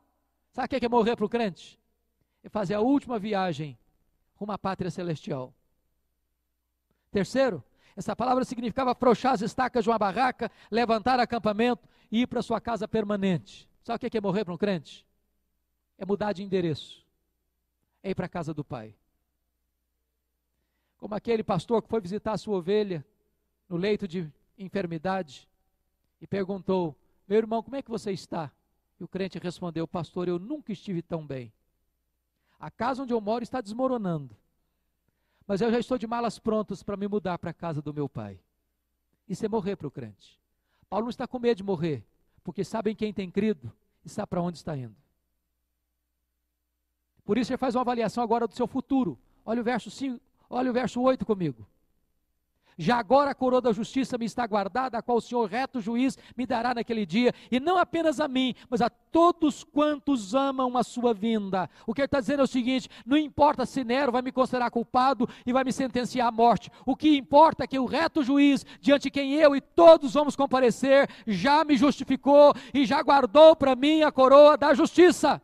Sabe 0.53 0.67
o 0.67 0.79
que 0.79 0.85
é 0.85 0.89
morrer 0.89 1.17
para 1.17 1.25
o 1.25 1.29
crente? 1.29 1.81
É 2.43 2.51
fazer 2.51 2.75
a 2.75 2.81
última 2.81 3.19
viagem 3.19 3.79
rumo 4.35 4.53
à 4.53 4.59
pátria 4.59 4.91
celestial. 4.91 5.55
Terceiro, 7.11 7.65
essa 7.97 8.15
palavra 8.15 8.45
significava 8.45 8.93
afrouxar 8.93 9.33
as 9.33 9.41
estacas 9.41 9.85
de 9.85 9.91
uma 9.91 9.99
barraca, 9.99 10.51
levantar 10.71 11.19
acampamento 11.19 11.89
e 12.13 12.21
ir 12.21 12.27
para 12.27 12.43
sua 12.43 12.61
casa 12.61 12.87
permanente. 12.87 13.67
Sabe 13.83 14.07
o 14.07 14.11
que 14.11 14.19
é 14.19 14.21
morrer 14.21 14.45
para 14.45 14.53
um 14.53 14.59
crente? 14.59 15.07
É 15.97 16.05
mudar 16.05 16.33
de 16.35 16.43
endereço. 16.43 17.07
É 18.03 18.11
ir 18.11 18.15
para 18.15 18.27
a 18.27 18.29
casa 18.29 18.53
do 18.53 18.63
Pai. 18.63 18.95
Como 20.99 21.15
aquele 21.15 21.43
pastor 21.43 21.83
que 21.83 21.89
foi 21.89 22.03
visitar 22.03 22.33
a 22.33 22.39
sua 22.39 22.59
ovelha 22.59 23.05
no 23.67 23.79
leito 23.79 24.07
de 24.07 24.31
enfermidade 24.59 25.49
e 26.21 26.27
perguntou: 26.27 26.95
Meu 27.27 27.39
irmão, 27.39 27.63
como 27.63 27.77
é 27.77 27.83
que 27.83 27.91
você 27.91 28.13
está? 28.13 28.51
E 28.99 29.05
o 29.05 29.09
crente 29.09 29.39
respondeu: 29.39 29.87
Pastor, 29.87 30.29
eu 30.29 30.39
nunca 30.39 30.73
estive 30.73 31.03
tão 31.03 31.27
bem. 31.27 31.53
A 32.59 32.71
casa 32.71 33.03
onde 33.03 33.13
eu 33.13 33.21
moro 33.21 33.43
está 33.43 33.61
desmoronando. 33.61 34.37
Mas 35.47 35.61
eu 35.61 35.71
já 35.71 35.79
estou 35.79 35.99
de 35.99 36.07
malas 36.07 36.39
prontas 36.39 36.83
para 36.83 36.97
me 36.97 37.07
mudar 37.07 37.39
para 37.39 37.51
a 37.51 37.55
casa 37.55 37.83
do 37.83 37.93
meu 37.93 38.09
pai. 38.09 38.41
Isso 39.29 39.45
é 39.45 39.49
morrer 39.49 39.77
para 39.77 39.87
o 39.87 39.91
crente. 39.91 40.41
Paulo 40.89 41.05
não 41.05 41.11
está 41.11 41.27
com 41.27 41.39
medo 41.39 41.59
de 41.59 41.65
morrer, 41.65 42.05
porque 42.43 42.65
sabe 42.65 42.91
em 42.91 42.95
quem 42.95 43.13
tem 43.13 43.31
crido 43.31 43.73
e 44.05 44.09
sabe 44.09 44.29
para 44.29 44.43
onde 44.43 44.57
está 44.57 44.77
indo. 44.77 44.97
Por 47.25 47.37
isso 47.37 47.53
ele 47.53 47.59
faz 47.59 47.75
uma 47.75 47.81
avaliação 47.83 48.23
agora 48.23 48.47
do 48.47 48.55
seu 48.55 48.67
futuro. 48.67 49.19
Olha 49.45 49.61
o 49.61 49.65
verso 49.65 49.91
5, 49.91 50.21
Olha 50.49 50.71
o 50.71 50.75
verso 50.75 51.01
8 51.01 51.25
comigo. 51.25 51.67
Já 52.77 52.99
agora 52.99 53.31
a 53.31 53.35
coroa 53.35 53.61
da 53.61 53.73
justiça 53.73 54.19
me 54.19 54.25
está 54.25 54.47
guardada, 54.47 54.99
a 54.99 55.03
qual 55.03 55.19
o 55.19 55.21
Senhor 55.21 55.49
reto 55.49 55.81
juiz 55.81 56.19
me 56.37 56.47
dará 56.47 56.75
naquele 56.75 57.07
dia, 57.07 57.33
e 57.51 57.61
não 57.61 57.79
apenas 57.79 58.21
a 58.21 58.27
mim, 58.27 58.55
mas 58.69 58.81
a 58.81 58.91
todos 58.91 59.63
quantos 59.63 60.35
amam 60.35 60.77
a 60.77 60.83
sua 60.83 61.15
vinda. 61.15 61.69
O 61.87 61.95
que 61.95 62.01
ele 62.01 62.07
está 62.07 62.21
dizendo 62.21 62.41
é 62.41 62.45
o 62.45 62.49
seguinte: 62.49 62.89
não 63.07 63.17
importa 63.17 63.65
se 63.65 63.85
Nero 63.85 64.13
vai 64.13 64.23
me 64.23 64.33
considerar 64.33 64.71
culpado 64.71 65.29
e 65.47 65.53
vai 65.53 65.65
me 65.65 65.73
sentenciar 65.73 66.29
à 66.29 66.33
morte, 66.33 66.71
o 66.85 66.97
que 66.97 67.17
importa 67.17 67.65
é 67.65 67.67
que 67.67 67.79
o 67.79 67.87
reto 67.87 68.23
juiz, 68.23 68.65
diante 68.81 69.05
de 69.05 69.11
quem 69.11 69.35
eu 69.35 69.55
e 69.55 69.61
todos 69.61 70.15
vamos 70.15 70.35
comparecer, 70.37 71.09
já 71.27 71.65
me 71.65 71.77
justificou 71.77 72.55
e 72.73 72.85
já 72.85 73.03
guardou 73.03 73.55
para 73.55 73.77
mim 73.77 74.03
a 74.03 74.11
coroa 74.11 74.57
da 74.57 74.75
justiça. 74.75 75.41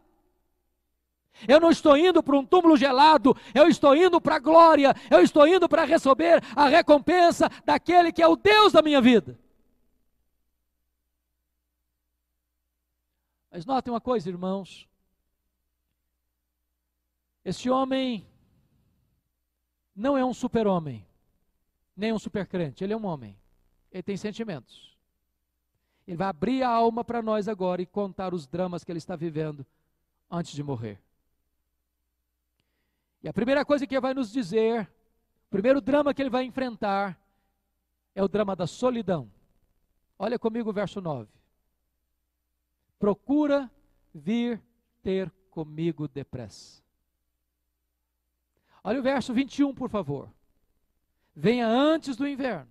Eu 1.48 1.60
não 1.60 1.70
estou 1.70 1.96
indo 1.96 2.22
para 2.22 2.36
um 2.36 2.44
túmulo 2.44 2.76
gelado, 2.76 3.36
eu 3.54 3.68
estou 3.68 3.94
indo 3.94 4.20
para 4.20 4.36
a 4.36 4.38
glória, 4.38 4.94
eu 5.10 5.20
estou 5.20 5.46
indo 5.46 5.68
para 5.68 5.84
receber 5.84 6.42
a 6.54 6.66
recompensa 6.66 7.48
daquele 7.64 8.12
que 8.12 8.22
é 8.22 8.26
o 8.26 8.36
Deus 8.36 8.72
da 8.72 8.82
minha 8.82 9.00
vida. 9.00 9.38
Mas 13.50 13.66
notem 13.66 13.92
uma 13.92 14.00
coisa, 14.00 14.28
irmãos. 14.28 14.88
Esse 17.44 17.68
homem 17.68 18.26
não 19.94 20.16
é 20.16 20.24
um 20.24 20.32
super-homem, 20.32 21.06
nem 21.96 22.12
um 22.12 22.18
super-crente, 22.18 22.84
ele 22.84 22.92
é 22.92 22.96
um 22.96 23.06
homem. 23.06 23.36
Ele 23.90 24.02
tem 24.02 24.16
sentimentos. 24.16 24.96
Ele 26.06 26.16
vai 26.16 26.28
abrir 26.28 26.62
a 26.62 26.68
alma 26.68 27.04
para 27.04 27.20
nós 27.20 27.48
agora 27.48 27.82
e 27.82 27.86
contar 27.86 28.32
os 28.32 28.46
dramas 28.46 28.84
que 28.84 28.92
ele 28.92 28.98
está 28.98 29.16
vivendo 29.16 29.66
antes 30.30 30.52
de 30.52 30.62
morrer. 30.62 31.00
E 33.22 33.28
a 33.28 33.32
primeira 33.32 33.64
coisa 33.64 33.86
que 33.86 33.94
ele 33.94 34.00
vai 34.00 34.14
nos 34.14 34.32
dizer, 34.32 34.90
o 35.46 35.50
primeiro 35.50 35.80
drama 35.80 36.14
que 36.14 36.22
ele 36.22 36.30
vai 36.30 36.44
enfrentar, 36.44 37.20
é 38.14 38.22
o 38.22 38.28
drama 38.28 38.56
da 38.56 38.66
solidão. 38.66 39.30
Olha 40.18 40.38
comigo 40.38 40.70
o 40.70 40.72
verso 40.72 41.00
9. 41.00 41.28
Procura 42.98 43.70
vir 44.14 44.62
ter 45.02 45.30
comigo 45.50 46.08
depressa. 46.08 46.82
Olha 48.82 49.00
o 49.00 49.02
verso 49.02 49.32
21, 49.32 49.74
por 49.74 49.88
favor. 49.88 50.30
Venha 51.34 51.66
antes 51.66 52.16
do 52.16 52.26
inverno. 52.26 52.70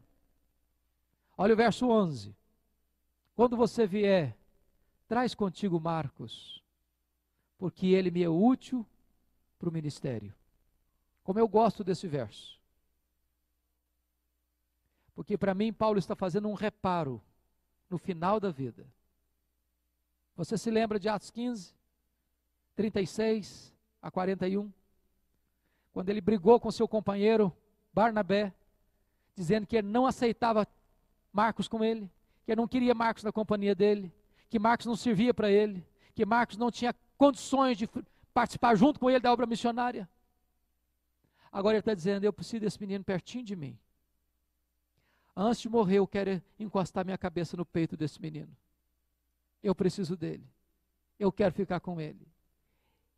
Olha 1.37 1.53
o 1.53 1.57
verso 1.57 1.87
11. 1.87 2.35
Quando 3.35 3.55
você 3.55 3.87
vier, 3.87 4.35
traz 5.07 5.33
contigo 5.33 5.79
Marcos, 5.79 6.63
porque 7.57 7.87
ele 7.87 8.11
me 8.11 8.23
é 8.23 8.29
útil 8.29 8.85
para 9.57 9.69
o 9.69 9.71
ministério. 9.71 10.33
Como 11.29 11.37
eu 11.37 11.47
gosto 11.47 11.83
desse 11.83 12.07
verso. 12.07 12.59
Porque 15.13 15.37
para 15.37 15.53
mim, 15.53 15.71
Paulo 15.71 15.99
está 15.99 16.15
fazendo 16.15 16.49
um 16.49 16.55
reparo 16.55 17.21
no 17.87 17.99
final 17.99 18.39
da 18.39 18.49
vida. 18.49 18.83
Você 20.35 20.57
se 20.57 20.71
lembra 20.71 20.97
de 20.97 21.07
Atos 21.07 21.29
15, 21.29 21.75
36 22.75 23.71
a 24.01 24.09
41? 24.09 24.73
Quando 25.93 26.09
ele 26.09 26.19
brigou 26.19 26.59
com 26.59 26.71
seu 26.71 26.87
companheiro 26.87 27.55
Barnabé, 27.93 28.51
dizendo 29.35 29.67
que 29.67 29.75
ele 29.75 29.87
não 29.87 30.07
aceitava 30.07 30.67
Marcos 31.31 31.67
com 31.67 31.83
ele, 31.83 32.09
que 32.43 32.53
ele 32.53 32.59
não 32.59 32.67
queria 32.67 32.95
Marcos 32.95 33.23
na 33.23 33.31
companhia 33.31 33.75
dele, 33.75 34.11
que 34.49 34.57
Marcos 34.57 34.87
não 34.87 34.95
servia 34.95 35.31
para 35.31 35.51
ele, 35.51 35.85
que 36.15 36.25
Marcos 36.25 36.57
não 36.57 36.71
tinha 36.71 36.91
condições 37.19 37.77
de 37.77 37.87
participar 38.33 38.73
junto 38.73 38.99
com 38.99 39.11
ele 39.11 39.19
da 39.19 39.31
obra 39.31 39.45
missionária. 39.45 40.09
Agora 41.51 41.75
ele 41.75 41.81
está 41.81 41.93
dizendo: 41.93 42.23
eu 42.23 42.33
preciso 42.33 42.61
desse 42.61 42.79
menino 42.79 43.03
pertinho 43.03 43.43
de 43.43 43.55
mim. 43.55 43.77
Antes 45.35 45.61
de 45.61 45.69
morrer, 45.69 45.97
eu 45.97 46.07
quero 46.07 46.41
encostar 46.59 47.05
minha 47.05 47.17
cabeça 47.17 47.55
no 47.55 47.65
peito 47.65 47.95
desse 47.95 48.21
menino. 48.21 48.55
Eu 49.63 49.73
preciso 49.73 50.15
dele. 50.17 50.45
Eu 51.17 51.31
quero 51.31 51.53
ficar 51.53 51.79
com 51.79 51.99
ele. 51.99 52.27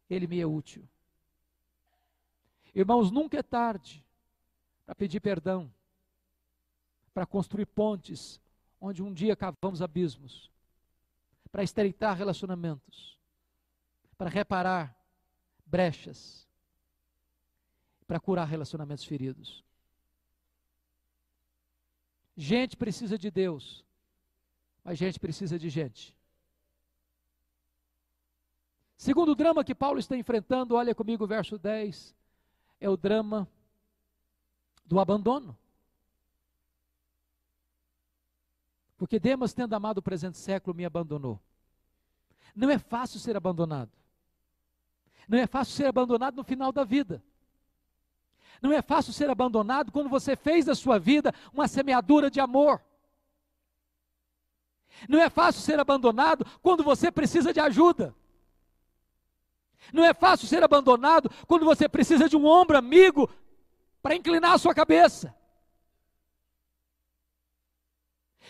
Ele 0.09 0.27
me 0.27 0.39
é 0.39 0.45
útil. 0.45 0.87
Irmãos, 2.73 3.11
nunca 3.11 3.37
é 3.37 3.43
tarde 3.43 4.05
para 4.85 4.95
pedir 4.95 5.19
perdão, 5.19 5.71
para 7.13 7.25
construir 7.25 7.65
pontes 7.65 8.39
onde 8.79 9.03
um 9.03 9.13
dia 9.13 9.35
cavamos 9.35 9.81
abismos, 9.81 10.51
para 11.51 11.63
estreitar 11.63 12.17
relacionamentos, 12.17 13.19
para 14.17 14.29
reparar 14.29 14.97
brechas, 15.65 16.47
para 18.11 18.19
curar 18.19 18.45
relacionamentos 18.45 19.05
feridos. 19.05 19.63
Gente 22.35 22.75
precisa 22.75 23.17
de 23.17 23.31
Deus, 23.31 23.85
mas 24.83 24.97
gente 24.97 25.17
precisa 25.17 25.57
de 25.57 25.69
gente. 25.69 26.13
Segundo 28.97 29.33
drama 29.33 29.63
que 29.63 29.73
Paulo 29.73 29.97
está 29.97 30.17
enfrentando, 30.17 30.75
olha 30.75 30.93
comigo 30.93 31.23
o 31.23 31.27
verso 31.27 31.57
10, 31.57 32.13
é 32.81 32.89
o 32.89 32.97
drama 32.97 33.47
do 34.85 34.99
abandono. 34.99 35.57
Porque 38.97 39.21
Demas, 39.21 39.53
tendo 39.53 39.73
amado 39.73 39.99
o 39.99 40.03
presente 40.03 40.37
século, 40.37 40.75
me 40.75 40.83
abandonou. 40.83 41.39
Não 42.53 42.69
é 42.69 42.77
fácil 42.77 43.21
ser 43.21 43.37
abandonado. 43.37 43.97
Não 45.29 45.37
é 45.37 45.47
fácil 45.47 45.75
ser 45.75 45.85
abandonado 45.85 46.35
no 46.35 46.43
final 46.43 46.73
da 46.73 46.83
vida. 46.83 47.23
Não 48.61 48.73
é 48.73 48.81
fácil 48.81 49.13
ser 49.13 49.29
abandonado 49.29 49.91
quando 49.91 50.09
você 50.09 50.35
fez 50.35 50.65
da 50.65 50.73
sua 50.73 50.97
vida 50.97 51.33
uma 51.53 51.67
semeadura 51.67 52.29
de 52.29 52.39
amor. 52.39 52.81
Não 55.07 55.19
é 55.19 55.29
fácil 55.29 55.61
ser 55.61 55.79
abandonado 55.79 56.45
quando 56.61 56.83
você 56.83 57.11
precisa 57.11 57.53
de 57.53 57.59
ajuda. 57.59 58.15
Não 59.93 60.05
é 60.05 60.13
fácil 60.13 60.47
ser 60.47 60.63
abandonado 60.63 61.29
quando 61.47 61.65
você 61.65 61.89
precisa 61.89 62.29
de 62.29 62.37
um 62.37 62.45
ombro 62.45 62.77
amigo 62.77 63.29
para 64.01 64.15
inclinar 64.15 64.53
a 64.53 64.57
sua 64.57 64.73
cabeça. 64.73 65.35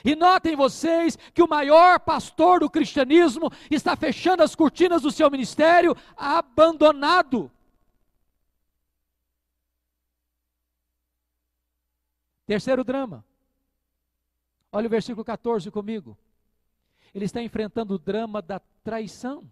E 0.04 0.16
notem 0.16 0.56
vocês 0.56 1.18
que 1.34 1.44
o 1.44 1.48
maior 1.48 2.00
pastor 2.00 2.62
do 2.62 2.70
cristianismo 2.70 3.52
está 3.70 3.96
fechando 3.96 4.42
as 4.42 4.56
cortinas 4.56 5.04
do 5.04 5.12
seu 5.12 5.30
ministério 5.30 5.96
abandonado. 6.18 7.52
Terceiro 12.52 12.84
drama. 12.84 13.24
Olha 14.74 14.88
o 14.88 14.90
versículo 14.90 15.24
14 15.24 15.72
comigo. 15.72 16.18
Ele 17.16 17.24
está 17.24 17.42
enfrentando 17.42 17.94
o 17.94 17.98
drama 17.98 18.42
da 18.42 18.60
traição. 18.84 19.50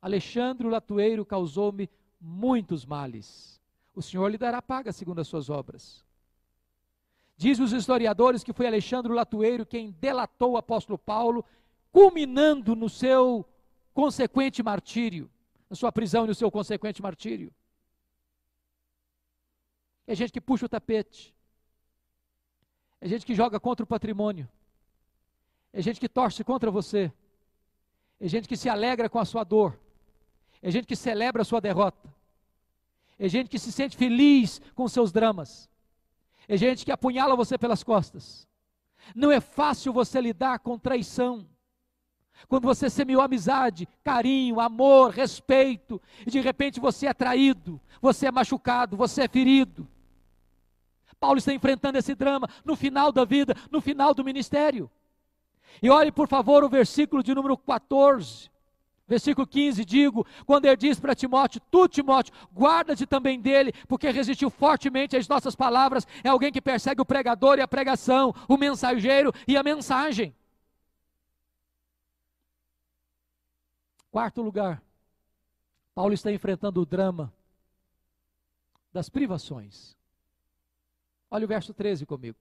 Alexandre 0.00 0.66
o 0.66 0.70
Latueiro 0.70 1.22
causou-me 1.22 1.90
muitos 2.18 2.86
males. 2.86 3.60
O 3.94 4.00
Senhor 4.00 4.26
lhe 4.28 4.38
dará 4.38 4.62
paga 4.62 4.90
segundo 4.90 5.18
as 5.18 5.28
suas 5.28 5.50
obras. 5.50 6.02
Diz 7.36 7.58
os 7.58 7.74
historiadores 7.74 8.42
que 8.42 8.54
foi 8.54 8.66
Alexandre 8.66 9.12
o 9.12 9.14
Latueiro 9.14 9.66
quem 9.66 9.90
delatou 9.90 10.52
o 10.52 10.56
apóstolo 10.56 10.96
Paulo, 10.96 11.44
culminando 11.92 12.74
no 12.74 12.88
seu 12.88 13.46
consequente 13.92 14.62
martírio, 14.62 15.30
na 15.68 15.76
sua 15.76 15.92
prisão 15.92 16.24
e 16.24 16.28
no 16.28 16.34
seu 16.34 16.50
consequente 16.50 17.02
martírio. 17.02 17.52
É 20.06 20.14
gente 20.14 20.32
que 20.32 20.40
puxa 20.40 20.66
o 20.66 20.68
tapete. 20.68 21.34
É 23.00 23.08
gente 23.08 23.24
que 23.24 23.34
joga 23.34 23.58
contra 23.60 23.84
o 23.84 23.86
patrimônio. 23.86 24.48
É 25.72 25.82
gente 25.82 26.00
que 26.00 26.08
torce 26.08 26.44
contra 26.44 26.70
você. 26.70 27.12
É 28.20 28.28
gente 28.28 28.48
que 28.48 28.56
se 28.56 28.68
alegra 28.68 29.08
com 29.08 29.18
a 29.18 29.24
sua 29.24 29.44
dor. 29.44 29.78
É 30.62 30.70
gente 30.70 30.86
que 30.86 30.96
celebra 30.96 31.42
a 31.42 31.44
sua 31.44 31.60
derrota. 31.60 32.12
É 33.18 33.28
gente 33.28 33.48
que 33.50 33.58
se 33.58 33.70
sente 33.70 33.96
feliz 33.96 34.60
com 34.74 34.88
seus 34.88 35.12
dramas. 35.12 35.68
É 36.48 36.56
gente 36.56 36.84
que 36.84 36.92
apunhala 36.92 37.36
você 37.36 37.56
pelas 37.58 37.82
costas. 37.82 38.48
Não 39.14 39.30
é 39.30 39.40
fácil 39.40 39.92
você 39.92 40.20
lidar 40.20 40.58
com 40.60 40.78
traição. 40.78 41.46
Quando 42.48 42.64
você 42.64 42.90
semeou 42.90 43.22
amizade, 43.22 43.88
carinho, 44.02 44.60
amor, 44.60 45.10
respeito, 45.10 46.00
e 46.26 46.30
de 46.30 46.40
repente 46.40 46.80
você 46.80 47.06
é 47.06 47.14
traído, 47.14 47.80
você 48.00 48.26
é 48.26 48.32
machucado, 48.32 48.96
você 48.96 49.22
é 49.22 49.28
ferido. 49.28 49.88
Paulo 51.24 51.38
está 51.38 51.54
enfrentando 51.54 51.96
esse 51.96 52.14
drama 52.14 52.46
no 52.66 52.76
final 52.76 53.10
da 53.10 53.24
vida, 53.24 53.56
no 53.70 53.80
final 53.80 54.12
do 54.12 54.22
ministério. 54.22 54.90
E 55.82 55.88
olhe, 55.88 56.12
por 56.12 56.28
favor, 56.28 56.62
o 56.62 56.68
versículo 56.68 57.22
de 57.22 57.34
número 57.34 57.56
14. 57.56 58.50
Versículo 59.08 59.46
15, 59.46 59.86
digo, 59.86 60.26
quando 60.44 60.66
ele 60.66 60.76
diz 60.76 61.00
para 61.00 61.14
Timóteo, 61.14 61.62
tu 61.70 61.88
Timóteo, 61.88 62.34
guarda-te 62.54 63.06
também 63.06 63.40
dele, 63.40 63.72
porque 63.88 64.10
resistiu 64.10 64.50
fortemente 64.50 65.16
às 65.16 65.26
nossas 65.26 65.56
palavras, 65.56 66.06
é 66.22 66.28
alguém 66.28 66.52
que 66.52 66.60
persegue 66.60 67.00
o 67.00 67.06
pregador 67.06 67.56
e 67.56 67.62
a 67.62 67.68
pregação, 67.68 68.34
o 68.46 68.58
mensageiro 68.58 69.32
e 69.48 69.56
a 69.56 69.62
mensagem. 69.62 70.36
Quarto 74.10 74.42
lugar, 74.42 74.82
Paulo 75.94 76.12
está 76.12 76.30
enfrentando 76.30 76.82
o 76.82 76.86
drama 76.86 77.32
das 78.92 79.08
privações. 79.08 79.96
Olha 81.34 81.46
o 81.46 81.48
verso 81.48 81.74
13 81.74 82.06
comigo. 82.06 82.38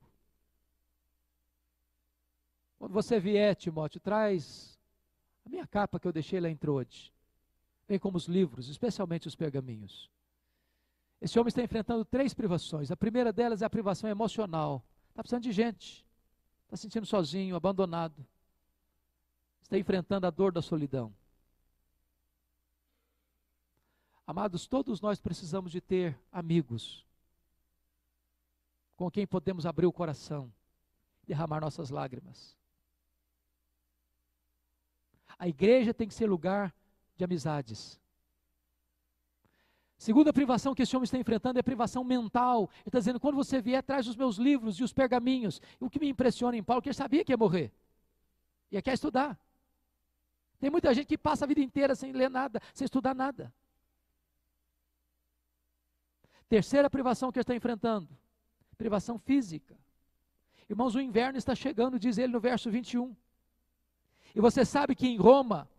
Quando 2.78 2.91
você 2.91 3.20
vier, 3.20 3.56
Timóteo, 3.56 4.00
traz 4.00 4.80
a 5.44 5.50
minha 5.50 5.66
capa 5.66 6.00
que 6.00 6.08
eu 6.08 6.14
deixei 6.14 6.39
lá 6.39 6.48
em 6.48 6.56
Troade, 6.56 7.12
bem 7.88 7.98
como 7.98 8.18
os 8.18 8.28
livros, 8.28 8.70
especialmente 8.70 9.28
os 9.28 9.36
pergaminhos. 9.36 10.12
Esse 11.20 11.39
homem 11.39 11.48
está 11.48 11.64
enfrentando 11.64 12.06
três 12.06 12.36
privações. 12.36 12.91
A 12.91 12.96
primeira 12.96 13.34
delas 13.34 13.64
é 13.64 13.66
a 13.66 13.70
privação 13.70 14.08
emocional. 14.08 14.86
Está 15.10 15.24
precisando 15.24 15.41
de 15.41 15.52
gente. 15.52 16.06
Está 16.66 16.78
se 16.78 16.84
sentindo 16.84 17.08
sozinho, 17.08 17.56
abandonado. 17.56 18.24
Está 19.64 19.76
enfrentando 19.76 20.28
a 20.28 20.30
dor 20.30 20.52
da 20.52 20.62
solidão. 20.62 21.12
Amados, 24.28 24.68
todos 24.68 25.02
nós 25.02 25.20
precisamos 25.20 25.72
de 25.72 25.82
ter 25.82 26.16
amigos 26.32 27.04
com 29.04 29.12
quem 29.12 29.28
podemos 29.28 29.66
abrir 29.66 29.86
o 29.86 29.91
coração, 29.91 30.49
derramar 31.28 31.60
nossas 31.60 31.89
lágrimas. 31.89 32.58
A 35.38 35.45
igreja 35.45 35.93
tem 35.93 36.08
que 36.08 36.14
ser 36.14 36.26
lugar 36.26 36.74
de 37.18 37.26
amizades. 37.26 37.99
Segunda 39.97 40.32
privação 40.32 40.74
que 40.74 40.84
esse 40.84 40.95
homem 40.95 41.04
está 41.04 41.18
enfrentando 41.18 41.60
é 41.60 41.62
a 41.62 41.64
privação 41.64 42.01
mental. 42.01 42.70
Ele 42.76 42.84
está 42.86 42.99
dizendo: 42.99 43.20
quando 43.20 43.36
você 43.36 43.62
vier, 43.62 43.84
traz 43.84 44.08
os 44.08 44.16
meus 44.16 44.38
livros 44.38 44.80
e 44.80 44.86
os 44.86 44.93
pergaminhos. 44.93 45.60
O 45.82 45.89
que 45.89 45.99
me 45.99 46.08
impressiona 46.08 46.56
em 46.56 46.64
Paulo 46.64 46.80
é 46.80 46.84
que 46.84 46.88
ele 46.88 46.95
sabia 46.95 47.26
que 47.26 47.34
ia 47.34 47.38
morrer. 47.38 47.74
E 48.72 48.82
quer 48.82 48.93
estudar. 48.93 49.38
Tem 50.62 50.70
muita 50.70 50.93
gente 50.93 51.08
que 51.08 51.18
passa 51.18 51.43
a 51.43 51.47
vida 51.47 51.60
inteira 51.60 51.93
sem 51.93 52.14
ler 52.14 52.30
nada, 52.30 52.62
sem 52.74 52.86
estudar 52.86 53.14
nada. 53.14 53.54
Terceira 56.47 56.89
privação 56.89 57.34
que 57.34 57.39
ele 57.39 57.43
está 57.43 57.54
enfrentando: 57.54 58.23
privação 58.76 59.18
física. 59.18 59.78
Irmãos, 60.70 60.96
o 60.96 61.02
inverno 61.02 61.38
está 61.38 61.54
chegando, 61.54 62.00
diz 62.00 62.18
ele 62.18 62.34
no 62.34 62.40
verso 62.40 62.70
21. 62.72 63.16
E 64.36 64.42
você 64.42 64.66
sabe 64.66 64.96
que 64.96 65.08
em 65.08 65.18
Roma 65.18 65.70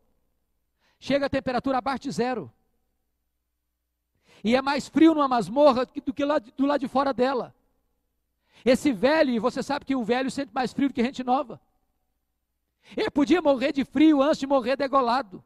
chega 0.98 1.26
a 1.26 1.30
temperatura 1.30 1.78
abaixo 1.78 2.04
de 2.04 2.10
zero. 2.10 2.52
E 4.42 4.54
é 4.54 4.62
mais 4.62 4.88
frio 4.88 5.14
numa 5.14 5.26
masmorra 5.26 5.86
do 5.86 6.12
que 6.12 6.24
lá, 6.24 6.38
do 6.38 6.66
lado 6.66 6.80
de 6.80 6.88
fora 6.88 7.12
dela. 7.12 7.54
Esse 8.64 8.92
velho, 8.92 9.30
e 9.30 9.38
você 9.38 9.62
sabe 9.62 9.84
que 9.84 9.96
o 9.96 10.04
velho 10.04 10.30
sente 10.30 10.52
mais 10.52 10.72
frio 10.72 10.88
do 10.88 10.94
que 10.94 11.02
gente 11.02 11.24
nova. 11.24 11.60
Ele 12.96 13.10
podia 13.10 13.40
morrer 13.40 13.72
de 13.72 13.84
frio 13.84 14.22
antes 14.22 14.38
de 14.38 14.46
morrer 14.46 14.76
degolado. 14.76 15.42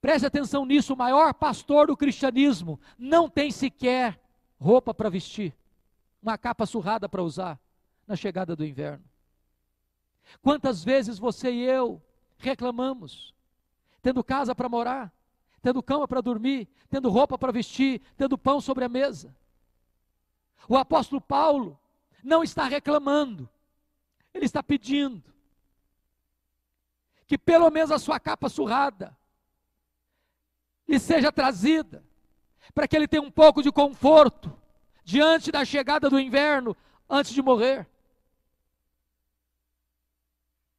Preste 0.00 0.26
atenção 0.26 0.64
nisso: 0.64 0.94
o 0.94 0.96
maior 0.96 1.34
pastor 1.34 1.88
do 1.88 1.96
cristianismo 1.96 2.80
não 2.98 3.28
tem 3.28 3.50
sequer 3.50 4.20
roupa 4.58 4.94
para 4.94 5.10
vestir, 5.10 5.54
uma 6.22 6.38
capa 6.38 6.64
surrada 6.64 7.08
para 7.08 7.22
usar 7.22 7.58
na 8.06 8.14
chegada 8.14 8.54
do 8.54 8.64
inverno. 8.64 9.04
Quantas 10.40 10.84
vezes 10.84 11.18
você 11.18 11.50
e 11.50 11.62
eu 11.64 12.00
reclamamos, 12.38 13.34
tendo 14.00 14.22
casa 14.22 14.54
para 14.54 14.68
morar, 14.68 15.12
tendo 15.60 15.82
cama 15.82 16.06
para 16.06 16.20
dormir, 16.20 16.68
tendo 16.88 17.10
roupa 17.10 17.36
para 17.36 17.52
vestir, 17.52 18.00
tendo 18.16 18.38
pão 18.38 18.60
sobre 18.60 18.84
a 18.84 18.88
mesa. 18.88 19.34
O 20.68 20.76
apóstolo 20.76 21.20
Paulo 21.20 21.78
não 22.22 22.42
está 22.42 22.64
reclamando, 22.64 23.48
ele 24.32 24.44
está 24.44 24.62
pedindo 24.62 25.32
que 27.26 27.36
pelo 27.36 27.70
menos 27.70 27.90
a 27.90 27.98
sua 27.98 28.20
capa 28.20 28.48
surrada 28.48 29.16
lhe 30.86 30.98
seja 30.98 31.32
trazida, 31.32 32.04
para 32.74 32.86
que 32.86 32.94
ele 32.94 33.08
tenha 33.08 33.22
um 33.22 33.30
pouco 33.30 33.62
de 33.62 33.72
conforto 33.72 34.61
diante 35.04 35.50
da 35.50 35.64
chegada 35.64 36.08
do 36.08 36.18
inverno, 36.18 36.76
antes 37.08 37.32
de 37.32 37.42
morrer. 37.42 37.86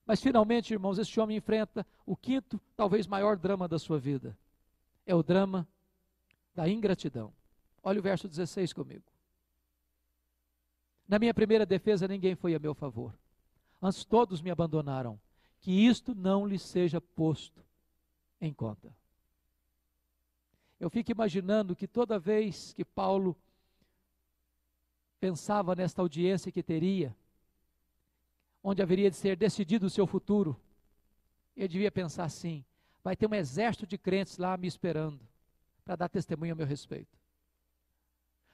Mas 0.05 0.21
finalmente, 0.21 0.73
irmãos, 0.73 0.97
este 0.97 1.19
homem 1.19 1.37
enfrenta 1.37 1.85
o 2.05 2.15
quinto, 2.15 2.59
talvez 2.75 3.07
maior 3.07 3.37
drama 3.37 3.67
da 3.67 3.79
sua 3.79 3.99
vida. 3.99 4.37
É 5.05 5.15
o 5.15 5.23
drama 5.23 5.67
da 6.53 6.67
ingratidão. 6.67 7.33
Olha 7.81 7.99
o 7.99 8.03
verso 8.03 8.27
16 8.27 8.73
comigo. 8.73 9.03
Na 11.07 11.19
minha 11.19 11.33
primeira 11.33 11.65
defesa, 11.65 12.07
ninguém 12.07 12.35
foi 12.35 12.55
a 12.55 12.59
meu 12.59 12.73
favor. 12.73 13.13
Antes 13.81 14.05
todos 14.05 14.41
me 14.41 14.49
abandonaram. 14.49 15.19
Que 15.59 15.71
isto 15.71 16.13
não 16.13 16.45
lhe 16.45 16.59
seja 16.59 16.99
posto 16.99 17.63
em 18.39 18.53
conta. 18.53 18.93
Eu 20.79 20.89
fico 20.89 21.11
imaginando 21.11 21.75
que 21.75 21.87
toda 21.87 22.19
vez 22.19 22.73
que 22.73 22.83
Paulo 22.83 23.37
pensava 25.23 25.73
nesta 25.73 26.01
audiência 26.01 26.51
que 26.51 26.61
teria, 26.61 27.15
onde 28.61 28.81
haveria 28.81 29.09
de 29.09 29.15
ser 29.15 29.37
decidido 29.37 29.85
o 29.85 29.89
seu 29.89 30.05
futuro, 30.05 30.59
ele 31.55 31.69
devia 31.69 31.89
pensar 31.89 32.25
assim: 32.25 32.65
vai 33.01 33.15
ter 33.15 33.25
um 33.25 33.33
exército 33.33 33.87
de 33.87 33.97
crentes 33.97 34.37
lá 34.37 34.57
me 34.57 34.67
esperando 34.67 35.21
para 35.85 35.95
dar 35.95 36.09
testemunho 36.09 36.51
a 36.51 36.55
meu 36.57 36.65
respeito. 36.65 37.17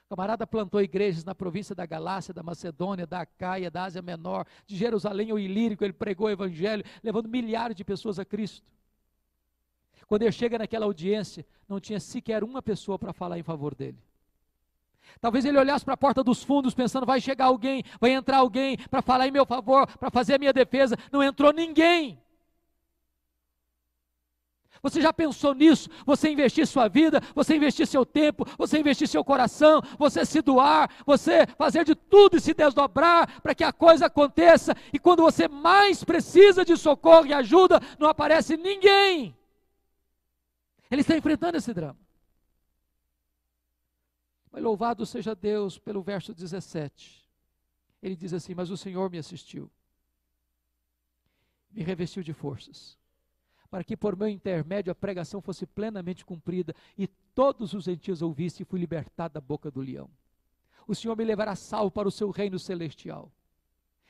O 0.06 0.10
camarada 0.10 0.46
plantou 0.46 0.80
igrejas 0.80 1.24
na 1.24 1.34
província 1.34 1.74
da 1.74 1.84
Galácia, 1.84 2.32
da 2.32 2.42
Macedônia, 2.42 3.04
da 3.04 3.22
Acaia, 3.22 3.68
da 3.68 3.82
Ásia 3.82 4.00
Menor, 4.00 4.46
de 4.64 4.76
Jerusalém 4.76 5.32
ao 5.32 5.40
Ilírico, 5.40 5.82
ele 5.82 5.92
pregou 5.92 6.28
o 6.28 6.30
evangelho, 6.30 6.84
levando 7.02 7.28
milhares 7.28 7.74
de 7.74 7.84
pessoas 7.84 8.20
a 8.20 8.24
Cristo. 8.24 8.64
Quando 10.06 10.22
ele 10.22 10.30
chega 10.30 10.56
naquela 10.56 10.86
audiência, 10.86 11.44
não 11.68 11.80
tinha 11.80 11.98
sequer 11.98 12.44
uma 12.44 12.62
pessoa 12.62 12.96
para 12.96 13.12
falar 13.12 13.40
em 13.40 13.42
favor 13.42 13.74
dele. 13.74 13.98
Talvez 15.20 15.44
ele 15.44 15.58
olhasse 15.58 15.84
para 15.84 15.94
a 15.94 15.96
porta 15.96 16.22
dos 16.22 16.42
fundos 16.42 16.74
pensando: 16.74 17.06
vai 17.06 17.20
chegar 17.20 17.46
alguém, 17.46 17.82
vai 18.00 18.10
entrar 18.10 18.38
alguém 18.38 18.76
para 18.76 19.00
falar 19.00 19.26
em 19.26 19.30
meu 19.30 19.46
favor, 19.46 19.86
para 19.98 20.10
fazer 20.10 20.34
a 20.34 20.38
minha 20.38 20.52
defesa. 20.52 20.96
Não 21.10 21.22
entrou 21.22 21.52
ninguém. 21.52 22.20
Você 24.82 25.00
já 25.00 25.12
pensou 25.12 25.52
nisso? 25.54 25.90
Você 26.06 26.30
investir 26.30 26.66
sua 26.66 26.88
vida, 26.88 27.20
você 27.34 27.56
investir 27.56 27.86
seu 27.86 28.06
tempo, 28.06 28.46
você 28.56 28.78
investir 28.78 29.06
seu 29.06 29.22
coração, 29.22 29.82
você 29.98 30.24
se 30.24 30.40
doar, 30.40 30.90
você 31.04 31.46
fazer 31.58 31.84
de 31.84 31.94
tudo 31.94 32.36
e 32.36 32.40
se 32.40 32.54
desdobrar 32.54 33.40
para 33.42 33.54
que 33.54 33.62
a 33.62 33.72
coisa 33.72 34.06
aconteça, 34.06 34.74
e 34.92 34.98
quando 34.98 35.22
você 35.22 35.48
mais 35.48 36.02
precisa 36.02 36.64
de 36.64 36.76
socorro 36.76 37.26
e 37.26 37.34
ajuda, 37.34 37.80
não 37.98 38.08
aparece 38.08 38.56
ninguém. 38.56 39.36
Ele 40.90 41.02
está 41.02 41.16
enfrentando 41.16 41.58
esse 41.58 41.72
drama. 41.74 41.98
Mas 44.50 44.62
louvado 44.62 45.06
seja 45.06 45.34
Deus 45.34 45.78
pelo 45.78 46.02
verso 46.02 46.34
17. 46.34 47.28
Ele 48.02 48.16
diz 48.16 48.32
assim: 48.32 48.54
Mas 48.54 48.70
o 48.70 48.76
Senhor 48.76 49.10
me 49.10 49.18
assistiu, 49.18 49.70
me 51.70 51.82
revestiu 51.82 52.22
de 52.22 52.32
forças, 52.32 52.98
para 53.70 53.84
que 53.84 53.96
por 53.96 54.16
meu 54.16 54.28
intermédio 54.28 54.90
a 54.90 54.94
pregação 54.94 55.40
fosse 55.40 55.66
plenamente 55.66 56.24
cumprida 56.24 56.74
e 56.98 57.06
todos 57.06 57.72
os 57.74 57.84
gentios 57.84 58.22
ouvissem 58.22 58.62
e 58.62 58.66
fui 58.66 58.80
libertado 58.80 59.34
da 59.34 59.40
boca 59.40 59.70
do 59.70 59.80
leão. 59.80 60.10
O 60.86 60.94
Senhor 60.94 61.16
me 61.16 61.24
levará 61.24 61.54
salvo 61.54 61.90
para 61.90 62.08
o 62.08 62.10
seu 62.10 62.30
reino 62.30 62.58
celestial. 62.58 63.30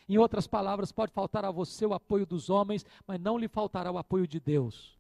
Em 0.09 0.19
outras 0.19 0.47
palavras, 0.47 0.91
pode 0.91 1.13
faltar 1.13 1.45
a 1.45 1.51
você 1.51 1.85
o 1.85 1.95
apoio 1.95 2.27
dos 2.27 2.49
homens, 2.49 2.85
mas 3.07 3.21
não 3.21 3.39
lhe 3.39 3.47
faltará 3.47 3.93
o 3.93 3.99
apoio 3.99 4.27
de 4.27 4.41
Deus. 4.41 4.99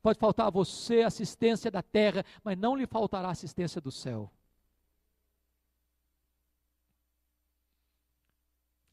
Pode 0.00 0.18
faltar 0.18 0.46
a 0.46 0.50
você 0.50 1.02
assistência 1.02 1.70
da 1.70 1.82
terra, 1.82 2.24
mas 2.44 2.56
não 2.56 2.76
lhe 2.76 2.86
faltará 2.86 3.30
assistência 3.30 3.80
do 3.80 3.90
céu. 3.90 4.30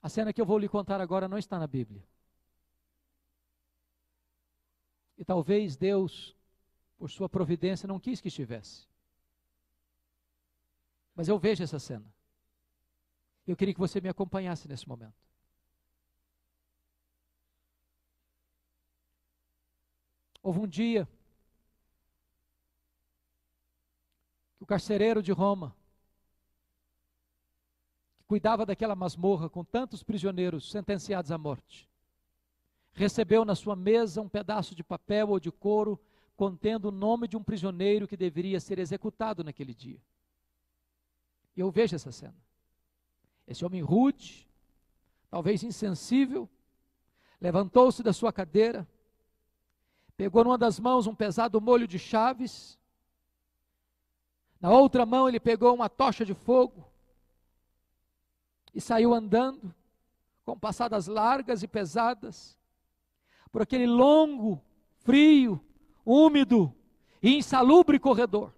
A 0.03 0.09
cena 0.09 0.33
que 0.33 0.41
eu 0.41 0.45
vou 0.45 0.59
lhe 0.59 0.67
contar 0.67 0.99
agora 0.99 1.29
não 1.29 1.37
está 1.37 1.57
na 1.57 1.65
Bíblia. 1.65 2.05
E 5.17 5.23
talvez 5.23 5.77
Deus, 5.77 6.35
por 6.97 7.09
sua 7.09 7.29
providência, 7.29 7.87
não 7.87 8.01
quis 8.01 8.19
que 8.19 8.27
estivesse. 8.27 8.85
Mas 11.15 11.29
eu 11.29 11.39
vejo 11.39 11.63
essa 11.63 11.79
cena. 11.79 12.05
Eu 13.47 13.55
queria 13.55 13.73
que 13.73 13.79
você 13.79 14.01
me 14.01 14.09
acompanhasse 14.09 14.67
nesse 14.67 14.85
momento. 14.89 15.15
Houve 20.41 20.59
um 20.59 20.67
dia 20.67 21.07
que 24.57 24.63
o 24.63 24.67
carcereiro 24.67 25.23
de 25.23 25.31
Roma, 25.31 25.73
cuidava 28.33 28.65
daquela 28.65 28.95
masmorra 28.95 29.47
com 29.47 29.63
tantos 29.63 30.01
prisioneiros 30.01 30.71
sentenciados 30.71 31.31
à 31.31 31.37
morte, 31.37 31.87
recebeu 32.91 33.45
na 33.45 33.53
sua 33.53 33.75
mesa 33.75 34.23
um 34.23 34.27
pedaço 34.27 34.73
de 34.73 34.83
papel 34.83 35.29
ou 35.29 35.39
de 35.39 35.51
couro 35.51 36.01
contendo 36.35 36.85
o 36.85 36.91
nome 36.91 37.27
de 37.27 37.37
um 37.37 37.43
prisioneiro 37.43 38.07
que 38.07 38.17
deveria 38.17 38.59
ser 38.59 38.79
executado 38.79 39.43
naquele 39.43 39.71
dia. 39.71 40.01
E 41.55 41.59
eu 41.59 41.69
vejo 41.69 41.95
essa 41.95 42.11
cena. 42.11 42.35
Esse 43.47 43.63
homem 43.63 43.83
rude, 43.83 44.49
talvez 45.29 45.61
insensível, 45.61 46.49
levantou-se 47.39 48.01
da 48.01 48.11
sua 48.11 48.33
cadeira, 48.33 48.87
Pegou 50.17 50.43
numa 50.43 50.57
das 50.57 50.79
mãos 50.79 51.05
um 51.05 51.13
pesado 51.13 51.61
molho 51.61 51.87
de 51.87 51.99
chaves. 51.99 52.79
Na 54.59 54.71
outra 54.71 55.05
mão 55.05 55.27
ele 55.27 55.39
pegou 55.39 55.71
uma 55.71 55.87
tocha 55.87 56.25
de 56.25 56.33
fogo. 56.33 56.92
E 58.73 58.81
saiu 58.81 59.13
andando, 59.13 59.73
com 60.43 60.57
passadas 60.57 61.07
largas 61.07 61.63
e 61.63 61.67
pesadas, 61.67 62.57
por 63.51 63.61
aquele 63.61 63.85
longo, 63.85 64.61
frio, 64.97 65.63
úmido 66.05 66.73
e 67.21 67.37
insalubre 67.37 67.99
corredor. 67.99 68.53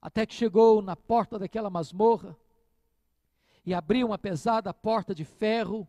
Até 0.00 0.26
que 0.26 0.34
chegou 0.34 0.82
na 0.82 0.94
porta 0.96 1.38
daquela 1.38 1.70
masmorra 1.70 2.36
e 3.64 3.72
abriu 3.74 4.06
uma 4.06 4.18
pesada 4.18 4.72
porta 4.72 5.14
de 5.14 5.24
ferro 5.24 5.88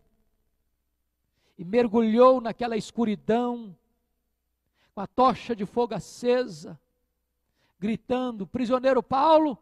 e 1.57 1.65
mergulhou 1.65 2.39
naquela 2.39 2.77
escuridão, 2.77 3.75
com 4.93 5.01
a 5.01 5.07
tocha 5.07 5.55
de 5.55 5.65
fogo 5.65 5.93
acesa, 5.93 6.79
gritando: 7.79 8.47
Prisioneiro 8.47 9.01
Paulo, 9.01 9.57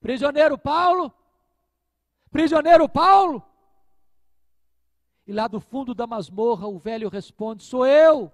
prisioneiro 0.00 0.56
Paulo, 0.56 1.12
prisioneiro 2.30 2.88
Paulo. 2.88 3.42
E 5.26 5.32
lá 5.32 5.46
do 5.46 5.60
fundo 5.60 5.94
da 5.94 6.06
masmorra 6.06 6.66
o 6.66 6.78
velho 6.78 7.08
responde: 7.08 7.62
Sou 7.62 7.86
eu. 7.86 8.32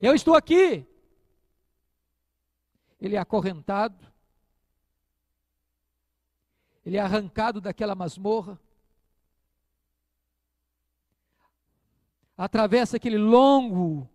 Eu 0.00 0.14
estou 0.14 0.34
aqui. 0.34 0.86
Ele 3.00 3.14
é 3.14 3.18
acorrentado, 3.18 4.12
ele 6.84 6.96
é 6.96 7.00
arrancado 7.00 7.60
daquela 7.60 7.94
masmorra, 7.94 8.58
atravessa 12.36 12.96
aquele 12.96 13.16
longo, 13.16 14.08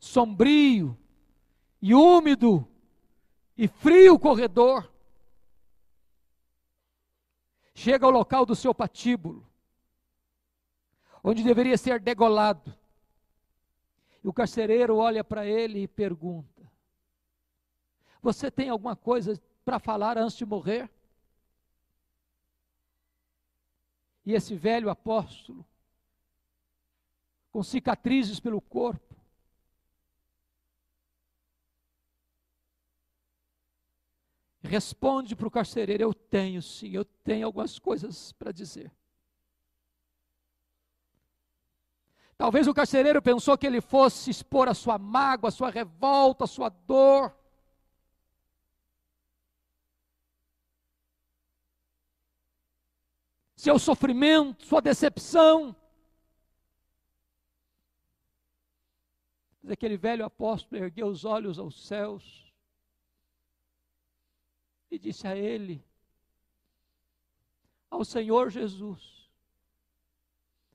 sombrio 0.00 0.98
e 1.80 1.94
úmido 1.94 2.66
e 3.56 3.68
frio 3.68 4.18
corredor. 4.18 4.92
Chega 7.74 8.06
ao 8.06 8.10
local 8.10 8.46
do 8.46 8.54
seu 8.54 8.74
patíbulo, 8.74 9.46
onde 11.22 11.42
deveria 11.42 11.76
ser 11.76 12.00
degolado. 12.00 12.74
E 14.24 14.28
o 14.28 14.32
carcereiro 14.32 14.96
olha 14.96 15.22
para 15.22 15.46
ele 15.46 15.82
e 15.82 15.88
pergunta: 15.88 16.70
Você 18.22 18.50
tem 18.50 18.70
alguma 18.70 18.96
coisa 18.96 19.40
para 19.64 19.78
falar 19.78 20.16
antes 20.16 20.36
de 20.36 20.46
morrer? 20.46 20.90
E 24.24 24.32
esse 24.32 24.56
velho 24.56 24.90
apóstolo 24.90 25.64
com 27.56 27.62
cicatrizes 27.62 28.38
pelo 28.38 28.60
corpo. 28.60 29.05
Responde 34.66 35.36
para 35.36 35.46
o 35.46 35.50
carcereiro: 35.50 36.02
Eu 36.02 36.12
tenho 36.12 36.60
sim, 36.60 36.90
eu 36.90 37.04
tenho 37.04 37.46
algumas 37.46 37.78
coisas 37.78 38.32
para 38.32 38.52
dizer. 38.52 38.92
Talvez 42.36 42.66
o 42.66 42.74
carcereiro 42.74 43.22
pensou 43.22 43.56
que 43.56 43.66
ele 43.66 43.80
fosse 43.80 44.30
expor 44.30 44.68
a 44.68 44.74
sua 44.74 44.98
mágoa, 44.98 45.48
a 45.48 45.52
sua 45.52 45.70
revolta, 45.70 46.44
a 46.44 46.46
sua 46.46 46.68
dor. 46.68 47.34
Seu 53.56 53.78
sofrimento, 53.78 54.66
sua 54.66 54.82
decepção. 54.82 55.74
Mas 59.62 59.72
aquele 59.72 59.96
velho 59.96 60.24
apóstolo 60.24 60.80
ergueu 60.80 61.06
os 61.06 61.24
olhos 61.24 61.58
aos 61.58 61.86
céus 61.86 62.45
e 64.96 64.98
disse 64.98 65.26
a 65.28 65.36
ele: 65.36 65.84
Ao 67.90 68.04
Senhor 68.04 68.50
Jesus, 68.50 69.30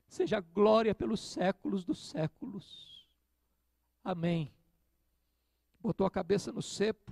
seja 0.07 0.39
glória 0.39 0.95
pelos 0.95 1.19
séculos 1.19 1.83
dos 1.83 2.09
séculos. 2.09 3.07
Amém. 4.03 4.53
Botou 5.79 6.05
a 6.05 6.11
cabeça 6.11 6.51
no 6.51 6.61
cepo. 6.61 7.11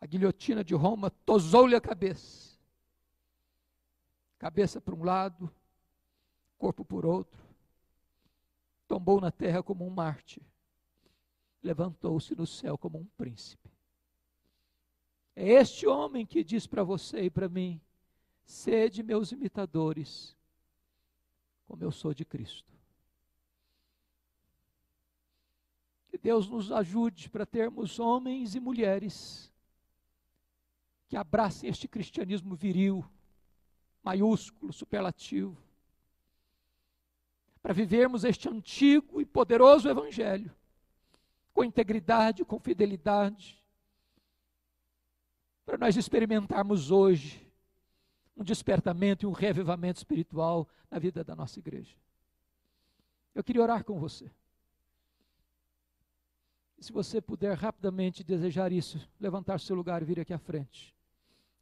A 0.00 0.06
guilhotina 0.06 0.64
de 0.64 0.74
Roma 0.74 1.10
tosou-lhe 1.10 1.76
a 1.76 1.80
cabeça. 1.80 2.58
Cabeça 4.38 4.80
para 4.80 4.94
um 4.94 5.04
lado, 5.04 5.54
corpo 6.56 6.82
por 6.82 7.04
outro, 7.04 7.38
tombou 8.88 9.20
na 9.20 9.30
terra 9.30 9.62
como 9.62 9.86
um 9.86 9.90
mártir, 9.90 10.42
levantou-se 11.62 12.34
no 12.34 12.46
céu 12.46 12.78
como 12.78 12.98
um 12.98 13.06
príncipe. 13.16 13.70
É 15.34 15.48
este 15.48 15.86
homem 15.86 16.26
que 16.26 16.42
diz 16.42 16.66
para 16.66 16.82
você 16.82 17.22
e 17.22 17.30
para 17.30 17.48
mim: 17.48 17.80
sede 18.44 19.02
meus 19.02 19.32
imitadores, 19.32 20.36
como 21.66 21.82
eu 21.82 21.92
sou 21.92 22.12
de 22.12 22.24
Cristo. 22.24 22.70
Que 26.08 26.18
Deus 26.18 26.48
nos 26.48 26.72
ajude 26.72 27.30
para 27.30 27.46
termos 27.46 27.98
homens 28.00 28.54
e 28.54 28.60
mulheres 28.60 29.50
que 31.08 31.16
abracem 31.16 31.68
este 31.70 31.88
cristianismo 31.88 32.54
viril, 32.54 33.04
maiúsculo, 34.02 34.72
superlativo, 34.72 35.56
para 37.62 37.74
vivermos 37.74 38.24
este 38.24 38.48
antigo 38.48 39.20
e 39.20 39.26
poderoso 39.26 39.88
Evangelho, 39.88 40.54
com 41.60 41.64
integridade, 41.64 42.42
com 42.42 42.58
fidelidade, 42.58 43.62
para 45.66 45.76
nós 45.76 45.94
experimentarmos 45.94 46.90
hoje 46.90 47.46
um 48.34 48.42
despertamento 48.42 49.26
e 49.26 49.28
um 49.28 49.32
reavivamento 49.32 49.98
espiritual 49.98 50.66
na 50.90 50.98
vida 50.98 51.22
da 51.22 51.36
nossa 51.36 51.58
igreja. 51.58 51.94
Eu 53.34 53.44
queria 53.44 53.60
orar 53.60 53.84
com 53.84 54.00
você. 54.00 54.30
Se 56.78 56.92
você 56.92 57.20
puder 57.20 57.54
rapidamente 57.58 58.24
desejar 58.24 58.72
isso, 58.72 58.98
levantar 59.20 59.60
seu 59.60 59.76
lugar 59.76 60.00
e 60.00 60.06
vir 60.06 60.18
aqui 60.18 60.32
à 60.32 60.38
frente. 60.38 60.96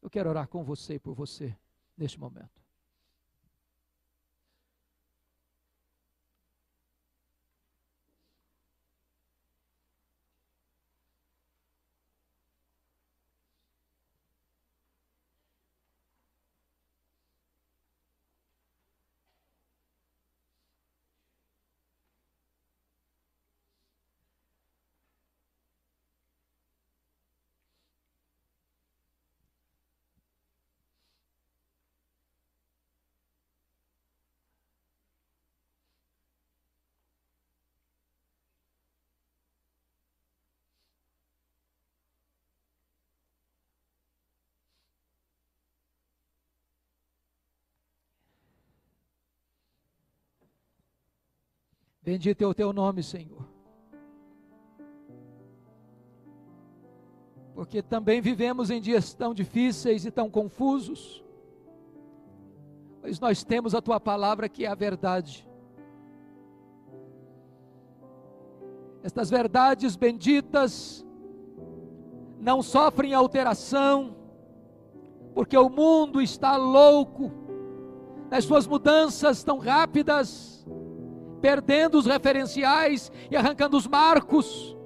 Eu 0.01 0.09
quero 0.09 0.31
orar 0.31 0.47
com 0.47 0.63
você 0.63 0.95
e 0.95 1.01
por 1.01 1.13
você 1.13 1.59
neste 1.97 2.21
momento. 2.21 2.63
Bendito 52.09 52.41
é 52.41 52.47
o 52.47 52.55
teu 52.55 52.73
nome, 52.73 53.03
Senhor. 53.03 53.47
Porque 57.55 57.83
também 57.83 58.19
vivemos 58.23 58.71
em 58.71 58.81
dias 58.81 59.13
tão 59.13 59.35
difíceis 59.35 60.07
e 60.07 60.11
tão 60.11 60.31
confusos, 60.31 61.23
mas 63.03 63.21
nós 63.21 63.45
temos 63.45 63.75
a 63.75 63.83
tua 63.83 64.01
palavra 64.01 64.49
que 64.49 64.65
é 64.65 64.69
a 64.69 64.75
verdade. 64.75 65.47
Estas 69.03 69.29
verdades 69.29 69.95
benditas 69.95 71.05
não 72.41 72.63
sofrem 72.63 73.13
alteração, 73.13 74.17
porque 75.35 75.59
o 75.59 75.69
mundo 75.69 76.23
está 76.23 76.57
louco 76.57 77.31
nas 78.31 78.45
suas 78.45 78.67
mudanças 78.67 79.45
tão 79.45 79.59
rápidas 79.59 80.58
perdendo 81.41 81.99
os 81.99 82.07
referenciais 82.07 83.13
e 83.31 83.37
arrancando 83.37 83.77
os 83.77 83.87
marcos. 83.87 84.77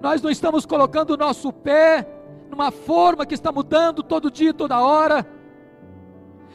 Nós 0.00 0.20
não 0.20 0.30
estamos 0.30 0.66
colocando 0.66 1.10
o 1.10 1.16
nosso 1.16 1.52
pé 1.52 2.06
numa 2.50 2.70
forma 2.70 3.24
que 3.24 3.34
está 3.34 3.52
mudando 3.52 4.02
todo 4.02 4.30
dia, 4.30 4.52
toda 4.52 4.80
hora. 4.80 5.26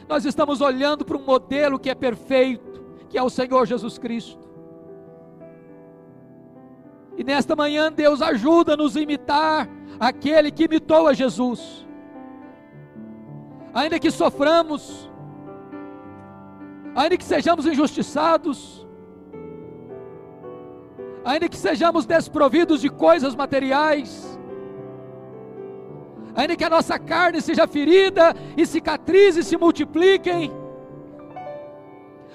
Nós 0.08 0.24
estamos 0.24 0.60
olhando 0.60 1.04
para 1.04 1.16
um 1.16 1.24
modelo 1.24 1.78
que 1.78 1.90
é 1.90 1.94
perfeito, 1.94 2.84
que 3.08 3.18
é 3.18 3.22
o 3.22 3.30
Senhor 3.30 3.66
Jesus 3.66 3.98
Cristo. 3.98 4.48
E 7.16 7.24
nesta 7.24 7.56
manhã, 7.56 7.90
Deus 7.90 8.22
ajuda-nos 8.22 8.96
a 8.96 9.00
imitar 9.00 9.68
aquele 9.98 10.52
que 10.52 10.64
imitou 10.64 11.08
a 11.08 11.12
Jesus. 11.12 11.86
Ainda 13.74 13.98
que 13.98 14.10
soframos, 14.10 15.07
ainda 16.98 17.16
que 17.16 17.24
sejamos 17.24 17.64
injustiçados, 17.64 18.84
ainda 21.24 21.48
que 21.48 21.56
sejamos 21.56 22.04
desprovidos 22.04 22.80
de 22.80 22.90
coisas 22.90 23.36
materiais, 23.36 24.36
ainda 26.34 26.56
que 26.56 26.64
a 26.64 26.70
nossa 26.70 26.98
carne 26.98 27.40
seja 27.40 27.68
ferida 27.68 28.34
e 28.56 28.66
cicatrizes 28.66 29.46
se 29.46 29.56
multipliquem, 29.56 30.50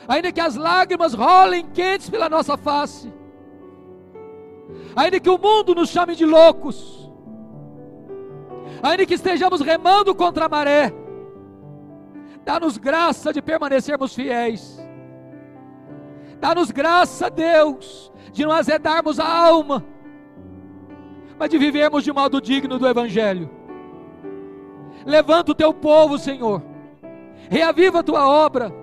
ainda 0.08 0.32
que 0.32 0.40
as 0.40 0.56
lágrimas 0.56 1.14
rolem 1.14 1.66
quentes 1.66 2.10
pela 2.10 2.30
nossa 2.30 2.56
face, 2.56 3.12
ainda 4.96 5.20
que 5.20 5.30
o 5.30 5.38
mundo 5.38 5.76
nos 5.76 5.90
chame 5.90 6.16
de 6.16 6.26
loucos, 6.26 7.12
ainda 8.82 9.06
que 9.06 9.16
estejamos 9.16 9.60
remando 9.60 10.16
contra 10.16 10.46
a 10.46 10.50
maré, 10.50 11.03
Dá-nos 12.44 12.78
graça 12.78 13.32
de 13.32 13.42
permanecermos 13.42 14.14
fiéis. 14.14 14.80
Dá-nos 16.40 16.72
graça, 16.72 17.30
Deus, 17.30 18.12
de 18.34 18.44
não 18.44 18.52
azedarmos 18.52 19.20
a 19.20 19.26
alma, 19.26 19.84
mas 21.40 21.50
de 21.50 21.58
vivermos 21.58 22.04
de 22.04 22.12
modo 22.12 22.42
digno 22.42 22.78
do 22.78 22.88
Evangelho. 22.88 23.50
Levanta 25.06 25.52
o 25.52 25.56
teu 25.56 25.74
povo, 25.74 26.18
Senhor. 26.18 26.62
Reaviva 27.50 28.00
a 28.00 28.04
tua 28.04 28.28
obra. 28.28 28.74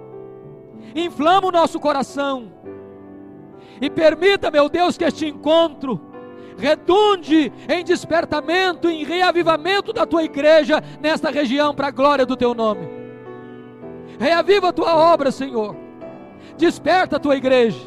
Inflama 0.94 1.48
o 1.48 1.52
nosso 1.52 1.78
coração. 1.78 2.52
E 3.80 3.88
permita, 3.90 4.50
meu 4.50 4.68
Deus, 4.68 4.96
que 4.96 5.04
este 5.04 5.26
encontro 5.26 6.00
redunde 6.56 7.52
em 7.68 7.84
despertamento, 7.84 8.88
em 8.88 9.04
reavivamento 9.04 9.92
da 9.92 10.04
tua 10.04 10.22
igreja 10.22 10.82
nesta 11.00 11.30
região, 11.30 11.74
para 11.74 11.88
a 11.88 11.90
glória 11.90 12.26
do 12.26 12.36
teu 12.36 12.54
nome. 12.54 12.99
Reaviva 14.20 14.68
a 14.68 14.72
tua 14.72 14.94
obra, 14.94 15.32
Senhor. 15.32 15.74
Desperta 16.58 17.16
a 17.16 17.18
tua 17.18 17.36
igreja. 17.36 17.80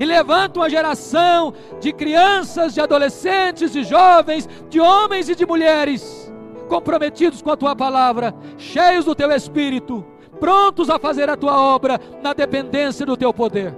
E 0.00 0.04
levanta 0.06 0.60
uma 0.60 0.70
geração 0.70 1.52
de 1.78 1.92
crianças, 1.92 2.72
de 2.72 2.80
adolescentes, 2.80 3.70
de 3.70 3.84
jovens, 3.84 4.48
de 4.70 4.80
homens 4.80 5.28
e 5.28 5.34
de 5.34 5.44
mulheres 5.44 6.32
comprometidos 6.68 7.42
com 7.42 7.50
a 7.50 7.56
tua 7.56 7.76
palavra, 7.76 8.34
cheios 8.56 9.04
do 9.04 9.14
teu 9.14 9.30
espírito, 9.30 10.02
prontos 10.40 10.88
a 10.88 10.98
fazer 10.98 11.28
a 11.28 11.36
tua 11.36 11.60
obra 11.60 12.00
na 12.22 12.32
dependência 12.32 13.04
do 13.04 13.14
teu 13.14 13.30
poder. 13.34 13.74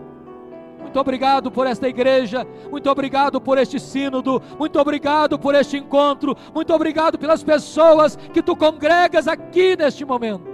Muito 0.80 1.00
obrigado 1.00 1.50
por 1.50 1.66
esta 1.66 1.88
igreja, 1.88 2.46
muito 2.70 2.88
obrigado 2.88 3.40
por 3.40 3.58
este 3.58 3.80
sínodo, 3.80 4.40
muito 4.56 4.78
obrigado 4.78 5.36
por 5.36 5.56
este 5.56 5.76
encontro, 5.76 6.36
muito 6.54 6.72
obrigado 6.72 7.18
pelas 7.18 7.42
pessoas 7.42 8.14
que 8.32 8.40
tu 8.40 8.54
congregas 8.54 9.26
aqui 9.26 9.76
neste 9.76 10.04
momento 10.04 10.53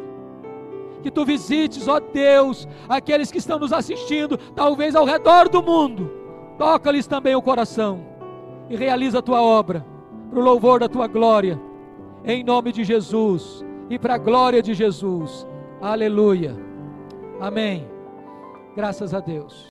que 1.01 1.11
tu 1.11 1.25
visites, 1.25 1.89
ó 1.89 1.99
Deus, 1.99 2.69
aqueles 2.89 3.31
que 3.31 3.39
estão 3.39 3.59
nos 3.59 3.73
assistindo, 3.73 4.37
talvez 4.55 4.95
ao 4.95 5.05
redor 5.05 5.49
do 5.49 5.63
mundo, 5.63 6.11
toca-lhes 6.59 7.07
também 7.07 7.35
o 7.35 7.43
coração 7.43 8.07
e 8.69 8.77
realiza 8.77 9.19
a 9.19 9.23
tua 9.23 9.43
obra, 9.43 9.85
para 10.31 10.39
o 10.39 10.43
louvor 10.43 10.79
da 10.79 10.89
tua 10.89 11.09
glória, 11.09 11.61
em 12.25 12.45
nome 12.45 12.71
de 12.71 12.85
Jesus 12.85 13.65
e 13.89 13.99
para 13.99 14.15
a 14.15 14.19
glória 14.19 14.63
de 14.63 14.73
Jesus, 14.75 15.47
aleluia, 15.81 16.57
amém. 17.41 17.89
Graças 18.77 19.13
a 19.13 19.19
Deus. 19.19 19.69